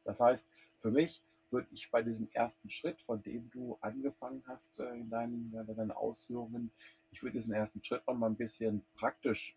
Das 0.04 0.20
heißt, 0.20 0.50
für 0.78 0.90
mich 0.90 1.22
würde 1.50 1.68
ich 1.72 1.90
bei 1.90 2.02
diesem 2.02 2.28
ersten 2.32 2.68
Schritt, 2.68 3.00
von 3.00 3.22
dem 3.22 3.50
du 3.50 3.78
angefangen 3.80 4.42
hast 4.46 4.78
äh, 4.78 4.94
in 4.94 5.08
deinen, 5.08 5.54
in 5.54 5.76
deinen 5.76 5.92
Ausführungen, 5.92 6.70
ich 7.10 7.22
würde 7.22 7.38
diesen 7.38 7.54
ersten 7.54 7.82
Schritt 7.82 8.06
noch 8.06 8.14
mal 8.14 8.26
ein 8.26 8.36
bisschen 8.36 8.84
praktisch 8.94 9.56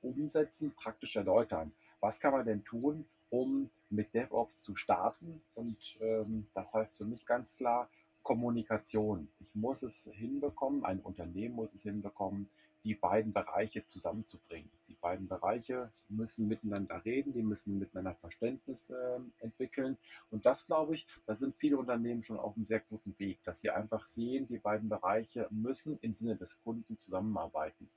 umsetzen, 0.00 0.74
praktisch 0.74 1.16
erläutern. 1.16 1.72
Was 2.00 2.18
kann 2.18 2.32
man 2.32 2.46
denn 2.46 2.64
tun, 2.64 3.04
um 3.28 3.70
mit 3.92 4.14
DevOps 4.14 4.62
zu 4.62 4.74
starten? 4.74 5.42
Und 5.54 5.98
ähm, 6.00 6.48
das 6.54 6.74
heißt 6.74 6.96
für 6.96 7.04
mich 7.04 7.26
ganz 7.26 7.56
klar 7.56 7.88
Kommunikation. 8.22 9.28
Ich 9.40 9.54
muss 9.54 9.82
es 9.82 10.08
hinbekommen, 10.12 10.84
ein 10.84 11.00
Unternehmen 11.00 11.54
muss 11.54 11.74
es 11.74 11.82
hinbekommen, 11.82 12.48
die 12.84 12.94
beiden 12.94 13.32
Bereiche 13.32 13.86
zusammenzubringen. 13.86 14.70
Die 14.88 14.94
beiden 14.94 15.28
Bereiche 15.28 15.92
müssen 16.08 16.48
miteinander 16.48 17.04
reden, 17.04 17.32
die 17.32 17.42
müssen 17.42 17.78
miteinander 17.78 18.14
Verständnis 18.16 18.90
äh, 18.90 19.20
entwickeln. 19.38 19.96
Und 20.30 20.46
das, 20.46 20.66
glaube 20.66 20.94
ich, 20.94 21.06
da 21.26 21.34
sind 21.34 21.56
viele 21.56 21.76
Unternehmen 21.76 22.22
schon 22.22 22.38
auf 22.38 22.56
einem 22.56 22.64
sehr 22.64 22.80
guten 22.80 23.16
Weg, 23.18 23.42
dass 23.44 23.60
sie 23.60 23.70
einfach 23.70 24.04
sehen, 24.04 24.48
die 24.48 24.58
beiden 24.58 24.88
Bereiche 24.88 25.46
müssen 25.50 25.98
im 26.00 26.12
Sinne 26.12 26.36
des 26.36 26.60
Kunden 26.62 26.98
zusammenarbeiten. 26.98 27.88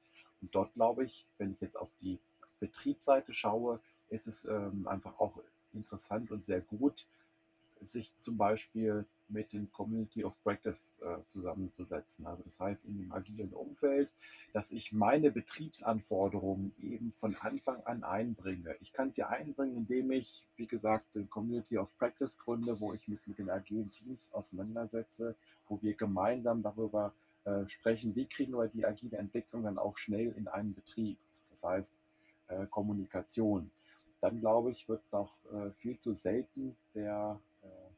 Und 0.41 0.53
dort, 0.53 0.73
glaube 0.73 1.03
ich, 1.03 1.27
wenn 1.37 1.51
ich 1.51 1.61
jetzt 1.61 1.77
auf 1.77 1.91
die 2.01 2.19
Betriebsseite 2.59 3.33
schaue, 3.33 3.79
ist 4.09 4.27
es 4.27 4.45
ähm, 4.45 4.87
einfach 4.87 5.19
auch 5.19 5.41
interessant 5.75 6.31
und 6.31 6.45
sehr 6.45 6.61
gut, 6.61 7.05
sich 7.81 8.17
zum 8.19 8.37
Beispiel 8.37 9.05
mit 9.27 9.53
den 9.53 9.71
Community 9.71 10.23
of 10.23 10.41
Practice 10.43 10.93
äh, 11.01 11.17
zusammenzusetzen. 11.27 12.25
Also 12.25 12.43
das 12.43 12.59
heißt 12.59 12.85
in 12.85 12.97
dem 12.97 13.11
agilen 13.11 13.51
Umfeld, 13.53 14.09
dass 14.53 14.71
ich 14.71 14.91
meine 14.91 15.31
Betriebsanforderungen 15.31 16.73
eben 16.81 17.11
von 17.11 17.35
Anfang 17.35 17.81
an 17.85 18.03
einbringe. 18.03 18.75
Ich 18.81 18.93
kann 18.93 19.11
sie 19.11 19.23
einbringen, 19.23 19.77
indem 19.77 20.11
ich, 20.11 20.45
wie 20.57 20.67
gesagt, 20.67 21.15
den 21.15 21.29
Community 21.29 21.77
of 21.77 21.95
Practice 21.97 22.37
gründe, 22.37 22.79
wo 22.79 22.93
ich 22.93 23.07
mich 23.07 23.19
mit 23.25 23.39
den 23.39 23.49
agilen 23.49 23.91
Teams 23.91 24.31
auseinandersetze, 24.33 25.35
wo 25.67 25.81
wir 25.81 25.95
gemeinsam 25.95 26.61
darüber 26.61 27.13
äh, 27.45 27.67
sprechen, 27.67 28.15
wie 28.15 28.25
kriegen 28.25 28.53
wir 28.53 28.67
die 28.67 28.85
agile 28.85 29.17
Entwicklung 29.17 29.63
dann 29.63 29.77
auch 29.77 29.97
schnell 29.97 30.33
in 30.37 30.47
einen 30.47 30.73
Betrieb. 30.73 31.17
Das 31.49 31.63
heißt 31.63 31.93
äh, 32.47 32.65
Kommunikation. 32.67 33.71
Dann 34.25 34.39
glaube 34.39 34.71
ich, 34.71 34.89
wird 34.89 35.03
noch 35.11 35.37
äh, 35.53 35.69
viel 35.69 35.99
zu 35.99 36.15
selten 36.15 36.75
der 36.95 37.39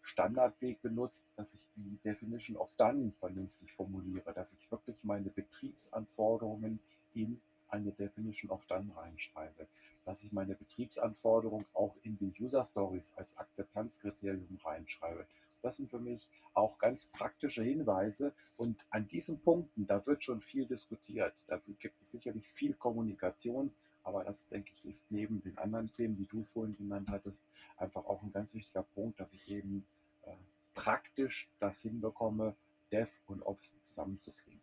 Standardweg 0.02 0.82
benutzt, 0.82 1.26
dass 1.36 1.54
ich 1.54 1.68
die 1.76 1.98
Definition 2.04 2.58
of 2.58 2.76
Done 2.76 3.14
vernünftig 3.20 3.72
formuliere, 3.72 4.34
dass 4.34 4.54
ich 4.54 4.70
wirklich 4.70 4.98
meine 5.04 5.30
Betriebsanforderungen 5.30 6.80
in 7.14 7.40
eine 7.70 7.92
Definition 7.92 8.52
of 8.52 8.66
Done 8.68 8.92
reinschreibe, 8.96 9.68
dass 10.06 10.24
ich 10.24 10.32
meine 10.32 10.56
Betriebsanforderungen 10.56 11.66
auch 11.74 11.96
in 12.04 12.18
die 12.18 12.34
User 12.42 12.64
Stories 12.64 13.14
als 13.16 13.38
Akzeptanzkriterium 13.38 14.60
reinschreibe. 14.64 15.26
Das 15.62 15.78
sind 15.78 15.90
für 15.90 16.00
mich 16.00 16.30
auch 16.54 16.78
ganz 16.78 17.08
praktische 17.08 17.64
Hinweise 17.64 18.34
und 18.58 18.86
an 18.90 19.08
diesen 19.08 19.40
Punkten, 19.40 19.88
da 19.88 20.06
wird 20.06 20.24
schon 20.24 20.40
viel 20.40 20.66
diskutiert. 20.66 21.34
Da 21.48 21.60
gibt 21.80 22.02
es 22.02 22.12
sicherlich 22.12 22.48
viel 22.50 22.74
Kommunikation, 22.74 23.74
aber 24.08 24.24
das, 24.24 24.48
denke 24.48 24.72
ich, 24.74 24.86
ist 24.86 25.12
neben 25.12 25.42
den 25.42 25.58
anderen 25.58 25.92
Themen, 25.92 26.16
die 26.16 26.26
du 26.26 26.42
vorhin 26.42 26.78
genannt 26.78 27.10
hattest, 27.10 27.44
einfach 27.76 28.06
auch 28.06 28.24
ein 28.24 28.32
ganz 28.32 28.54
wichtiger 28.56 28.84
Punkt, 28.84 29.20
dass 29.20 29.34
ich 29.34 29.52
eben 29.52 29.86
äh, 30.24 30.32
praktisch 30.74 31.50
das 31.60 31.82
hinbekomme, 31.82 32.56
Dev 32.90 33.12
und 33.28 33.42
Ops 33.42 33.76
zusammenzukriegen. 33.82 34.62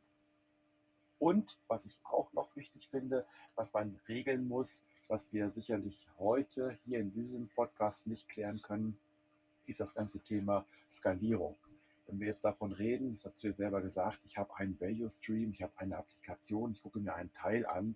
Und 1.19 1.59
was 1.69 1.85
ich 1.85 2.01
auch 2.05 2.33
noch 2.33 2.57
wichtig 2.57 2.89
finde, 2.89 3.27
was 3.55 3.75
man 3.75 4.01
regeln 4.09 4.49
muss, 4.49 4.83
was 5.09 5.31
wir 5.35 5.51
sicherlich 5.51 6.09
heute 6.19 6.79
hier 6.87 7.01
in 7.01 7.13
diesem 7.13 7.49
Podcast 7.49 8.07
nicht 8.07 8.27
klären 8.31 8.63
können, 8.63 8.97
ist 9.67 9.81
das 9.81 9.95
ganze 9.95 10.21
Thema 10.21 10.65
Skalierung. 10.91 11.57
Wenn 12.07 12.19
wir 12.19 12.29
jetzt 12.29 12.47
davon 12.47 12.73
reden, 12.73 13.11
das 13.11 13.27
hast 13.27 13.43
du 13.43 13.49
ja 13.49 13.53
selber 13.53 13.83
gesagt, 13.83 14.21
ich 14.25 14.39
habe 14.39 14.57
einen 14.57 14.81
Value 14.81 15.11
Stream, 15.11 15.51
ich 15.51 15.63
habe 15.63 15.73
eine 15.77 15.99
Applikation, 15.99 16.73
ich 16.73 16.83
gucke 16.83 16.99
mir 16.99 17.15
einen 17.15 17.33
Teil 17.33 17.67
an, 17.67 17.95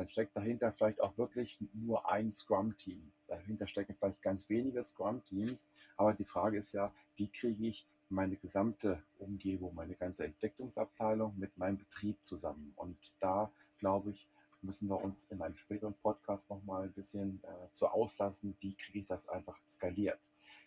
dann 0.00 0.08
steckt 0.08 0.34
dahinter 0.34 0.72
vielleicht 0.72 0.98
auch 1.02 1.18
wirklich 1.18 1.58
nur 1.74 2.10
ein 2.10 2.32
Scrum-Team. 2.32 3.12
Dahinter 3.26 3.66
stecken 3.66 3.94
vielleicht 3.94 4.22
ganz 4.22 4.48
wenige 4.48 4.82
Scrum-Teams, 4.82 5.68
aber 5.98 6.14
die 6.14 6.24
Frage 6.24 6.56
ist 6.56 6.72
ja, 6.72 6.90
wie 7.16 7.28
kriege 7.28 7.66
ich 7.66 7.86
meine 8.08 8.36
gesamte 8.36 9.02
Umgebung, 9.18 9.74
meine 9.74 9.94
ganze 9.94 10.24
Entwicklungsabteilung 10.24 11.38
mit 11.38 11.58
meinem 11.58 11.76
Betrieb 11.76 12.16
zusammen. 12.24 12.72
Und 12.76 12.96
da, 13.20 13.52
glaube 13.76 14.12
ich, 14.12 14.26
müssen 14.62 14.88
wir 14.88 15.04
uns 15.04 15.24
in 15.24 15.42
einem 15.42 15.56
späteren 15.56 15.92
Podcast 15.92 16.48
nochmal 16.48 16.84
ein 16.84 16.92
bisschen 16.92 17.42
äh, 17.44 17.70
zu 17.70 17.86
auslassen, 17.86 18.56
wie 18.60 18.74
kriege 18.76 19.00
ich 19.00 19.06
das 19.06 19.28
einfach 19.28 19.58
skaliert. 19.68 20.18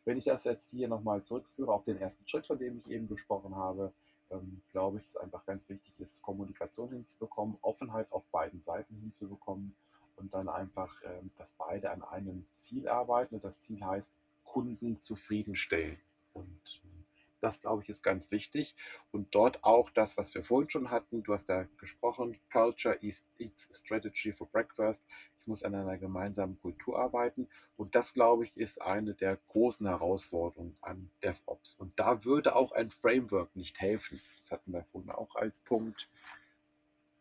Wenn 0.05 0.19
ich 0.19 0.25
das 0.25 0.43
jetzt 0.43 0.69
hier 0.69 0.87
nochmal 0.87 1.23
zurückführe 1.23 1.73
auf 1.73 1.83
den 1.83 1.97
ersten 1.97 2.27
Schritt, 2.27 2.45
von 2.45 2.59
dem 2.59 2.77
ich 2.77 2.91
eben 2.91 3.07
gesprochen 3.07 3.55
habe, 3.55 3.93
ähm, 4.31 4.61
glaube 4.71 4.97
ich, 4.97 5.03
es 5.03 5.17
einfach 5.17 5.45
ganz 5.45 5.69
wichtig 5.69 5.99
ist, 5.99 6.21
Kommunikation 6.21 6.91
hinzubekommen, 6.91 7.57
Offenheit 7.61 8.11
auf 8.11 8.27
beiden 8.27 8.61
Seiten 8.61 8.95
hinzubekommen 8.95 9.75
und 10.15 10.33
dann 10.33 10.49
einfach, 10.49 11.01
ähm, 11.05 11.31
dass 11.37 11.53
beide 11.53 11.91
an 11.91 12.03
einem 12.03 12.45
Ziel 12.55 12.87
arbeiten. 12.87 13.35
Und 13.35 13.43
das 13.43 13.61
Ziel 13.61 13.83
heißt, 13.83 14.13
Kunden 14.43 15.01
zufriedenstellen. 15.01 15.97
Und 16.33 16.81
ähm, 16.83 17.05
das, 17.41 17.61
glaube 17.61 17.83
ich, 17.83 17.89
ist 17.89 18.03
ganz 18.03 18.31
wichtig. 18.31 18.75
Und 19.11 19.35
dort 19.35 19.63
auch 19.63 19.89
das, 19.89 20.17
was 20.17 20.33
wir 20.33 20.43
vorhin 20.43 20.69
schon 20.69 20.91
hatten, 20.91 21.23
du 21.23 21.33
hast 21.33 21.49
da 21.49 21.67
gesprochen, 21.77 22.39
Culture 22.51 22.97
eats 23.01 23.69
Strategy 23.73 24.31
for 24.31 24.47
Breakfast. 24.47 25.05
Ich 25.43 25.47
muss 25.47 25.63
an 25.63 25.75
einer 25.75 25.97
gemeinsamen 25.97 26.57
Kultur 26.61 26.97
arbeiten. 26.97 27.49
Und 27.75 27.95
das, 27.95 28.13
glaube 28.13 28.45
ich, 28.45 28.55
ist 28.55 28.81
eine 28.81 29.13
der 29.13 29.35
großen 29.49 29.85
Herausforderungen 29.85 30.77
an 30.79 31.11
DevOps. 31.21 31.75
Und 31.75 31.99
da 31.99 32.23
würde 32.23 32.55
auch 32.55 32.71
ein 32.71 32.91
Framework 32.91 33.53
nicht 33.53 33.81
helfen. 33.81 34.21
Das 34.39 34.53
hatten 34.53 34.71
wir 34.71 34.85
vorhin 34.85 35.11
auch 35.11 35.35
als 35.35 35.59
Punkt. 35.59 36.09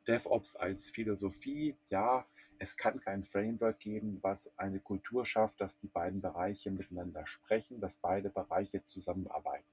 DevOps 0.06 0.54
als 0.54 0.90
Philosophie, 0.90 1.74
ja, 1.90 2.24
es 2.60 2.76
kann 2.76 3.00
kein 3.00 3.24
Framework 3.24 3.80
geben, 3.80 4.20
was 4.22 4.56
eine 4.56 4.78
Kultur 4.78 5.26
schafft, 5.26 5.60
dass 5.60 5.80
die 5.80 5.88
beiden 5.88 6.20
Bereiche 6.20 6.70
miteinander 6.70 7.26
sprechen, 7.26 7.80
dass 7.80 7.96
beide 7.96 8.30
Bereiche 8.30 8.86
zusammenarbeiten. 8.86 9.71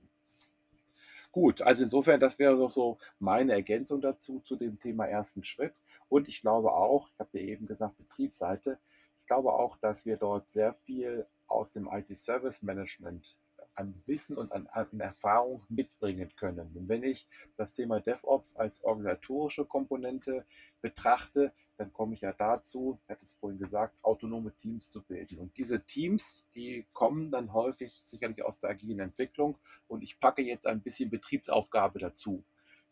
Gut, 1.32 1.62
also 1.62 1.84
insofern, 1.84 2.20
das 2.20 2.40
wäre 2.40 2.58
doch 2.58 2.72
so 2.72 2.98
meine 3.20 3.54
Ergänzung 3.54 4.02
dazu, 4.02 4.40
zu 4.40 4.56
dem 4.56 4.80
Thema 4.80 5.06
ersten 5.06 5.44
Schritt. 5.44 5.82
Und 6.08 6.28
ich 6.28 6.42
glaube 6.42 6.74
auch, 6.74 7.08
ich 7.14 7.20
habe 7.20 7.40
ja 7.40 7.46
eben 7.46 7.68
gesagt, 7.68 7.98
Betriebsseite, 7.98 8.80
ich 9.22 9.28
glaube 9.28 9.54
auch, 9.54 9.78
dass 9.78 10.06
wir 10.06 10.18
dort 10.18 10.50
sehr 10.50 10.74
viel 10.74 11.28
aus 11.46 11.70
dem 11.70 11.88
IT-Service 11.88 12.64
Management 12.64 13.38
an 13.80 13.96
Wissen 14.06 14.38
und 14.38 14.52
an, 14.52 14.68
an, 14.68 15.00
Erfahrung 15.00 15.64
mitbringen 15.70 16.30
können. 16.36 16.76
Und 16.76 16.90
wenn 16.90 17.04
ich 17.04 17.28
das 17.56 17.74
Thema 17.74 18.02
DevOps 18.02 18.58
als 18.58 18.84
organisatorische 18.84 19.66
Komponente 19.66 20.46
betrachte, 20.82 21.54
dann 21.78 21.94
komme 21.94 22.14
ich 22.14 22.22
ja 22.22 22.34
dazu, 22.34 23.00
ich 23.04 23.10
hatte 23.10 23.24
es 23.24 23.34
vorhin 23.36 23.58
gesagt, 23.58 23.96
autonome 24.02 24.52
Teams 24.58 24.92
zu 24.92 25.02
bilden. 25.02 25.40
Und 25.40 25.58
diese 25.58 25.82
Teams, 25.82 26.46
die 26.54 26.86
kommen 26.92 27.32
dann 27.32 27.54
häufig 27.54 27.94
sicherlich 28.06 28.44
aus 28.44 28.60
der 28.60 28.72
agilen 28.72 29.00
Entwicklung 29.00 29.58
und 29.88 30.04
ich 30.04 30.20
packe 30.20 30.42
jetzt 30.42 30.68
ein 30.68 30.82
bisschen 30.82 31.10
Betriebsaufgabe 31.10 32.00
dazu. 32.00 32.44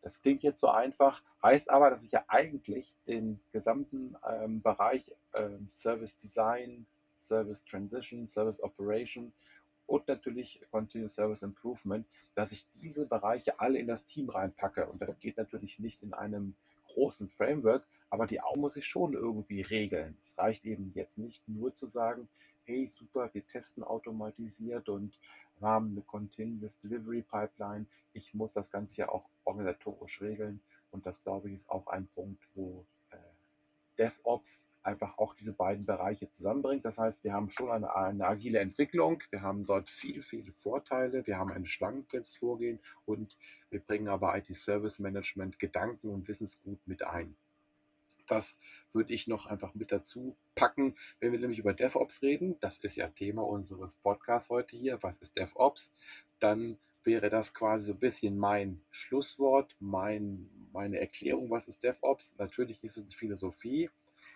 Das 0.01 0.21
klingt 0.21 0.41
jetzt 0.41 0.61
so 0.61 0.69
einfach, 0.69 1.21
heißt 1.43 1.69
aber, 1.69 1.89
dass 1.89 2.05
ich 2.05 2.11
ja 2.11 2.23
eigentlich 2.29 2.95
den 3.07 3.41
gesamten 3.51 4.15
ähm, 4.25 4.61
Bereich 4.61 5.11
ähm, 5.33 5.67
Service 5.67 6.15
Design, 6.15 6.85
Service 7.19 7.65
Transition, 7.65 8.29
Service 8.29 8.63
Operation 8.63 9.33
und 9.87 10.07
natürlich 10.07 10.61
Continuous 10.69 11.15
Service 11.15 11.41
Improvement, 11.41 12.05
dass 12.35 12.51
ich 12.51 12.67
diese 12.81 13.07
Bereiche 13.07 13.59
alle 13.59 13.79
in 13.79 13.87
das 13.87 14.05
Team 14.05 14.29
reinpacke. 14.29 14.85
Und 14.85 15.01
das 15.01 15.19
geht 15.19 15.37
natürlich 15.37 15.79
nicht 15.79 16.03
in 16.03 16.13
einem 16.13 16.55
großen 16.89 17.29
Framework, 17.29 17.87
aber 18.09 18.27
die 18.27 18.41
Augen 18.41 18.61
muss 18.61 18.77
ich 18.77 18.85
schon 18.85 19.13
irgendwie 19.13 19.61
regeln. 19.61 20.17
Es 20.21 20.37
reicht 20.37 20.65
eben 20.65 20.91
jetzt 20.93 21.17
nicht 21.17 21.47
nur 21.47 21.73
zu 21.73 21.85
sagen, 21.85 22.27
hey, 22.63 22.87
super, 22.87 23.29
wir 23.33 23.47
testen 23.47 23.83
automatisiert 23.83 24.89
und 24.89 25.17
haben 25.61 25.91
eine 25.91 26.01
Continuous 26.01 26.77
Delivery 26.79 27.21
Pipeline. 27.21 27.85
Ich 28.13 28.33
muss 28.33 28.51
das 28.51 28.69
Ganze 28.69 29.01
ja 29.01 29.09
auch 29.09 29.27
organisatorisch 29.45 30.21
regeln. 30.21 30.59
Und 30.91 31.05
das, 31.05 31.23
glaube 31.23 31.47
ich, 31.47 31.55
ist 31.55 31.69
auch 31.69 31.87
ein 31.87 32.07
Punkt, 32.07 32.43
wo 32.55 32.85
äh, 33.11 33.17
DevOps 33.97 34.65
einfach 34.83 35.17
auch 35.17 35.33
diese 35.33 35.53
beiden 35.53 35.85
Bereiche 35.85 36.31
zusammenbringt. 36.31 36.85
Das 36.85 36.97
heißt, 36.97 37.23
wir 37.23 37.33
haben 37.33 37.49
schon 37.49 37.69
eine, 37.69 37.95
eine 37.95 38.25
agile 38.25 38.59
Entwicklung, 38.59 39.21
wir 39.29 39.41
haben 39.41 39.65
dort 39.65 39.89
viele, 39.89 40.21
viele 40.21 40.51
Vorteile, 40.53 41.27
wir 41.27 41.37
haben 41.37 41.51
ein 41.51 41.65
schlankes 41.65 42.35
Vorgehen 42.35 42.79
und 43.05 43.37
wir 43.69 43.79
bringen 43.79 44.07
aber 44.07 44.37
IT-Service 44.37 44.99
Management 44.99 45.59
Gedanken 45.59 46.09
und 46.09 46.27
Wissensgut 46.27 46.79
mit 46.85 47.03
ein. 47.03 47.35
Das 48.27 48.59
würde 48.91 49.13
ich 49.13 49.27
noch 49.27 49.45
einfach 49.45 49.73
mit 49.73 49.91
dazu 49.91 50.35
packen, 50.53 50.95
wenn 51.19 51.31
wir 51.31 51.39
nämlich 51.39 51.59
über 51.59 51.73
DevOps 51.73 52.21
reden. 52.21 52.59
Das 52.59 52.77
ist 52.77 52.97
ja 52.97 53.07
Thema 53.07 53.43
unseres 53.43 53.95
Podcasts 53.95 54.49
heute 54.49 54.75
hier. 54.75 55.01
Was 55.01 55.17
ist 55.19 55.37
DevOps? 55.37 55.93
Dann 56.39 56.77
wäre 57.03 57.29
das 57.29 57.53
quasi 57.53 57.85
so 57.85 57.93
ein 57.93 57.99
bisschen 57.99 58.37
mein 58.37 58.81
Schlusswort, 58.89 59.75
mein, 59.79 60.49
meine 60.73 60.99
Erklärung, 60.99 61.49
was 61.49 61.67
ist 61.67 61.83
DevOps. 61.83 62.35
Natürlich 62.37 62.83
ist 62.83 62.97
es 62.97 63.03
eine 63.03 63.13
Philosophie, 63.13 63.89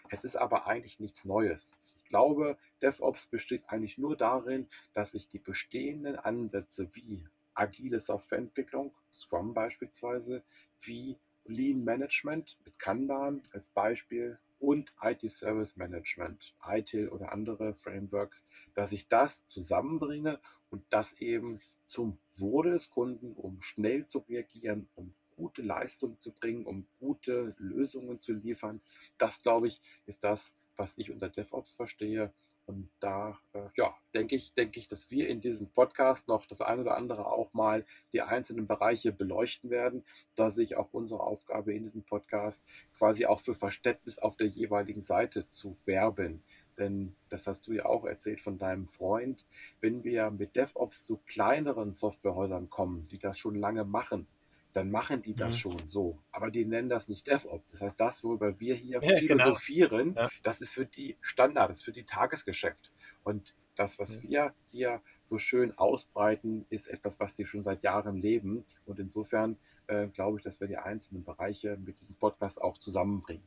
es 0.10 0.24
ist 0.24 0.36
aber 0.36 0.68
eigentlich 0.68 1.00
nichts 1.00 1.26
Neues. 1.26 1.74
Ich 1.98 2.06
glaube, 2.06 2.58
DevOps 2.82 3.28
besteht 3.28 3.64
eigentlich 3.68 3.98
nur 3.98 4.18
darin, 4.18 4.68
dass 4.94 5.14
ich 5.14 5.28
die 5.28 5.40
bestehenden 5.40 6.16
Ansätze 6.16 6.90
wie 6.94 7.26
agile 7.54 8.00
Softwareentwicklung, 8.00 8.94
Scrum 9.14 9.54
beispielsweise, 9.54 10.44
wie 10.82 11.18
Lean 11.46 11.84
Management 11.84 12.58
mit 12.66 12.78
Kanban 12.80 13.42
als 13.54 13.70
Beispiel 13.70 14.40
und 14.60 14.96
IT 15.02 15.30
Service 15.30 15.76
Management, 15.76 16.54
ITIL 16.66 17.10
oder 17.10 17.32
andere 17.32 17.74
Frameworks, 17.74 18.46
dass 18.74 18.92
ich 18.92 19.08
das 19.08 19.48
zusammenbringe 19.48 20.40
und 20.70 20.84
das 20.90 21.14
eben 21.20 21.60
zum 21.86 22.20
Wohle 22.38 22.72
des 22.72 22.90
Kunden, 22.92 23.34
um 23.34 23.62
schnell 23.62 24.06
zu 24.06 24.20
reagieren, 24.20 24.88
um 24.96 25.14
gute 25.42 25.64
Leistung 25.64 26.22
zu 26.22 26.32
bringen, 26.32 26.68
um 26.68 26.86
gute 27.00 27.56
Lösungen 27.58 28.20
zu 28.20 28.34
liefern. 28.34 28.80
Das, 29.18 29.42
glaube 29.42 29.68
ich, 29.68 29.82
ist 30.06 30.24
das, 30.24 30.56
was 30.78 31.00
ich 31.00 31.10
unter 31.10 31.30
DevOps 31.30 31.74
verstehe. 31.74 32.32
Und 32.68 32.92
da 33.00 33.40
äh, 33.54 33.70
ja, 33.76 33.96
denke 34.14 34.36
ich, 34.36 34.54
denke 34.54 34.80
ich, 34.80 34.88
dass 34.88 35.10
wir 35.10 35.28
in 35.28 35.42
diesem 35.42 35.72
Podcast 35.72 36.28
noch 36.28 36.46
das 36.46 36.62
eine 36.62 36.82
oder 36.82 36.96
andere 36.96 37.26
auch 37.26 37.54
mal 37.54 37.88
die 38.14 38.22
einzelnen 38.22 38.68
Bereiche 38.68 39.12
beleuchten 39.12 39.72
werden, 39.72 40.06
da 40.36 40.52
sich 40.52 40.78
auch 40.78 40.94
unsere 40.94 41.22
Aufgabe 41.22 41.74
in 41.74 41.82
diesem 41.82 42.04
Podcast 42.04 42.64
quasi 42.96 43.26
auch 43.26 43.40
für 43.40 43.56
Verständnis 43.56 44.20
auf 44.20 44.38
der 44.38 44.48
jeweiligen 44.48 45.02
Seite 45.02 45.50
zu 45.50 45.76
werben. 45.86 46.44
Denn 46.78 47.16
das 47.30 47.48
hast 47.48 47.66
du 47.68 47.74
ja 47.74 47.86
auch 47.86 48.06
erzählt 48.06 48.40
von 48.40 48.60
deinem 48.60 48.86
Freund, 48.86 49.44
wenn 49.82 50.04
wir 50.04 50.30
mit 50.30 50.56
DevOps 50.56 51.04
zu 51.04 51.18
kleineren 51.26 51.94
Softwarehäusern 51.94 52.70
kommen, 52.70 53.08
die 53.08 53.18
das 53.18 53.40
schon 53.40 53.56
lange 53.56 53.86
machen, 53.86 54.28
dann 54.74 54.92
machen 54.92 55.22
die 55.22 55.36
das 55.36 55.52
mhm. 55.52 55.58
schon 55.58 55.88
so. 55.88 56.20
Aber 56.32 56.52
die 56.52 56.66
nennen 56.66 56.90
das 56.90 57.08
nicht 57.08 57.28
DevOps. 57.28 57.72
Das 57.72 57.82
heißt, 57.82 58.00
das, 58.00 58.24
worüber 58.24 58.60
wir 58.60 58.76
hier 58.76 59.02
ja, 59.02 59.20
genau. 59.20 59.20
philosophieren, 59.20 60.14
genau. 60.14 60.22
ja. 60.22 60.30
das 60.44 60.62
ist 60.62 60.74
für 60.74 60.86
die 60.86 61.18
Standard, 61.22 61.70
das 61.70 61.80
ist 61.80 61.84
für 61.86 61.92
die 61.92 62.06
Tagesgeschäft. 62.06 62.92
Und 63.24 63.56
das, 63.76 64.00
was 64.00 64.22
ja. 64.24 64.30
wir 64.30 64.54
hier 64.72 65.02
so 65.26 65.38
schön 65.38 65.78
ausbreiten, 65.78 66.66
ist 66.70 66.88
etwas, 66.88 67.20
was 67.20 67.36
die 67.36 67.46
schon 67.46 67.64
seit 67.64 67.84
Jahren 67.84 68.18
leben. 68.18 68.66
Und 68.86 69.00
insofern 69.00 69.58
äh, 69.88 70.08
glaube 70.08 70.38
ich, 70.38 70.44
dass 70.44 70.60
wir 70.60 70.68
die 70.68 70.78
einzelnen 70.78 71.24
Bereiche 71.24 71.78
mit 71.78 72.00
diesem 72.00 72.16
Podcast 72.16 72.62
auch 72.62 72.78
zusammenbringen. 72.78 73.44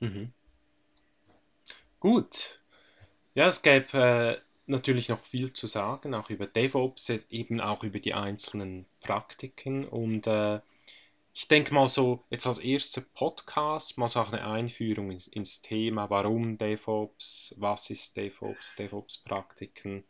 Mhm. 0.00 0.32
Gut. 2.00 2.60
Ja, 3.34 3.46
es 3.46 3.62
gäbe 3.62 3.96
äh, 3.96 4.38
natürlich 4.66 5.08
noch 5.08 5.22
viel 5.24 5.52
zu 5.52 5.66
sagen, 5.66 6.14
auch 6.14 6.30
über 6.30 6.46
DevOps, 6.46 7.10
eben 7.30 7.60
auch 7.60 7.84
über 7.84 8.00
die 8.00 8.14
einzelnen 8.14 8.86
Praktiken. 9.02 9.86
Und 9.86 10.26
äh, 10.26 10.60
ich 11.34 11.48
denke 11.48 11.74
mal 11.74 11.88
so, 11.88 12.24
jetzt 12.30 12.46
als 12.46 12.58
erster 12.58 13.00
Podcast, 13.00 13.98
mal 13.98 14.08
so 14.08 14.20
eine 14.20 14.46
Einführung 14.46 15.10
ins, 15.10 15.28
ins 15.28 15.62
Thema, 15.62 16.10
warum 16.10 16.58
DevOps, 16.58 17.54
was 17.58 17.90
ist 17.90 18.16
DevOps, 18.16 18.76
DevOps-Praktiken, 18.76 20.04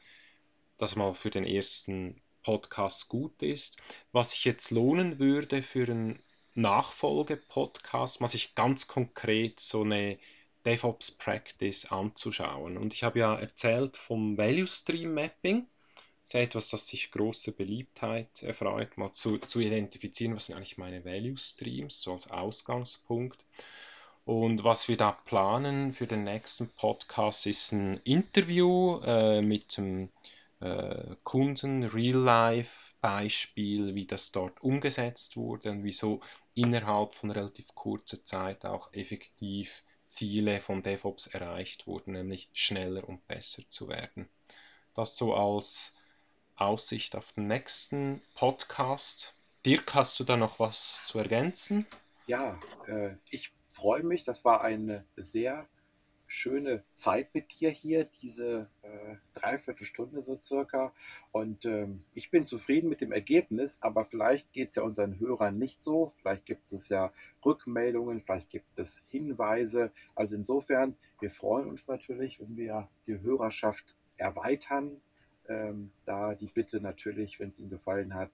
das 0.78 0.96
mal 0.96 1.14
für 1.14 1.30
den 1.30 1.44
ersten 1.44 2.20
Podcast 2.42 3.08
gut 3.08 3.40
ist. 3.42 3.80
Was 4.12 4.32
sich 4.32 4.44
jetzt 4.44 4.70
lohnen 4.70 5.18
würde 5.18 5.62
für 5.62 5.84
einen 5.84 6.22
Nachfolge-Podcast, 6.54 8.20
mal 8.20 8.28
sich 8.28 8.54
ganz 8.54 8.86
konkret 8.88 9.60
so 9.60 9.82
eine 9.82 10.18
DevOps 10.64 11.12
Practice 11.12 11.86
anzuschauen. 11.86 12.76
Und 12.76 12.94
ich 12.94 13.02
habe 13.02 13.20
ja 13.20 13.34
erzählt 13.34 13.96
vom 13.96 14.36
Value 14.36 14.66
Stream 14.66 15.14
Mapping. 15.14 15.66
Ist 16.24 16.34
etwas, 16.34 16.70
das 16.70 16.86
sich 16.86 17.10
große 17.10 17.52
Beliebtheit 17.52 18.42
erfreut, 18.42 18.96
mal 18.96 19.12
zu, 19.12 19.38
zu 19.38 19.60
identifizieren, 19.60 20.36
was 20.36 20.46
sind 20.46 20.56
eigentlich 20.56 20.78
meine 20.78 21.04
Value 21.04 21.36
Streams, 21.36 22.00
so 22.00 22.14
als 22.14 22.30
Ausgangspunkt. 22.30 23.44
Und 24.24 24.62
was 24.62 24.88
wir 24.88 24.96
da 24.96 25.12
planen 25.12 25.94
für 25.94 26.06
den 26.06 26.24
nächsten 26.24 26.68
Podcast 26.70 27.46
ist 27.46 27.72
ein 27.72 27.98
Interview 28.04 29.00
äh, 29.04 29.42
mit 29.42 29.76
einem 29.78 30.10
äh, 30.60 31.16
Kunden, 31.24 31.82
Real-Life-Beispiel, 31.82 33.96
wie 33.96 34.06
das 34.06 34.30
dort 34.30 34.62
umgesetzt 34.62 35.36
wurde 35.36 35.72
und 35.72 35.82
wieso 35.82 36.20
innerhalb 36.54 37.14
von 37.14 37.32
relativ 37.32 37.74
kurzer 37.74 38.24
Zeit 38.24 38.64
auch 38.64 38.92
effektiv 38.92 39.82
Ziele 40.08 40.60
von 40.60 40.84
DevOps 40.84 41.26
erreicht 41.26 41.86
wurden, 41.86 42.12
nämlich 42.12 42.48
schneller 42.52 43.08
und 43.08 43.26
besser 43.26 43.62
zu 43.70 43.88
werden. 43.88 44.28
Das 44.94 45.16
so 45.16 45.34
als 45.34 45.94
Aussicht 46.56 47.16
auf 47.16 47.32
den 47.32 47.46
nächsten 47.48 48.22
Podcast. 48.34 49.34
Dirk, 49.64 49.94
hast 49.94 50.18
du 50.20 50.24
da 50.24 50.36
noch 50.36 50.58
was 50.58 51.02
zu 51.06 51.18
ergänzen? 51.18 51.86
Ja, 52.26 52.58
äh, 52.86 53.16
ich 53.30 53.52
freue 53.68 54.02
mich. 54.02 54.24
Das 54.24 54.44
war 54.44 54.62
eine 54.62 55.04
sehr 55.16 55.68
schöne 56.32 56.82
Zeit 56.94 57.34
mit 57.34 57.60
dir 57.60 57.68
hier, 57.68 58.04
diese 58.04 58.70
äh, 58.80 59.16
Dreiviertelstunde 59.34 60.22
so 60.22 60.40
circa. 60.42 60.94
Und 61.30 61.66
ähm, 61.66 62.04
ich 62.14 62.30
bin 62.30 62.46
zufrieden 62.46 62.88
mit 62.88 63.02
dem 63.02 63.12
Ergebnis, 63.12 63.76
aber 63.82 64.04
vielleicht 64.04 64.52
geht 64.52 64.70
es 64.70 64.76
ja 64.76 64.82
unseren 64.82 65.20
Hörern 65.20 65.58
nicht 65.58 65.82
so. 65.82 66.08
Vielleicht 66.08 66.46
gibt 66.46 66.72
es 66.72 66.88
ja 66.88 67.12
Rückmeldungen, 67.44 68.22
vielleicht 68.22 68.48
gibt 68.48 68.78
es 68.78 69.04
Hinweise. 69.08 69.92
Also 70.14 70.34
insofern, 70.36 70.96
wir 71.20 71.30
freuen 71.30 71.68
uns 71.68 71.86
natürlich, 71.86 72.40
wenn 72.40 72.56
wir 72.56 72.88
die 73.06 73.20
Hörerschaft 73.20 73.94
erweitern. 74.16 75.02
Ähm, 75.48 75.90
da 76.04 76.34
die 76.34 76.46
Bitte 76.46 76.80
natürlich, 76.80 77.40
wenn 77.40 77.50
es 77.50 77.58
Ihnen 77.58 77.70
gefallen 77.70 78.14
hat, 78.14 78.30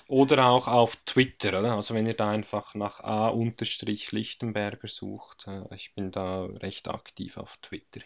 oder 0.07 0.47
auch 0.47 0.67
auf 0.67 0.95
Twitter. 1.05 1.53
Also 1.53 1.95
wenn 1.95 2.05
ihr 2.05 2.13
da 2.13 2.29
einfach 2.29 2.75
nach 2.75 2.99
a-lichtenberger 2.99 4.87
sucht, 4.87 5.47
äh, 5.47 5.63
ich 5.73 5.95
bin 5.95 6.11
da 6.11 6.45
recht 6.45 6.87
aktiv 6.87 7.37
auf 7.37 7.57
Twitter. 7.57 8.01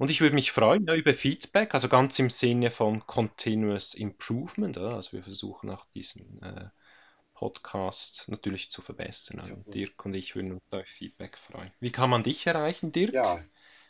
Und 0.00 0.10
ich 0.10 0.22
würde 0.22 0.34
mich 0.34 0.50
freuen 0.50 0.86
ja, 0.86 0.94
über 0.94 1.12
Feedback, 1.12 1.74
also 1.74 1.90
ganz 1.90 2.18
im 2.18 2.30
Sinne 2.30 2.70
von 2.70 3.06
Continuous 3.06 3.92
Improvement. 3.92 4.78
Oder? 4.78 4.94
Also 4.94 5.12
wir 5.12 5.22
versuchen 5.22 5.68
auch 5.68 5.84
diesen 5.94 6.40
äh, 6.40 6.70
Podcast 7.34 8.26
natürlich 8.30 8.70
zu 8.70 8.80
verbessern. 8.80 9.40
Also 9.40 9.56
Dirk 9.56 10.02
und 10.06 10.14
ich 10.14 10.34
würden 10.34 10.52
uns 10.52 10.62
auf 10.70 10.86
Feedback 10.86 11.36
freuen. 11.36 11.70
Wie 11.80 11.92
kann 11.92 12.08
man 12.08 12.22
dich 12.22 12.46
erreichen, 12.46 12.92
Dirk? 12.92 13.12
Ja, 13.12 13.44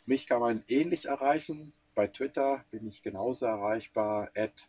mich 0.05 0.27
kann 0.27 0.41
man 0.41 0.65
ähnlich 0.67 1.05
erreichen. 1.05 1.71
Bei 1.95 2.07
Twitter 2.07 2.65
bin 2.71 2.85
ich 2.87 3.03
genauso 3.03 3.45
erreichbar, 3.45 4.31
at 4.35 4.67